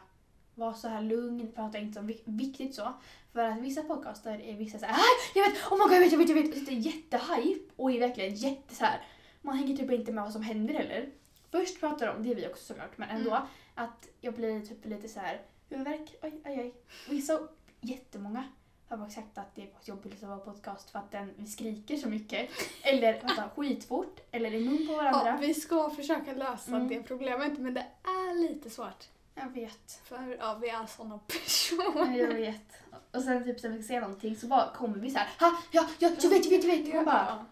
vara 0.55 0.73
så 0.73 0.87
här 0.87 1.01
lugn, 1.01 1.51
prata 1.51 1.77
inte 1.77 1.99
om 1.99 2.07
vik- 2.09 2.23
viktigt 2.25 2.75
så. 2.75 2.93
För 3.33 3.39
att 3.43 3.57
vissa 3.61 3.83
podcaster 3.83 4.41
är 4.41 4.55
vissa 4.57 4.79
så 4.79 4.85
här, 4.85 4.93
"Ah, 4.93 4.99
jag 5.35 5.49
vet, 5.49 5.71
oh 5.71 5.77
my 5.77 5.83
god, 5.83 5.93
jag 5.93 5.99
vet, 5.99 6.11
jag 6.11 6.17
vet, 6.19 6.29
jag 6.29 6.35
vet. 6.35 6.49
Och 6.51 6.57
sitter 6.57 6.71
jättehype 6.73 7.73
och 7.75 7.91
är 7.91 7.99
verkligen 7.99 8.35
jätte 8.35 8.75
så 8.75 8.85
här. 8.85 9.01
Man 9.41 9.57
hänger 9.57 9.77
typ 9.77 9.91
inte 9.91 10.11
med 10.11 10.23
vad 10.23 10.33
som 10.33 10.41
händer 10.41 10.73
heller. 10.73 11.09
Först 11.51 11.79
pratar 11.79 12.07
de, 12.07 12.23
det 12.23 12.31
är 12.31 12.35
vi 12.35 12.47
också 12.47 12.63
såklart, 12.65 12.97
men 12.97 13.09
ändå 13.09 13.29
Mm. 13.31 13.43
att 13.75 14.07
jag 14.21 14.33
blir 14.33 14.61
typ 14.61 14.85
lite 14.85 15.07
så 15.09 15.19
här 15.19 15.41
huvudvärk, 15.71 16.15
oj, 16.21 16.41
oj, 16.45 16.59
oj. 16.59 16.73
Vissa, 17.09 17.39
jättemånga 17.81 18.43
har 18.89 18.97
bara 18.97 19.09
sagt 19.09 19.37
att 19.37 19.55
det 19.55 19.61
är 19.61 19.69
jobbigt 19.85 20.23
att 20.23 20.29
vara 20.29 20.39
podcast 20.39 20.89
för 20.89 20.99
att 20.99 21.11
den, 21.11 21.33
vi 21.37 21.47
skriker 21.47 21.97
så 21.97 22.07
mycket. 22.09 22.49
Eller 22.81 23.13
pratar 23.13 23.49
skitfort, 23.55 24.19
eller 24.31 24.53
i 24.53 24.65
mun 24.69 24.87
på 24.87 24.95
varandra. 24.95 25.27
Ja, 25.31 25.37
vi 25.41 25.53
ska 25.53 25.89
försöka 25.89 26.33
lösa 26.33 26.75
Mm. 26.75 26.87
det 26.87 27.03
problemet, 27.03 27.59
men 27.59 27.73
det 27.73 27.85
är 28.03 28.41
lite 28.49 28.69
svårt. 28.69 29.07
Jag 29.35 29.49
vet. 29.49 30.01
För 30.03 30.37
ja, 30.39 30.57
vi 30.61 30.69
är 30.69 30.85
såna 30.85 31.17
personer. 31.17 32.17
Jag 32.17 32.27
vet. 32.33 32.73
Och 33.11 33.21
sen 33.21 33.43
typ 33.43 33.59
sen 33.59 33.77
vi 33.77 33.83
säga 33.83 34.01
någonting 34.01 34.35
så 34.35 34.47
bara 34.47 34.69
kommer 34.75 34.97
vi 34.97 35.11
så 35.11 35.17
här, 35.17 35.27
ha, 35.39 35.57
ja, 35.71 35.87
ja, 35.99 36.09
jag 36.21 36.29
vet, 36.29 36.45
jag 36.45 36.51
vet, 36.51 36.67
jag 36.67 36.83
vet. 36.83 36.95
Man 36.95 37.05
bara. 37.05 37.45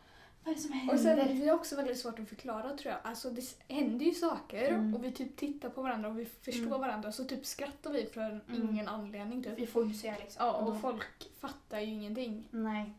Vad 0.50 0.52
är 0.52 0.56
det 0.56 0.62
som 0.62 0.72
händer? 0.74 0.94
Och 0.94 1.00
sen 1.00 1.40
vi 1.40 1.48
har 1.50 1.56
också 1.56 1.76
väldigt 1.76 2.00
svårt 2.00 2.20
att 2.20 2.30
förklara 2.30 2.78
tror 2.78 2.92
jag. 2.92 2.98
Alltså 3.04 3.30
det 3.30 3.56
händer 3.68 4.06
ju 4.06 4.12
saker 4.12 4.70
Mm. 4.70 4.96
och 4.96 5.04
vi 5.04 5.12
typ 5.12 5.36
tittar 5.38 5.70
på 5.70 5.82
varandra 5.82 6.10
och 6.10 6.20
vi 6.20 6.26
förstår 6.26 6.66
Mm. 6.68 6.80
varandra 6.82 7.12
så 7.12 7.26
typ 7.26 7.46
skrattar 7.46 7.92
vi 7.92 8.06
för 8.06 8.22
Mm. 8.50 8.70
ingen 8.70 8.88
anledning 8.88 9.44
typ. 9.44 9.54
vi 9.60 9.68
får 9.68 9.86
ju 9.88 9.94
säga 9.94 10.16
liksom. 10.20 10.46
Ja, 10.46 10.54
och 10.54 10.74
då- 10.74 10.80
folk 10.80 11.30
fattar 11.40 11.80
ju 11.80 11.86
ingenting. 11.88 12.48
Nej. 12.52 12.94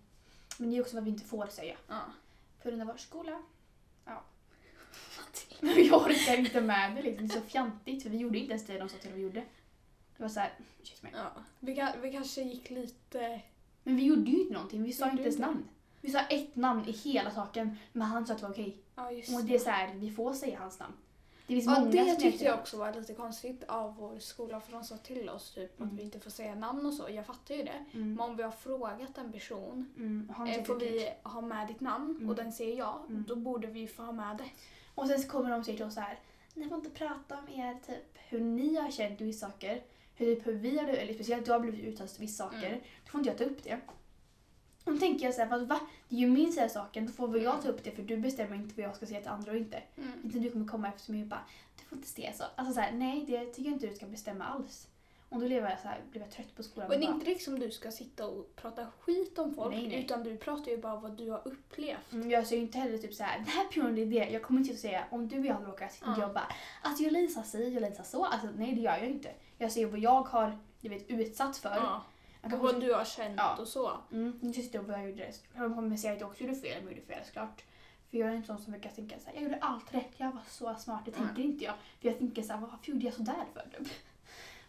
Men 0.58 0.70
det 0.70 0.76
är 0.76 0.80
också 0.80 0.96
vad 0.96 1.04
vi 1.04 1.10
inte 1.10 1.24
får 1.24 1.46
säga. 1.46 1.76
Ja. 1.88 2.00
På 2.62 2.68
grund 2.68 2.82
av 2.82 2.88
vår 2.88 2.96
skola. 2.96 3.42
Ja. 4.04 4.22
Men 5.60 5.74
vi 5.74 5.90
orkar 5.90 6.38
inte 6.38 6.60
med 6.60 6.94
det 6.96 7.02
liksom. 7.02 7.28
Det 7.28 7.34
är 7.34 7.40
så 7.40 7.46
fjantigt 7.46 8.02
för 8.02 8.10
vi 8.10 8.16
gjorde 8.18 8.38
inte 8.38 8.50
ens 8.50 8.66
det 8.66 8.78
de 8.78 8.88
sa 8.88 8.96
till 8.98 9.10
att 9.10 9.16
vi 9.16 9.22
gjorde. 9.22 9.40
Det 10.16 10.22
var 10.22 10.28
så 10.28 10.40
här, 10.40 10.52
ursäkta 10.82 11.06
mig. 11.06 11.12
Ja. 11.16 11.42
Vi, 11.60 11.86
vi 12.02 12.12
kanske 12.12 12.42
gick 12.42 12.70
lite... 12.70 13.40
Men 13.82 13.96
vi 13.96 14.02
gjorde 14.04 14.30
ju 14.30 14.40
inte 14.40 14.54
någonting. 14.54 14.82
Vi 14.82 14.92
sa 14.92 15.10
inte 15.10 15.22
ens 15.22 15.38
namn. 15.38 15.64
Vi 16.00 16.10
sa 16.10 16.20
ett 16.20 16.56
namn 16.56 16.84
i 16.88 16.92
hela 16.92 17.30
saken, 17.30 17.76
men 17.92 18.02
han 18.08 18.26
sa 18.26 18.32
att 18.32 18.38
det 18.40 18.44
var 18.46 18.52
okej. 18.54 18.76
Ja, 18.96 19.12
just 19.12 19.34
Och 19.38 19.44
det 19.44 19.54
är 19.54 19.58
så 19.58 19.70
här, 19.70 19.94
vi 19.94 20.10
får 20.10 20.32
säga 20.34 20.58
hans 20.58 20.78
namn. 20.78 20.94
Det 21.46 21.54
finns 21.54 21.66
Ja, 21.66 21.78
många 21.80 21.90
det 21.90 22.10
som 22.10 22.16
tyckte 22.22 22.44
jag 22.44 22.58
också 22.58 22.76
var 22.76 22.92
lite 22.94 23.14
konstigt 23.14 23.64
av 23.68 23.96
vår 23.96 24.18
skola 24.18 24.60
för 24.60 24.72
de 24.72 24.84
sa 24.84 24.96
till 24.96 25.28
oss 25.28 25.54
typ 25.54 25.80
Mm. 25.80 25.92
att 25.92 25.98
vi 25.98 26.02
inte 26.02 26.20
får 26.20 26.30
säga 26.30 26.54
namn 26.54 26.86
och 26.86 26.94
så. 26.94 27.08
Jag 27.10 27.26
fattar 27.26 27.54
ju 27.54 27.62
det. 27.62 27.84
Mm. 27.92 28.14
Men 28.14 28.20
om 28.20 28.36
vi 28.36 28.42
har 28.42 28.50
frågat 28.50 29.18
en 29.18 29.32
person, 29.32 29.94
Mm. 29.96 30.30
eh, 30.48 30.64
får 30.64 30.74
vi 30.74 31.10
ha 31.22 31.40
med 31.40 31.68
ditt 31.68 31.80
namn 31.80 32.10
Mm. 32.16 32.28
och 32.28 32.34
den 32.36 32.52
säger 32.52 32.78
ja, 32.78 33.04
Mm. 33.08 33.24
då 33.28 33.36
borde 33.36 33.66
vi 33.66 33.86
få 33.86 34.02
ha 34.02 34.12
med 34.12 34.36
det. 34.36 34.50
Och 34.94 35.06
sen 35.08 35.20
så 35.20 35.28
kommer 35.28 35.50
de 35.50 35.58
och 35.58 35.64
säger 35.64 35.78
till 35.78 35.86
oss 35.86 35.94
så 35.94 36.00
här. 36.00 36.18
Ni 36.54 36.68
får 36.68 36.78
inte 36.78 36.90
prata 36.90 37.38
om 37.38 37.48
er, 37.60 37.74
typ 37.86 38.16
hur 38.28 38.40
ni 38.40 38.76
har 38.76 38.90
känt 38.90 39.20
vissa 39.20 39.46
saker. 39.50 39.82
Hur, 40.14 40.34
typ, 40.34 40.46
hur 40.46 40.52
vi 40.54 40.78
har, 40.78 40.88
eller 40.88 41.14
speciellt 41.14 41.46
du 41.46 41.52
har 41.52 41.60
blivit 41.60 41.84
utsatt 41.84 42.10
för 42.12 42.20
vissa 42.20 42.44
saker. 42.44 42.66
Mm. 42.68 42.80
Då 43.04 43.10
får 43.10 43.20
inte 43.20 43.30
jag 43.30 43.38
ta 43.38 43.44
upp 43.44 43.64
det. 43.64 43.80
Då 44.84 44.96
tänker 44.96 45.24
jag 45.26 45.34
så 45.34 45.40
här, 45.40 45.48
vad, 45.48 45.68
va? 45.68 45.80
Det 46.08 46.16
är 46.16 46.20
ju 46.20 46.26
min 46.26 46.52
här 46.58 46.68
saken, 46.68 47.06
då 47.06 47.12
får 47.12 47.28
väl 47.28 47.42
jag 47.42 47.62
ta 47.62 47.68
upp 47.68 47.84
det 47.84 47.90
för 47.90 48.02
du 48.02 48.16
bestämmer 48.16 48.56
inte 48.56 48.74
vad 48.76 48.84
jag 48.84 48.96
ska 48.96 49.06
säga 49.06 49.20
till 49.20 49.28
andra 49.30 49.52
och 49.52 49.58
inte. 49.58 49.82
Mm. 49.96 50.12
Inte 50.24 50.38
du 50.38 50.50
kommer 50.50 50.68
komma 50.68 50.88
efter 50.88 51.12
mig 51.12 51.22
och 51.22 51.28
bara, 51.28 51.44
du 51.78 51.84
får 51.84 51.98
inte 51.98 52.08
säga 52.08 52.32
så. 52.32 52.44
Alltså 52.56 52.74
så 52.74 52.80
här, 52.80 52.92
nej 52.92 53.24
det 53.28 53.44
tycker 53.44 53.62
jag 53.64 53.72
inte 53.72 53.86
du 53.86 53.94
ska 53.94 54.06
bestämma 54.06 54.44
alls. 54.44 54.86
Och 55.28 55.40
då 55.40 55.46
blev 55.46 55.64
jag, 55.64 55.80
så 55.80 55.88
här, 55.88 56.00
blev 56.10 56.22
jag 56.22 56.30
trött 56.32 56.56
på 56.56 56.62
skolan. 56.62 56.90
Och 56.90 56.98
det 56.98 57.04
är 57.06 57.10
inte 57.14 57.26
liksom 57.26 57.58
du 57.58 57.70
ska 57.70 57.90
sitta 57.90 58.26
och 58.26 58.56
prata 58.56 58.86
skit 59.00 59.38
om 59.38 59.54
folk 59.54 59.74
Nej, 59.74 59.88
nej. 59.88 60.04
utan 60.04 60.22
du 60.24 60.36
pratar 60.36 60.70
ju 60.70 60.76
bara 60.78 60.96
vad 61.00 61.12
du 61.16 61.30
har 61.30 61.42
upplevt. 61.48 62.12
Mm, 62.12 62.30
Jag 62.30 62.46
säger 62.46 62.62
inte 62.62 62.78
heller 62.78 62.98
typ 62.98 63.14
så 63.14 63.22
här, 63.22 63.38
den 63.38 63.46
här 63.46 63.64
personen 63.64 63.98
är 63.98 64.06
det. 64.06 64.30
Jag 64.30 64.42
kommer 64.42 64.60
inte 64.60 64.72
att 64.72 64.78
säga, 64.78 65.04
om 65.10 65.28
du 65.28 65.38
och 65.40 65.46
jag 65.46 65.66
råkar 65.66 65.88
sitta 65.88 66.14
Ja. 66.18 66.26
och 66.26 66.34
bara, 66.34 66.52
alltså 66.82 67.02
jag 67.02 67.12
Lisa 67.12 67.42
si, 67.42 67.68
jag 67.74 67.82
Lisa 67.90 68.04
så. 68.04 68.24
Alltså 68.24 68.48
nej 68.56 68.74
det 68.74 68.80
gör 68.80 68.96
jag 68.96 69.06
inte. 69.08 69.30
Jag 69.58 69.72
säger 69.72 69.86
vad 69.86 70.00
jag 70.00 70.22
har 70.22 70.58
du 70.80 70.88
vet, 70.88 71.10
utsatt 71.10 71.56
för. 71.56 71.68
Ja. 71.76 72.02
Och 72.42 72.50
kan 72.50 72.58
vad 72.58 72.80
du 72.80 72.94
har 72.94 73.04
känt 73.04 73.34
Ja. 73.36 73.56
och 73.56 73.68
så. 73.68 73.98
Mm, 74.12 74.40
och 74.78 74.86
vad 74.86 74.98
jag 74.98 75.10
gjorde. 75.10 75.32
Jag 75.54 75.74
kommer 75.74 75.96
säga 75.96 76.12
att 76.12 76.20
jag 76.20 76.30
också 76.30 76.44
gjorde 76.44 76.56
fel, 76.56 76.84
men 76.84 76.94
gjorde 76.94 77.06
fel 77.06 77.24
såklart. 77.26 77.64
För 78.10 78.18
jag 78.18 78.28
är 78.28 78.32
en 78.32 78.44
sån 78.44 78.58
som 78.58 78.72
brukar 78.72 78.90
tänka 78.90 79.18
så 79.18 79.26
här, 79.26 79.34
jag 79.34 79.42
gjorde 79.42 79.58
allt 79.60 79.94
rätt, 79.94 80.10
jag 80.16 80.32
var 80.32 80.42
så 80.48 80.74
smart, 80.74 81.02
det 81.04 81.10
tänker 81.10 81.42
inte 81.42 81.64
jag. 81.64 81.74
För 82.00 82.08
jag 82.08 82.18
tänker 82.18 82.42
så 82.42 82.52
här, 82.52 82.60
varför 82.60 82.92
gjorde 82.92 83.04
jag 83.04 83.14
sådär 83.14 83.44
för? 83.54 83.78
Typ. 83.78 83.88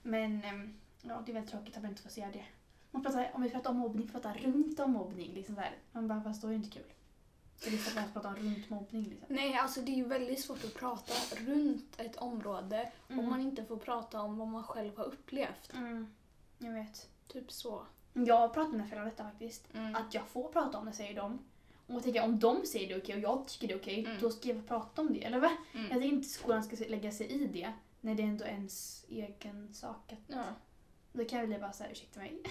Men 0.01 0.43
ehm, 0.43 0.73
ja, 1.01 1.23
det 1.25 1.31
är 1.31 1.33
väldigt 1.33 1.51
tråkigt 1.51 1.75
att 1.77 1.81
man 1.81 1.91
inte 1.91 2.03
får 2.03 2.09
säga 2.09 2.29
det. 2.33 2.45
Man 2.91 3.03
pratar, 3.03 3.31
om 3.33 3.41
vi 3.41 3.49
pratar 3.49 3.69
om 3.69 3.77
mobbning, 3.77 4.07
pratar 4.07 4.33
runt 4.33 4.79
om 4.79 4.91
mobbning. 4.91 5.33
Liksom 5.33 5.57
här. 5.57 5.71
Man 5.91 6.07
bara, 6.07 6.21
fast 6.21 6.41
då 6.41 6.47
är 6.47 6.51
det 6.51 6.55
inte 6.57 6.69
kul. 6.69 6.93
Så 7.57 7.69
det 7.69 7.75
är 7.75 7.77
så 7.77 7.99
att 7.99 8.13
prata 8.13 8.27
om 8.29 8.35
runt 8.35 8.69
mobbning. 8.69 9.03
Liksom. 9.03 9.35
Nej, 9.35 9.55
alltså 9.55 9.81
det 9.81 9.91
är 9.91 9.95
ju 9.95 10.05
väldigt 10.05 10.41
svårt 10.41 10.63
att 10.63 10.73
prata 10.73 11.13
runt 11.35 11.99
ett 11.99 12.15
område 12.15 12.91
om 13.09 13.29
man 13.29 13.41
inte 13.41 13.65
får 13.65 13.77
prata 13.77 14.21
om 14.21 14.37
vad 14.37 14.47
man 14.47 14.63
själv 14.63 14.97
har 14.97 15.05
upplevt. 15.05 15.73
Mm, 15.73 16.13
jag 16.57 16.71
vet. 16.71 17.09
Typ 17.33 17.51
så. 17.51 17.85
Jag 18.13 18.53
pratar 18.53 18.71
med 18.77 18.89
föräldrar 18.89 19.11
detta 19.11 19.23
faktiskt. 19.23 19.73
Mm. 19.73 19.95
Att 19.95 20.13
jag 20.13 20.27
får 20.27 20.51
prata 20.51 20.77
om 20.77 20.85
det, 20.85 20.93
säger 20.93 21.15
de. 21.15 21.39
Och 21.87 21.93
jag 21.95 22.03
tänker, 22.03 22.23
om 22.23 22.39
de 22.39 22.65
säger 22.65 22.87
det 22.89 22.97
okej 23.01 23.15
och 23.15 23.21
jag 23.21 23.47
tycker 23.47 23.67
det 23.67 23.73
är 23.73 23.77
okej, 23.79 24.05
Mm. 24.05 24.17
då 24.21 24.29
ska 24.29 24.49
jag 24.49 24.67
prata 24.67 25.01
om 25.01 25.13
det. 25.13 25.23
Eller 25.23 25.39
vad? 25.39 25.51
Mm. 25.51 25.85
Jag 25.91 26.01
tycker 26.01 26.15
inte 26.15 26.29
skolan 26.29 26.63
ska 26.63 26.75
lägga 26.89 27.11
sig 27.11 27.27
i 27.27 27.47
det. 27.47 27.71
När 28.01 28.15
det 28.15 28.23
är 28.23 28.27
ändå 28.27 28.45
ens 28.45 29.05
egen 29.09 29.73
sak. 29.73 30.11
Att, 30.13 30.19
Ja. 30.35 30.43
Då 31.13 31.25
kan 31.25 31.39
jag 31.39 31.47
bli 31.47 31.57
bara 31.59 31.71
såhär, 31.73 31.91
ursäkta 31.91 32.19
mig. 32.19 32.41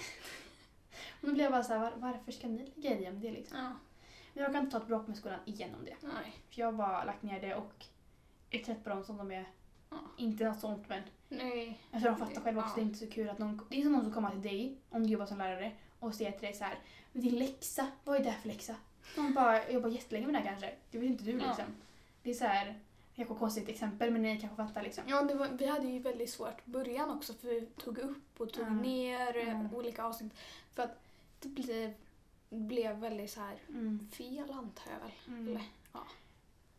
och 1.21 1.27
då 1.27 1.33
blir 1.33 1.43
jag 1.43 1.51
bara 1.51 1.63
såhär, 1.63 1.79
var, 1.79 1.93
varför 1.95 2.31
ska 2.31 2.47
ni 2.47 2.71
lägga 2.75 2.97
er 2.97 3.01
i 3.01 3.09
om 3.09 3.19
det 3.19 3.31
liksom? 3.31 3.57
ja. 3.57 3.71
Men 4.33 4.43
jag 4.43 4.53
kan 4.53 4.63
inte 4.63 4.71
ta 4.77 4.81
ett 4.83 4.87
bråk 4.87 5.07
med 5.07 5.17
skolan 5.17 5.39
igen 5.45 5.75
om 5.79 5.85
det. 5.85 5.95
Nej. 6.01 6.33
För 6.49 6.59
jag 6.61 6.67
har 6.67 6.73
bara 6.73 7.03
lagt 7.03 7.23
ner 7.23 7.41
det 7.41 7.55
och 7.55 7.85
är 8.49 8.59
trött 8.59 8.83
på 8.83 8.89
dem 8.89 9.03
som 9.03 9.17
de 9.17 9.31
är. 9.31 9.45
Ja. 9.89 9.97
Inte 10.17 10.43
något 10.43 10.59
sånt 10.59 10.89
men 10.89 11.03
Nej. 11.31 11.79
jag 11.91 12.01
tror 12.01 12.11
de 12.11 12.19
fattar 12.19 12.41
själva 12.41 12.61
också. 12.61 12.71
Ja. 12.71 12.75
Det 12.75 12.81
är 12.81 12.85
inte 12.85 12.99
så 12.99 13.07
kul 13.11 13.29
att 13.29 13.39
någon, 13.39 13.61
det 13.69 13.77
är 13.79 13.83
som 13.83 13.91
någon 13.91 14.03
som 14.03 14.13
kommer 14.13 14.29
till 14.31 14.41
dig 14.41 14.77
om 14.89 15.03
du 15.03 15.09
jobbar 15.13 15.25
som 15.25 15.37
lärare 15.37 15.71
och 15.99 16.15
säger 16.15 16.31
till 16.31 16.41
dig 16.41 16.53
så 16.53 16.63
här, 16.63 16.79
"Men 17.11 17.21
din 17.21 17.39
läxa, 17.39 17.87
vad 18.03 18.15
är 18.19 18.23
det 18.23 18.29
här 18.29 18.41
för 18.41 18.47
läxa? 18.47 18.75
De 19.15 19.33
bara, 19.33 19.71
jobbar 19.71 19.89
jättelänge 19.89 20.25
med 20.27 20.35
det 20.35 20.39
här 20.39 20.45
kanske. 20.49 20.73
Det 20.91 20.97
vet 20.97 21.09
inte 21.09 21.23
du 21.23 21.31
Ja. 21.31 21.37
liksom. 21.47 21.65
Det 22.23 22.29
är 22.29 22.33
så 22.33 22.45
här, 22.45 22.79
kanske 23.15 23.35
konstigt 23.35 23.69
exempel 23.69 24.11
men 24.11 24.21
ni 24.21 24.39
kanske 24.39 24.55
fattar 24.67 24.81
liksom. 24.83 25.03
Ja, 25.07 25.21
var, 25.33 25.47
vi 25.57 25.65
hade 25.65 25.87
ju 25.87 25.99
väldigt 25.99 26.29
svårt 26.29 26.65
början 26.65 27.09
också 27.09 27.33
för 27.33 27.47
vi 27.47 27.61
tog 27.65 27.97
upp 27.97 28.41
och 28.41 28.53
tog 28.53 28.65
Mm. 28.67 28.77
ner 28.77 29.35
Mm. 29.37 29.75
olika 29.75 30.03
avsnitt. 30.03 30.33
För 30.73 30.83
att 30.83 30.99
det 31.39 31.49
blev, 31.49 31.93
blev 32.49 32.95
väldigt 32.97 33.31
så 33.31 33.39
här 33.41 33.57
Mm. 33.69 34.09
fel 34.11 34.51
antar 34.51 34.91
jag 34.91 34.99
väl. 34.99 35.11
Mm. 35.27 35.47
Eller, 35.47 35.61
ja. 35.93 36.03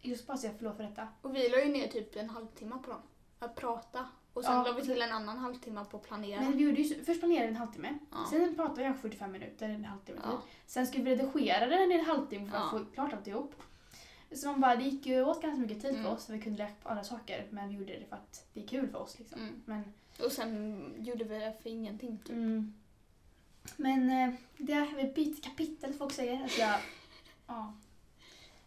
Just 0.01 0.27
bara 0.27 0.37
säga 0.37 0.53
förlåt 0.59 0.77
för 0.77 0.83
detta. 0.85 1.09
Och 1.23 1.37
vi 1.37 1.49
la 1.49 1.61
ju 1.65 1.73
ner 1.73 1.89
typ 1.89 2.17
en 2.17 2.31
halvtimme 2.31 2.79
på 2.85 2.91
dem. 2.91 3.01
Att 3.39 3.55
prata. 3.57 4.09
Och 4.35 4.45
sen 4.45 4.53
Ja. 4.55 4.63
la 4.65 4.73
vi 4.73 4.83
till 4.83 5.03
en 5.03 5.13
annan 5.13 5.39
halvtimme 5.39 5.85
på 5.91 5.97
att 5.97 6.03
planera. 6.03 6.41
Men 6.41 6.57
vi 6.57 6.65
gjorde 6.65 6.83
ju, 6.83 7.05
först 7.05 7.21
planerade 7.21 7.47
vi 7.47 7.51
en 7.53 7.57
halvtimme. 7.57 7.99
Ja. 8.11 8.27
Sen 8.31 8.55
pratade 8.57 8.83
jag 8.83 8.99
45 8.99 9.33
minuter, 9.33 9.69
en 9.69 9.85
halvtimme 9.85 10.19
typ. 10.21 10.31
Ja. 10.33 10.43
Sen 10.67 10.87
skulle 10.87 11.05
vi 11.05 11.17
redigera 11.17 11.67
den 11.67 11.93
i 11.93 11.95
en 11.95 12.05
halvtimme 12.05 12.51
för 12.51 12.57
att 12.57 12.63
Ja. 12.73 12.79
få 12.79 12.85
klart 12.95 13.13
alltihop. 13.13 13.55
Så 14.35 14.47
man 14.47 14.61
bara, 14.61 14.77
det 14.77 14.85
gick 14.85 15.07
ju 15.07 15.25
åt 15.25 15.43
ganska 15.43 15.61
mycket 15.61 15.83
tid 15.83 15.91
Mm. 15.91 16.03
för 16.05 16.13
oss 16.13 16.25
så 16.25 16.33
vi 16.33 16.41
kunde 16.41 16.59
lära 16.59 16.71
på 16.83 16.89
andra 16.89 17.05
saker. 17.05 17.47
Men 17.51 17.69
vi 17.69 17.75
gjorde 17.75 17.93
det 17.99 18.07
för 18.09 18.17
att 18.17 18.47
det 18.55 18.63
är 18.65 18.67
kul 18.69 18.89
för 18.89 18.99
oss 18.99 19.19
liksom. 19.19 19.41
Mm. 19.41 19.63
Men, 19.65 19.83
Och 20.25 20.33
sen 20.33 20.95
gjorde 20.99 21.25
vi 21.25 21.39
det 21.39 21.55
för 21.63 21.71
ingenting 21.71 22.19
typ. 22.19 22.31
mm. 22.31 22.75
men 23.77 24.11
eh, 24.11 24.35
det 24.59 24.73
är 24.73 24.97
vi 24.97 25.13
byter 25.13 25.43
kapitel 25.43 25.95
folk 25.95 26.13
säger. 26.13 26.43
Alltså 26.43 26.61
jag, 26.61 26.81
ja. 27.47 27.73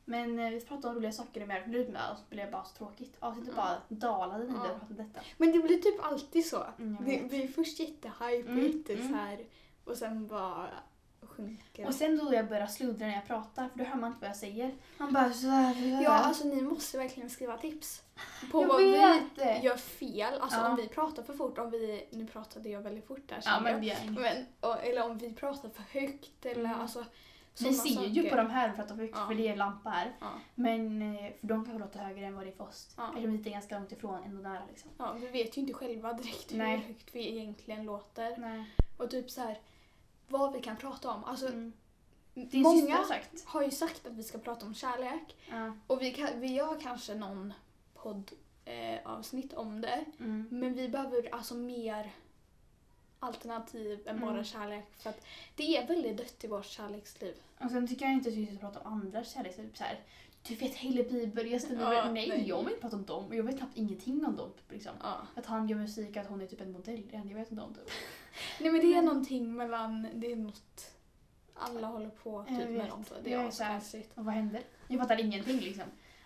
Men 0.05 0.39
eh, 0.39 0.49
vi 0.49 0.61
pratade 0.61 0.87
om 0.87 0.95
roliga 0.95 1.11
saker 1.11 1.41
i 1.41 1.45
mer 1.45 1.63
nu 1.67 1.87
med 1.87 2.11
och 2.11 2.17
så 2.17 2.23
blev 2.29 2.45
det 2.45 2.51
bara 2.51 2.63
så 2.63 2.75
tråkigt. 2.77 3.15
Avsnittet 3.19 3.53
Ja. 3.57 3.63
bara 3.63 3.77
dalade 3.99 4.37
när 4.43 4.45
vi 4.53 4.53
pratade 4.59 4.85
om 4.89 4.95
detta. 4.95 5.19
Men 5.37 5.51
det 5.51 5.59
blir 5.59 5.77
typ 5.77 6.03
alltid 6.05 6.45
så. 6.45 6.63
Mm, 6.79 6.97
Det, 7.05 7.43
är 7.43 7.47
först 7.47 7.79
jättehype 7.79 8.43
och 8.43 8.49
Mm, 8.49 8.83
mm. 8.89 9.07
så 9.09 9.15
här 9.15 9.45
och 9.85 9.97
sen 9.97 10.27
bara 10.27 10.67
sjunker 11.21 11.87
Och 11.87 11.93
sen 11.95 12.17
då 12.17 12.33
jag 12.33 12.47
börjar 12.49 12.67
sluddra 12.67 13.07
när 13.07 13.13
jag 13.13 13.27
pratar 13.27 13.69
för 13.69 13.79
då 13.79 13.83
hör 13.85 13.95
man 13.99 14.07
inte 14.11 14.21
vad 14.21 14.29
jag 14.29 14.37
säger. 14.37 14.75
Man 14.97 15.13
bara 15.13 15.33
så 15.33 15.47
här, 15.47 16.01
Ja, 16.03 16.09
alltså 16.09 16.47
ni 16.47 16.61
måste 16.61 16.97
verkligen 16.97 17.29
skriva 17.29 17.57
tips. 17.57 18.03
På 18.51 18.61
Jag 18.61 18.67
vad 18.67 18.81
vet 18.83 19.21
vi 19.61 19.65
gör 19.67 19.77
fel. 19.77 20.33
Alltså 20.41 20.57
Ja. 20.59 20.69
om 20.69 20.75
vi 20.75 20.87
pratar 20.87 21.23
för 21.23 21.33
fort, 21.33 21.57
om 21.57 21.69
vi, 21.71 22.07
nu 22.11 22.27
pratade 22.27 22.69
jag 22.69 22.81
väldigt 22.81 23.07
fort 23.07 23.27
där 23.29 23.41
Ja 23.45 23.59
men 23.59 23.83
jag. 23.83 23.97
Men, 24.09 24.45
och, 24.59 24.83
eller 24.83 25.03
om 25.05 25.17
vi 25.17 25.33
pratar 25.33 25.69
för 25.69 25.99
högt 25.99 26.45
eller 26.45 26.65
Mm. 26.65 26.79
alltså 26.81 27.05
Vi 27.61 27.73
ser 27.73 27.89
ju 28.05 28.21
saker. 28.21 28.29
på 28.29 28.35
de 28.35 28.49
här 28.49 28.71
för 28.73 28.83
att 28.83 28.89
de 28.89 29.09
Ja. 29.13 29.33
är 29.33 29.51
en 29.51 29.57
lampa 29.57 29.89
här. 29.89 30.15
Ja. 30.19 30.31
Men 30.55 31.01
eh, 31.01 31.31
för 31.41 31.47
de 31.47 31.65
kanske 31.65 31.79
låter 31.79 31.99
högre 31.99 32.25
än 32.25 32.35
vad 32.35 32.45
det 32.45 32.49
är 32.51 32.55
för 32.55 32.63
oss. 32.63 32.93
Ja. 32.97 33.13
Eller 33.17 33.27
de 33.27 33.49
är 33.49 33.51
ganska 33.53 33.77
långt 33.79 33.91
ifrån, 33.91 34.23
ändå 34.23 34.41
nära 34.41 34.61
liksom. 34.69 34.91
Ja, 34.97 35.13
vi 35.13 35.27
vet 35.27 35.57
ju 35.57 35.61
inte 35.61 35.73
själva 35.73 36.13
direkt 36.13 36.53
hur 36.53 36.57
Nej. 36.57 36.77
högt 36.77 37.15
vi 37.15 37.29
egentligen 37.37 37.85
låter. 37.85 38.37
Nej. 38.37 38.65
Och 38.97 39.09
typ 39.11 39.31
så 39.31 39.41
här, 39.41 39.59
vad 40.27 40.53
vi 40.53 40.61
kan 40.61 40.77
prata 40.77 41.11
om. 41.11 41.23
Alltså, 41.23 41.47
Mm. 41.47 42.61
Många 42.61 43.03
sagt. 43.03 43.45
har 43.45 43.61
ju 43.63 43.71
sagt 43.71 44.07
att 44.07 44.13
vi 44.13 44.23
ska 44.23 44.37
prata 44.37 44.65
om 44.65 44.73
kärlek. 44.73 45.35
Ja. 45.51 45.73
Och 45.87 46.01
vi, 46.01 46.11
kan, 46.11 46.27
vi 46.35 46.47
gör 46.53 46.79
kanske 46.81 47.15
någon 47.15 47.53
poddavsnitt 47.93 48.33
eh, 48.65 49.11
avsnitt 49.11 49.53
om 49.53 49.81
det. 49.81 50.05
Mm. 50.19 50.47
Men 50.51 50.73
vi 50.73 50.89
behöver 50.89 51.29
alltså 51.35 51.55
mer 51.55 52.11
alternativ 53.19 54.07
än 54.07 54.19
bara 54.19 54.31
Mm. 54.31 54.43
kärlek. 54.43 54.85
För 54.97 55.09
att 55.09 55.25
det 55.55 55.77
är 55.77 55.87
väldigt 55.87 56.17
dött 56.17 56.43
i 56.43 56.47
vårt 56.47 56.65
kärleksliv. 56.65 57.35
Och 57.59 57.71
sen 57.71 57.87
tycker 57.87 58.05
jag 58.05 58.13
inte 58.13 58.29
att 58.29 58.35
vi 58.35 58.45
ska 58.47 58.55
prata 58.57 58.79
om 58.79 58.93
andra 58.93 59.23
kärlek. 59.23 59.55
Typ 59.55 59.77
så 59.77 59.83
här, 59.83 59.99
du 60.47 60.55
vet 60.55 60.75
hela 60.75 61.03
Bibeln, 61.09 61.49
jag 61.51 61.61
ställer 61.61 61.93
Ja, 61.93 62.11
nej, 62.11 62.29
nej. 62.29 62.47
jag 62.47 62.57
vill 62.63 62.67
inte 62.69 62.81
prata 62.81 62.95
om 62.95 63.05
dem. 63.05 63.25
Och 63.25 63.35
Jag 63.35 63.43
vet 63.43 63.57
knappt 63.57 63.77
ingenting 63.77 64.25
om 64.25 64.35
dem. 64.35 64.49
Liksom. 64.69 64.91
Ja. 65.01 65.17
Att 65.35 65.45
han 65.45 65.67
gör 65.67 65.77
musik, 65.77 66.17
att 66.17 66.27
hon 66.27 66.41
är 66.41 66.47
typ 66.47 66.61
en 66.61 66.71
modell. 66.71 67.07
Det 67.11 67.17
jag 67.17 67.35
vet 67.35 67.51
inte 67.51 67.63
om 67.63 67.73
typ. 67.73 67.89
Nej 68.59 68.71
men 68.71 68.81
det 68.81 68.93
är 68.97 69.01
någonting 69.01 69.53
mellan, 69.55 70.07
det 70.13 70.31
är 70.31 70.35
något 70.35 70.91
alla 71.57 71.87
håller 71.87 72.09
på 72.09 72.45
Jag 72.49 72.59
typ 72.59 72.69
med 72.69 72.89
dem. 72.89 73.03
Det 73.23 73.33
är 73.33 73.47
askonstigt. 73.47 74.17
Och 74.17 74.25
vad 74.25 74.33
händer? 74.33 74.61
Jag 74.87 74.99
fattar 74.99 75.19
ingenting 75.19 75.59
liksom. 75.59 75.83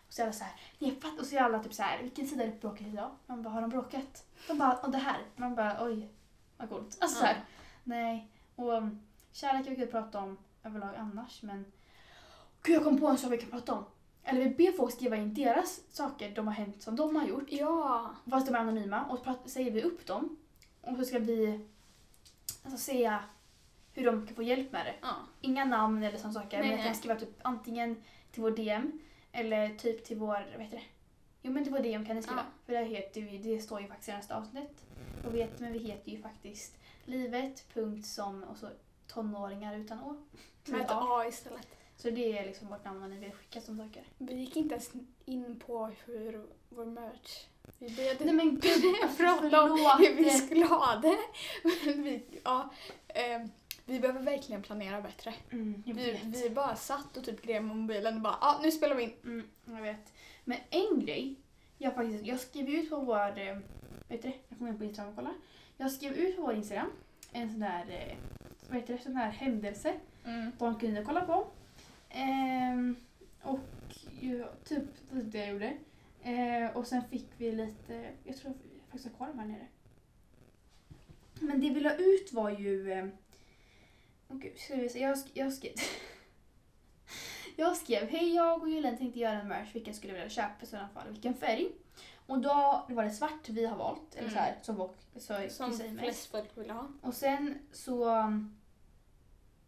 Och 0.08 0.14
så 0.14 0.22
är 0.22 0.26
alla 0.26 0.34
så 0.34 0.44
här, 0.44 0.54
nej 0.80 0.92
fattar. 1.02 1.20
Och 1.20 1.26
så 1.26 1.36
är 1.36 1.40
alla 1.40 1.64
typ 1.64 1.74
så 1.74 1.84
här, 1.84 2.04
vilken 2.04 2.28
sida 2.28 2.44
är 2.44 2.48
det 2.48 2.62
bråkat 2.62 2.88
idag? 2.88 3.12
Man 3.26 3.44
bara, 3.44 3.50
har 3.50 3.62
de 3.62 3.70
bråkat? 3.70 4.26
De 4.48 4.58
bara, 4.58 4.78
och 4.78 4.92
det 4.92 4.98
här. 4.98 5.18
Man 5.36 5.56
bara, 5.56 5.86
oj, 5.86 6.10
vad 6.60 6.70
coolt. 6.70 6.98
Alltså 7.02 7.20
så 7.20 7.26
här, 7.26 7.46
nej. 7.84 8.28
Och 8.56 8.74
um, 8.74 9.00
kärlek 9.32 9.68
är 9.68 9.72
vi 9.72 9.76
kan 9.76 9.88
prata 9.88 10.20
om 10.20 10.38
överlag 10.64 10.96
annars 10.96 11.42
men 11.42 11.66
Gud 12.64 12.76
jag 12.76 12.84
kom 12.84 13.00
på 13.00 13.08
en 13.08 13.18
sak 13.18 13.32
vi 13.32 13.38
kan 13.38 13.50
prata 13.50 13.74
om. 13.74 13.86
Eller 14.24 14.44
vi 14.44 14.50
ber 14.50 14.72
folk 14.72 14.94
skriva 14.94 15.16
in 15.16 15.34
deras 15.34 15.82
saker 15.92 16.36
de 16.36 16.48
har 16.48 16.54
hänt 16.54 16.82
som 16.82 16.96
de 16.96 17.16
har 17.16 17.28
gjort. 17.28 17.46
Ja. 17.48 18.12
Fast 18.30 18.48
de 18.48 18.56
är 18.56 18.60
anonyma 18.60 19.06
och 19.06 19.20
så 19.20 19.50
säger 19.50 19.72
vi 19.72 19.82
upp 19.82 20.06
dem. 20.06 20.38
Och 20.82 20.98
så 20.98 21.06
ska 21.06 21.20
vi 21.20 21.68
alltså, 22.64 22.78
säga 22.78 23.24
hur 23.94 24.06
de 24.06 24.28
kan 24.28 24.36
få 24.36 24.44
hjälp 24.44 24.72
med 24.72 24.86
det. 24.86 24.96
ja. 25.02 25.16
Inga 25.42 25.66
namn 25.66 26.04
eller 26.04 26.18
sådana 26.18 26.34
saker. 26.34 26.60
Nej, 26.60 26.68
men 26.68 26.78
jag 26.78 26.86
kan 26.86 26.96
skriva 26.96 27.16
typ 27.16 27.40
antingen 27.42 28.04
till 28.32 28.42
vår 28.42 28.52
DM 28.52 29.00
eller 29.32 29.70
typ 29.70 30.06
till 30.06 30.18
vår, 30.18 30.48
vad 30.56 30.66
heter 30.66 30.78
det? 30.78 30.84
Jo 31.42 31.52
men 31.52 31.64
till 31.64 31.74
vår 31.74 31.80
DM 31.80 32.06
kan 32.06 32.16
ni 32.16 32.22
skriva. 32.22 32.46
Ja. 32.46 32.66
För 32.66 32.74
det 32.74 32.86
heter 32.86 33.22
vi, 33.22 33.38
det 33.38 33.62
står 33.62 33.82
ju 33.82 33.88
faktiskt 33.88 34.10
i 34.10 34.12
nästa 34.12 34.38
avsnitt. 34.38 34.86
Och 35.26 35.36
vet, 35.36 35.60
men 35.60 35.74
vi 35.74 35.80
heter 35.80 36.12
ju 36.12 36.22
faktiskt 36.22 36.78
livet, 37.06 37.66
punkt 37.74 38.08
som 38.08 38.44
och 38.44 38.58
så 38.58 38.70
tonåringar 39.08 39.78
utan 39.78 40.00
å. 40.00 40.16
Med 40.66 40.82
ett. 40.82 40.88
A 40.92 41.26
istället. 41.28 41.68
Så 41.96 42.10
det 42.10 42.38
är 42.38 42.46
liksom 42.46 42.68
vårt 42.68 42.86
namn 42.86 43.00
när 43.00 43.08
ni 43.08 43.18
vill 43.18 43.32
skicka 43.32 43.62
som 43.62 43.78
saker. 43.78 44.04
Vi 44.18 44.34
gick 44.34 44.56
inte 44.56 44.76
ens 44.76 44.92
in 45.26 45.60
på 45.66 45.92
hur 46.06 46.46
vår 46.70 46.86
merch... 46.86 47.46
Vi 47.80 47.96
började 47.96 48.26
Nej 48.26 48.34
men 48.34 48.60
gud, 48.60 48.84
prata 49.18 49.64
om 49.64 49.98
hur 50.00 50.16
vi 50.16 50.30
skulle 50.30 50.66
ha 50.66 50.96
det. 50.96 51.18
Vi, 51.94 52.24
ja, 52.44 52.70
eh, 53.08 53.42
vi 53.86 54.00
behöver 54.00 54.22
verkligen 54.22 54.62
planera 54.62 55.02
bättre. 55.02 55.34
Mm, 55.52 55.84
Vi, 55.86 56.20
vi 56.24 56.50
bara 56.50 56.76
satt 56.76 57.18
och 57.18 57.24
typ 57.24 57.42
grep 57.42 57.64
med 57.64 57.76
mobilen 57.76 58.16
och 58.16 58.22
bara 58.22 58.38
ja 58.42 58.60
nu 58.64 58.72
spelar 58.72 58.96
vi 58.96 59.04
in. 59.04 59.14
Mm, 59.24 59.48
jag 59.66 59.82
vet. 59.82 60.14
Men 60.50 60.60
en 60.70 61.00
grej, 61.00 61.36
jag 61.78 61.96
faktiskt, 61.96 62.26
jag 62.26 62.40
skrev 62.40 62.70
ut 62.70 62.90
på 62.90 63.00
vår, 63.00 63.40
eh, 63.40 63.58
vet 64.08 64.22
du 64.22 64.32
jag 64.50 64.58
kommer 64.58 64.72
in 64.72 64.78
på 64.78 64.84
Instagram 64.84 65.10
och 65.10 65.16
kolla. 65.16 65.34
Jag 65.78 65.92
skrev 65.92 66.14
ut 66.14 66.36
på 66.36 66.42
vår 66.42 66.54
Instagram 66.54 66.92
en 67.32 67.50
sån 67.50 67.60
där, 67.60 67.86
eh, 67.90 68.18
vad 68.70 68.78
heter 68.78 68.94
det, 68.94 69.04
sån 69.04 69.16
här 69.16 69.32
händelse 69.32 70.00
de 70.58 70.80
kunde 70.80 71.04
kolla 71.04 71.22
på. 71.22 71.48
Ehm, 72.10 72.96
och 73.42 73.60
ju, 74.20 74.46
typ 74.64 74.84
det 75.12 75.38
jag 75.38 75.50
gjorde. 75.50 75.78
Eh, 76.24 76.78
och 76.78 76.88
sen 76.88 77.04
fick 77.10 77.28
vi 77.38 77.52
lite, 77.52 78.10
jag 78.24 78.38
tror 78.38 78.54
jag 78.54 78.82
faktiskt 78.92 79.06
har 79.06 79.18
kvar 79.18 79.28
de 79.28 79.40
här 79.40 79.48
nere. 79.48 79.68
Men 81.40 81.62
det 81.62 81.70
vi 81.70 81.80
la 81.80 81.96
ut 81.96 82.34
var 82.34 82.50
ju, 82.50 83.12
åh 84.28 84.38
gud, 84.38 84.58
ska 84.58 84.76
vi 84.76 84.90
se, 84.90 85.00
jag, 85.00 85.18
jag 85.34 85.54
skrev 85.54 85.74
Jag 87.60 87.78
skrev, 87.78 88.08
hej 88.10 88.36
jag 88.36 88.62
och 88.62 88.70
Julen 88.70 88.98
tänkte 88.98 89.20
göra 89.20 89.42
en 89.42 89.48
merch, 89.48 89.76
vilken 89.76 89.94
skulle 89.94 90.14
vilja 90.14 90.30
köpa 90.30 90.54
i 90.62 90.66
sådana 90.66 90.90
fall, 90.90 91.10
vilken 91.10 91.34
färg? 91.34 91.72
Och 92.28 92.40
då 92.40 92.86
var 92.90 93.04
det 93.04 93.12
svart 93.12 93.50
vi 93.50 93.66
har 93.66 93.78
valt, 93.78 94.16
eller 94.16 94.22
Mm. 94.22 94.34
så 94.34 94.40
här, 94.40 94.58
som 94.62 94.76
vår, 94.76 94.92
så 95.18 95.50
Som 95.50 95.98
flest 96.00 96.32
folk 96.32 96.58
vill 96.58 96.70
ha. 96.70 96.88
Och 97.02 97.14
sen 97.14 97.60
så, 97.72 98.18
um, 98.18 98.58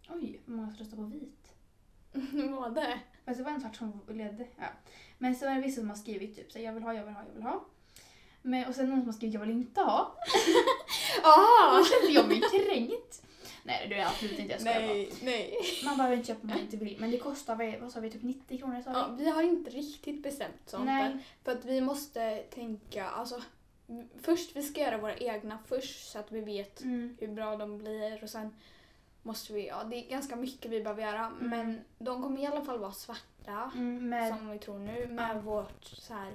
oj, 0.09 0.41
hur 0.45 0.53
många 0.53 0.69
som 0.69 0.77
röstade 0.77 1.01
på 1.01 1.07
vit? 1.07 1.53
Det? 2.75 2.99
Men 3.25 3.37
det 3.37 3.43
var 3.43 3.51
en 3.51 3.61
svart 3.61 3.75
som 3.75 4.01
ledde. 4.07 4.47
Ja. 4.57 4.67
Men 5.17 5.35
så 5.35 5.45
är 5.45 5.55
det 5.55 5.61
vissa 5.61 5.81
som 5.81 5.89
har 5.89 5.97
skrivit 5.97 6.35
typ 6.35 6.51
så 6.51 6.59
jag 6.59 6.73
vill 6.73 6.83
ha, 6.83 6.93
jag 6.93 7.05
vill 7.05 7.13
ha, 7.13 7.23
jag 7.27 7.33
vill 7.33 7.43
ha. 7.43 7.65
Men, 8.41 8.67
och 8.67 8.75
sen 8.75 8.89
någon 8.89 8.99
som 8.99 9.07
har 9.07 9.13
skrivit 9.13 9.33
jag 9.33 9.41
vill 9.41 9.51
inte 9.51 9.81
ha. 9.81 10.15
Ah! 11.23 11.77
Då 11.77 11.85
kände 11.85 12.13
jag 12.13 12.27
mig 12.27 12.41
kränkt. 12.41 13.00
Nej 13.79 13.87
det 13.89 13.95
är 13.95 14.05
absolut 14.07 14.39
inte, 14.39 14.51
jag 14.51 14.61
skojar 14.61 14.81
bara. 14.81 14.87
Nej, 14.93 15.11
nej. 15.23 15.55
Man 15.85 15.97
behöver 15.97 16.15
inte 16.15 16.27
köpa 16.27 16.41
om 16.43 16.49
man 16.49 16.59
inte 16.59 16.77
vill. 16.77 16.97
Men 16.99 17.11
det 17.11 17.17
kostar, 17.17 17.55
vad, 17.55 17.75
vad 17.81 17.91
sa 17.91 17.99
vi, 17.99 18.09
typ 18.11 18.23
90 18.23 18.57
kronor 18.57 18.81
sa 18.81 18.89
vi? 18.91 18.97
Ja, 18.99 19.07
vi 19.17 19.29
har 19.29 19.43
inte 19.43 19.69
riktigt 19.69 20.23
bestämt 20.23 20.61
sånt 20.65 20.85
Nej. 20.85 21.05
än. 21.05 21.19
För 21.43 21.51
att 21.51 21.65
vi 21.65 21.81
måste 21.81 22.37
tänka, 22.37 23.05
alltså 23.09 23.41
först 24.21 24.55
vi 24.55 24.63
ska 24.63 24.81
göra 24.81 24.97
våra 24.97 25.17
egna 25.17 25.59
först 25.67 26.11
så 26.11 26.19
att 26.19 26.31
vi 26.31 26.41
vet 26.41 26.81
Mm. 26.81 27.17
hur 27.19 27.27
bra 27.27 27.55
de 27.57 27.77
blir 27.77 28.23
och 28.23 28.29
sen 28.29 28.55
måste 29.23 29.53
vi, 29.53 29.67
ja 29.67 29.83
det 29.83 29.95
är 29.95 30.09
ganska 30.09 30.35
mycket 30.35 30.71
vi 30.71 30.81
behöver 30.83 31.01
göra 31.03 31.25
Mm. 31.25 31.49
men 31.49 31.79
de 31.99 32.21
kommer 32.23 32.41
i 32.41 32.45
alla 32.45 32.61
fall 32.65 32.79
vara 32.79 32.91
svarta 32.91 33.71
Mm, 33.75 34.09
med, 34.09 34.37
som 34.37 34.49
vi 34.49 34.59
tror 34.59 34.79
nu 34.79 35.07
med 35.07 35.35
Ja. 35.35 35.41
vårt 35.41 35.83
så 35.85 36.13
här 36.13 36.31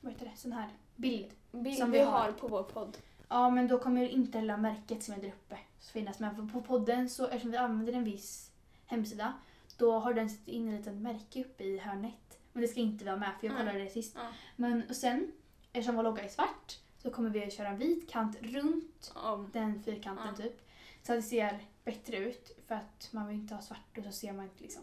vad 0.00 0.12
heter 0.12 0.24
det, 0.26 0.32
sån 0.36 0.52
här 0.52 0.68
bild. 0.96 1.30
bild 1.50 1.78
Som 1.78 1.90
vi 1.90 1.98
vi 1.98 2.04
har 2.04 2.12
har. 2.20 2.32
på 2.32 2.48
vår 2.48 2.62
podd. 2.62 2.96
Ja 3.28 3.50
men 3.50 3.68
då 3.68 3.78
kommer 3.78 4.08
inte 4.08 4.38
hela 4.38 4.56
märket 4.56 5.02
som 5.02 5.14
är 5.14 5.18
där 5.18 5.28
uppe 5.28 5.58
finnas 5.92 6.18
med. 6.18 6.36
För 6.36 6.42
på 6.42 6.60
podden 6.60 7.08
så, 7.08 7.24
eftersom 7.24 7.50
vi 7.50 7.56
använder 7.56 7.92
en 7.92 8.04
viss 8.04 8.50
hemsida, 8.86 9.32
då 9.76 9.98
har 9.98 10.14
den 10.14 10.30
satt 10.30 10.48
in 10.48 10.68
en 10.68 10.76
liten 10.76 11.02
märke 11.02 11.40
uppe 11.40 11.64
i 11.64 11.78
hörnet. 11.78 12.38
Men 12.52 12.62
det 12.62 12.68
ska 12.68 12.80
inte 12.80 13.04
vara 13.04 13.16
med 13.16 13.30
för 13.40 13.46
jag 13.46 13.56
kollade 13.56 13.78
det 13.78 13.90
sist. 13.90 14.14
Ja. 14.16 14.28
Men 14.56 14.82
och 14.88 14.96
sen, 14.96 15.32
eftersom 15.72 15.96
vår 15.96 16.02
logga 16.02 16.22
är 16.24 16.28
svart, 16.28 16.78
så 17.02 17.10
kommer 17.10 17.30
vi 17.30 17.44
att 17.44 17.52
köra 17.52 17.68
en 17.68 17.78
vit 17.78 18.10
kant 18.10 18.36
runt 18.40 19.12
Om. 19.14 19.50
den 19.52 19.82
fyrkanten 19.82 20.34
typ. 20.34 20.68
Så 21.02 21.12
att 21.12 21.18
det 21.18 21.22
ser 21.22 21.58
bättre 21.84 22.16
ut 22.16 22.58
för 22.66 22.74
att 22.74 23.08
man 23.10 23.28
vill 23.28 23.36
inte 23.36 23.54
ha 23.54 23.62
svart 23.62 23.98
och 23.98 24.04
så 24.04 24.12
ser 24.12 24.32
man 24.32 24.44
inte 24.44 24.62
liksom. 24.62 24.82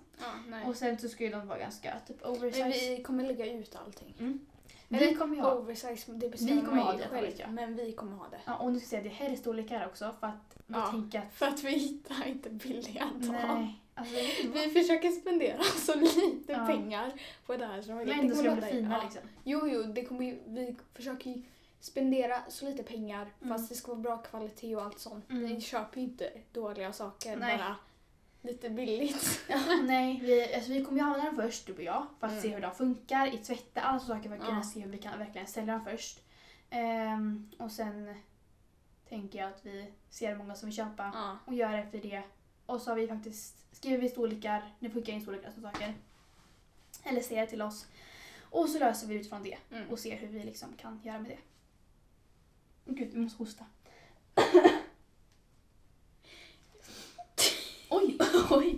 Och 0.66 0.76
sen 0.76 0.98
så 0.98 1.10
ska 1.10 1.24
ju 1.24 1.30
de 1.30 1.48
vara 1.48 1.60
ganska 1.60 2.00
typ 2.08 2.22
Men 2.22 2.30
oversize. 2.32 2.90
vi 2.90 3.04
kommer 3.04 3.24
lägga 3.24 3.54
ut 3.54 3.76
allting. 3.76 4.40
Eller 4.90 5.00
Vi 5.10 5.16
kommer 5.16 5.38
ha. 5.38 5.54
Oversize, 5.56 6.12
det 6.12 6.30
bestämmer 6.30 6.62
kommer 6.66 6.82
ha 6.82 6.94
det, 6.94 7.08
själv. 7.08 7.32
jag. 7.38 7.50
Men 7.54 7.76
vi 7.76 7.92
kommer 7.92 8.18
ha 8.18 8.28
det. 8.30 8.40
Ja, 8.46 8.56
och 8.58 8.72
nu 8.72 8.80
ska 8.80 8.84
jag 8.96 9.04
säga 9.04 9.04
det 9.04 9.26
här 9.26 9.30
är 9.30 9.36
storlekar 9.36 9.86
också 9.86 10.16
för 10.20 10.28
att 10.28 10.58
jag 10.68 10.80
Ja. 10.80 10.88
tänker 10.92 11.20
att 11.20 11.34
För 11.34 11.46
att 11.48 11.64
vi 11.64 11.72
hittar 11.72 12.28
inte 12.28 12.50
billiga 12.50 13.02
tag. 13.04 13.32
nej. 13.32 13.82
Alltså, 13.98 14.16
Vi 14.54 14.70
försöker 14.70 15.12
spendera 15.12 15.64
så 15.86 15.96
lite 16.00 16.52
Ja. 16.52 16.66
pengar 16.68 17.12
på 17.46 17.58
det 17.58 17.66
här 17.66 17.82
som 17.82 17.96
möjligt. 17.96 18.16
Men 18.16 18.26
ändå 18.26 18.34
Det 18.36 18.40
ska 18.40 18.50
de 18.50 18.56
kommer 18.56 18.72
bli 18.72 18.80
fina 18.80 18.98
ja. 18.98 19.04
liksom. 19.04 19.22
Jo, 19.44 19.68
jo, 19.68 19.84
det 19.84 20.06
kommer 20.06 20.26
ju, 20.26 20.40
vi 20.48 20.76
försöker 20.94 21.30
ju 21.30 21.42
spendera 21.80 22.40
så 22.50 22.66
lite 22.66 22.84
pengar 22.84 23.28
Mm. 23.42 23.58
fast 23.58 23.70
det 23.70 23.76
ska 23.76 23.92
vara 23.92 24.02
bra 24.02 24.18
kvalitet 24.18 24.76
och 24.76 24.82
allt 24.84 25.00
sånt. 25.00 25.30
Mm. 25.30 25.48
Vi 25.56 25.62
köper 25.62 25.98
ju 25.98 26.04
inte 26.04 26.30
dåliga 26.52 26.94
saker, 26.94 27.36
Nej. 27.38 27.58
bara 27.58 27.76
lite 28.46 28.70
billigt. 28.70 29.42
Ja, 29.50 29.60
nej, 29.84 30.20
vi, 30.24 30.56
alltså, 30.56 30.72
vi 30.72 30.86
kommer 30.86 30.98
ju 31.00 31.06
använda 31.06 31.26
dem 31.32 31.36
först, 31.36 31.68
du 31.68 31.74
och 31.74 31.82
jag, 31.84 32.08
för 32.20 32.28
att 32.28 32.32
Mm. 32.34 32.44
se 32.44 32.50
hur 32.54 32.62
de 32.62 32.76
funkar 32.76 33.34
i 33.36 33.38
tvätta, 33.38 33.82
alla 33.82 34.00
saker 34.00 34.30
för 34.30 34.36
att 34.38 34.46
kunna 34.46 34.64
se 34.64 34.80
hur 34.80 34.90
vi 34.92 34.98
kan 34.98 35.20
verkligen 35.20 35.48
sälja 35.48 35.74
dem 35.74 35.86
först. 35.86 36.20
Ehm, 36.70 37.52
och 37.60 37.72
sen 37.72 38.16
tänker 39.10 39.40
jag 39.40 39.48
att 39.50 39.66
vi 39.66 39.92
ser 40.10 40.30
hur 40.30 40.36
många 40.38 40.56
som 40.56 40.66
vill 40.70 40.76
köpa 40.76 41.12
Ja. 41.14 41.38
och 41.46 41.54
gör 41.54 41.74
efter 41.74 42.02
det. 42.02 42.24
Och 42.66 42.82
så 42.82 42.92
har 42.92 42.96
vi 42.96 43.08
faktiskt, 43.08 43.56
skriver 43.76 43.98
vi 43.98 44.10
storlekar, 44.10 44.74
ni 44.80 44.90
får 44.90 45.00
skicka 45.00 45.12
in 45.12 45.22
storlekar 45.22 45.48
och 45.56 45.62
saker. 45.62 45.94
Eller 47.04 47.22
säger 47.22 47.46
till 47.46 47.62
oss. 47.62 47.88
Och 48.50 48.70
så 48.70 48.80
löser 48.80 49.08
vi 49.08 49.16
utifrån 49.16 49.44
det 49.44 49.58
Mm. 49.72 49.90
och 49.90 50.00
ser 50.00 50.18
hur 50.18 50.28
vi 50.28 50.44
liksom 50.44 50.74
kan 50.78 51.02
göra 51.04 51.20
med 51.20 51.32
det. 51.32 51.38
Gud, 52.86 53.10
vi 53.14 53.20
måste 53.20 53.38
hosta. 53.44 53.66
oj. 58.52 58.78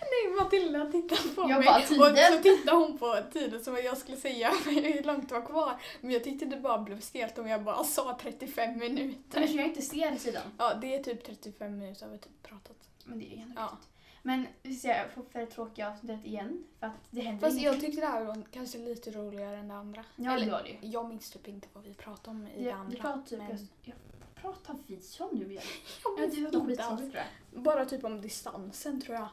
Nej, 0.00 0.34
Matilda 0.40 0.90
tittar 0.92 1.34
på 1.34 1.40
Jag 1.50 1.58
mig 1.58 1.66
bara, 1.66 1.76
och 1.76 1.86
"Tiden." 1.88 2.36
så 2.36 2.42
tittar 2.42 2.74
hon 2.74 2.98
på 2.98 3.16
tiden 3.32 3.64
som 3.64 3.76
jag 3.76 3.98
skulle 3.98 4.16
säga 4.16 4.50
hur 4.64 5.02
långt 5.04 5.28
det 5.28 5.34
var 5.34 5.46
kvar. 5.46 5.80
Men 6.00 6.10
jag 6.10 6.24
tyckte 6.24 6.44
det 6.46 6.56
bara 6.56 6.78
blev 6.78 7.00
stelt 7.00 7.38
om 7.38 7.48
jag 7.48 7.62
bara 7.64 7.84
sa 7.84 8.18
35 8.22 8.70
Men 8.70 8.78
minuter. 8.78 9.38
eftersom 9.40 9.58
jag 9.58 9.68
inte 9.68 9.82
ser 9.82 10.16
sidan. 10.16 10.42
Ja, 10.58 10.74
det 10.74 10.94
är 10.94 11.02
typ 11.02 11.24
35 11.24 11.78
minuter 11.78 12.06
har 12.06 12.12
vi 12.12 12.18
typ 12.18 12.42
pratat. 12.42 12.76
Men 13.04 13.18
det 13.18 13.24
är 13.26 13.36
ju 13.36 13.42
ändå 13.42 13.54
Ja. 13.56 13.68
viktigt. 13.70 13.88
Men 14.26 14.46
vi 14.62 14.74
ser 14.74 15.08
för, 15.14 15.40
det 15.40 15.46
tråkiga 15.46 15.88
avsnittet 15.90 16.26
igen. 16.26 16.64
För 16.80 16.86
att 16.86 16.92
det 17.10 17.20
händer 17.20 17.40
Fast 17.48 17.56
jag 17.60 17.62
ingenting. 17.62 17.90
tyckte 17.90 18.06
det 18.06 18.12
här 18.12 18.24
var 18.24 18.42
kanske 18.52 18.78
lite 18.78 19.10
roligare 19.10 19.56
än 19.56 19.68
det 19.68 19.74
andra. 19.74 20.04
Ja, 20.16 20.32
Eller, 20.34 20.46
det 20.46 20.52
var 20.52 20.62
det 20.62 20.68
ju. 20.68 20.76
Jag 20.92 21.08
minns 21.08 21.30
typ 21.30 21.48
inte 21.48 21.68
vad 21.72 21.84
vi 21.84 21.94
pratade 21.94 22.30
om 22.30 22.46
i 22.46 22.62
det 22.62 22.68
Jag, 22.68 22.78
andra. 22.78 22.90
du 22.90 22.96
pratar 23.00 23.22
typ, 23.22 23.38
men- 23.38 23.48
jag, 23.50 23.58
jag 23.82 23.96
pratar 24.42 24.76
vi 24.86 25.00
om 25.20 25.28
nu 25.38 25.50
igen? 25.50 25.62
Jag 26.04 26.13
Minns 26.24 26.36
du 26.36 26.42
pratar 26.42 26.58
inte 26.58 26.66
skitsaker 26.66 27.18
alls. 27.18 27.28
Bara 27.52 27.84
typ 27.84 28.04
om 28.04 28.20
distansen 28.20 29.00
tror 29.00 29.16
jag. 29.16 29.28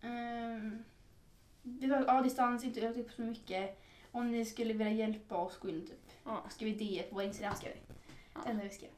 Ehm, 0.00 0.84
det 1.62 1.86
var, 1.86 2.04
ja, 2.06 2.22
distans, 2.22 2.64
inte 2.64 2.80
övat 2.80 2.96
upp 2.96 3.12
så 3.12 3.22
mycket. 3.22 3.80
Om 4.12 4.30
ni 4.30 4.44
skulle 4.44 4.72
vilja 4.72 4.92
hjälpa 4.92 5.36
oss, 5.36 5.58
gå 5.58 5.68
in 5.68 5.86
typ. 5.86 6.10
Ja. 6.24 6.44
Skriv 6.50 6.78
det 6.78 7.02
på 7.02 7.14
vår 7.14 7.24
Instagram 7.24 7.54
skrev 7.54 7.72
vi. 7.72 7.94
Ja. 8.34 8.40
Det 8.44 8.50
enda 8.50 8.64
vi 8.64 8.70
skrev. 8.70 8.90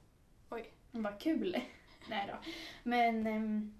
Oj. 0.50 0.70
Vad 0.90 1.20
kul. 1.20 1.56
Nej 2.08 2.28
då. 2.32 2.38
Men, 2.82 3.26
ehm, 3.26 3.74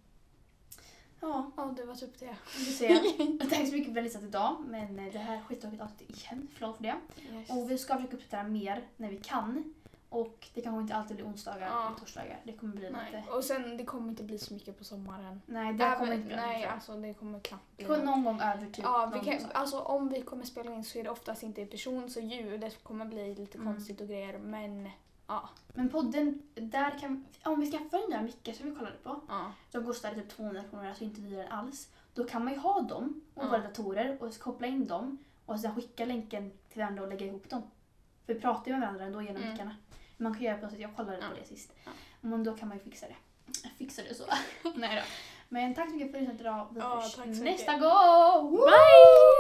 ja, 1.21 1.51
Ja, 1.57 1.75
det 1.77 1.85
var 1.85 1.95
typ 1.95 2.19
det. 2.19 2.37
vi 2.59 2.65
får 2.65 2.73
se. 2.73 2.89
Tack 3.51 3.69
så 3.69 3.75
mycket 3.75 3.85
för 3.85 3.91
att 3.91 3.95
ni 3.95 4.03
lyssnat 4.03 4.23
idag. 4.23 4.65
Men 4.67 4.99
eh, 4.99 5.13
det 5.13 5.19
här 5.19 5.37
är 5.37 5.41
skittråkigt 5.41 5.83
avsnitt 5.83 6.11
igen. 6.11 6.49
Förlåt 6.55 6.77
för 6.77 6.83
det. 6.83 6.97
Yes. 7.33 7.51
Och 7.51 7.71
vi 7.71 7.79
ska 7.79 7.97
försöka 7.97 8.17
uppdatera 8.17 8.43
mer 8.43 8.85
när 8.97 9.11
vi 9.11 9.17
kan. 9.17 9.75
Och 10.21 10.49
det 10.55 10.61
kanske 10.63 10.81
inte 10.81 10.95
alltid 10.95 11.17
blir 11.17 11.27
onsdagar 11.27 11.67
Ja. 11.67 11.87
eller 11.87 11.97
torsdagar. 11.97 12.41
Det 12.45 12.53
kommer 12.53 12.75
bli 12.77 12.91
Nej. 12.91 13.13
lite... 13.13 13.31
Och 13.33 13.45
sen, 13.45 13.77
det 13.77 13.85
kommer 13.85 14.09
inte 14.09 14.23
bli 14.23 14.39
så 14.39 14.55
mycket 14.55 14.79
på 14.79 14.85
sommaren. 14.85 15.43
Nej, 15.47 15.73
det 15.75 15.85
Även- 15.85 15.99
kommer 15.99 16.13
inte 16.13 16.27
bli 16.27 16.37
Nej, 16.37 16.65
alltså 16.65 16.97
det 16.97 17.15
kommer 17.15 17.41
knappt 17.41 17.77
bli 17.77 17.87
någon 17.87 18.25
gång 18.25 18.41
över 18.41 18.67
typ 18.67 18.79
Ja, 18.85 19.13
vi 19.15 19.31
kan, 19.31 19.51
alltså 19.55 19.81
om 19.81 20.09
vi 20.09 20.23
kommer 20.23 20.45
spela 20.45 20.73
in 20.75 20.85
så 20.85 20.99
är 20.99 21.05
det 21.05 21.11
oftast 21.11 21.43
inte 21.43 21.61
i 21.61 21.67
person 21.67 22.11
så 22.11 22.21
ljudet 22.21 22.85
kommer 22.85 23.05
bli 23.05 23.35
lite 23.35 23.59
Mm. 23.59 23.73
konstigt 23.73 24.01
och 24.01 24.09
grejer 24.09 24.39
men 24.39 24.89
ja. 25.27 25.49
Men 25.75 25.89
podden, 25.89 26.43
där 26.55 26.99
kan... 26.99 27.25
Om 27.45 27.61
vi 27.61 27.71
skaffar 27.71 27.99
den 27.99 28.11
där 28.11 28.23
mickar 28.23 28.53
som 28.53 28.71
vi 28.71 28.75
kollade 28.77 28.97
på. 29.03 29.21
ja. 29.29 29.53
De 29.73 29.85
kostar 29.85 30.15
typ 30.15 30.29
200 30.29 30.63
kronor, 30.71 30.87
alltså 30.87 31.05
inte 31.05 31.21
dyrare 31.21 31.49
alls. 31.49 31.89
Då 32.15 32.25
kan 32.25 32.45
man 32.45 32.53
ju 32.53 32.59
ha 32.59 32.81
dem 32.81 33.21
och 33.35 33.45
Ja. 33.45 33.49
våra 33.49 33.59
datorer 33.59 34.23
och 34.23 34.39
koppla 34.39 34.67
in 34.67 34.87
dem 34.87 35.19
och 35.47 35.61
sen 35.61 35.75
skicka 35.75 36.05
länken 36.05 36.53
till 36.69 36.81
varandra 36.83 37.03
och 37.03 37.09
lägga 37.09 37.27
ihop 37.27 37.51
dem. 37.51 37.63
För 38.27 38.35
vi 38.35 38.41
pratar 38.41 38.67
ju 38.67 38.73
med 38.73 38.81
varandra 38.81 39.05
ändå 39.05 39.23
genom 39.23 39.37
Mm. 39.43 39.51
mickarna. 39.53 39.77
Man 40.17 40.35
kan 40.35 40.43
göra 40.43 40.59
på 40.59 40.69
så 40.69 40.75
att 40.75 40.81
jag 40.81 40.97
kollade 40.97 41.19
Ja. 41.21 41.29
på 41.29 41.35
det 41.41 41.47
sist. 41.47 41.73
Ja. 41.85 41.91
Men 42.21 42.45
då 42.45 42.57
kan 42.57 42.69
man 42.69 42.79
ju 42.79 42.85
fixa 42.85 43.07
det. 43.07 43.17
Jag 43.63 43.73
fixar 43.73 44.03
det 44.03 44.15
så. 44.15 44.25
Nej 44.75 44.97
då. 44.97 45.03
Men 45.49 45.75
tack 45.75 45.89
så 45.91 45.95
mycket 45.97 46.13
för 46.13 46.19
att 46.19 46.25
du 46.27 46.33
lyssnade 46.33 46.51
idag. 46.51 46.67
Vi 46.71 46.81
hörs 46.81 47.41
nästa 47.41 47.73
gång! 47.79 48.51
Bye! 48.51 49.37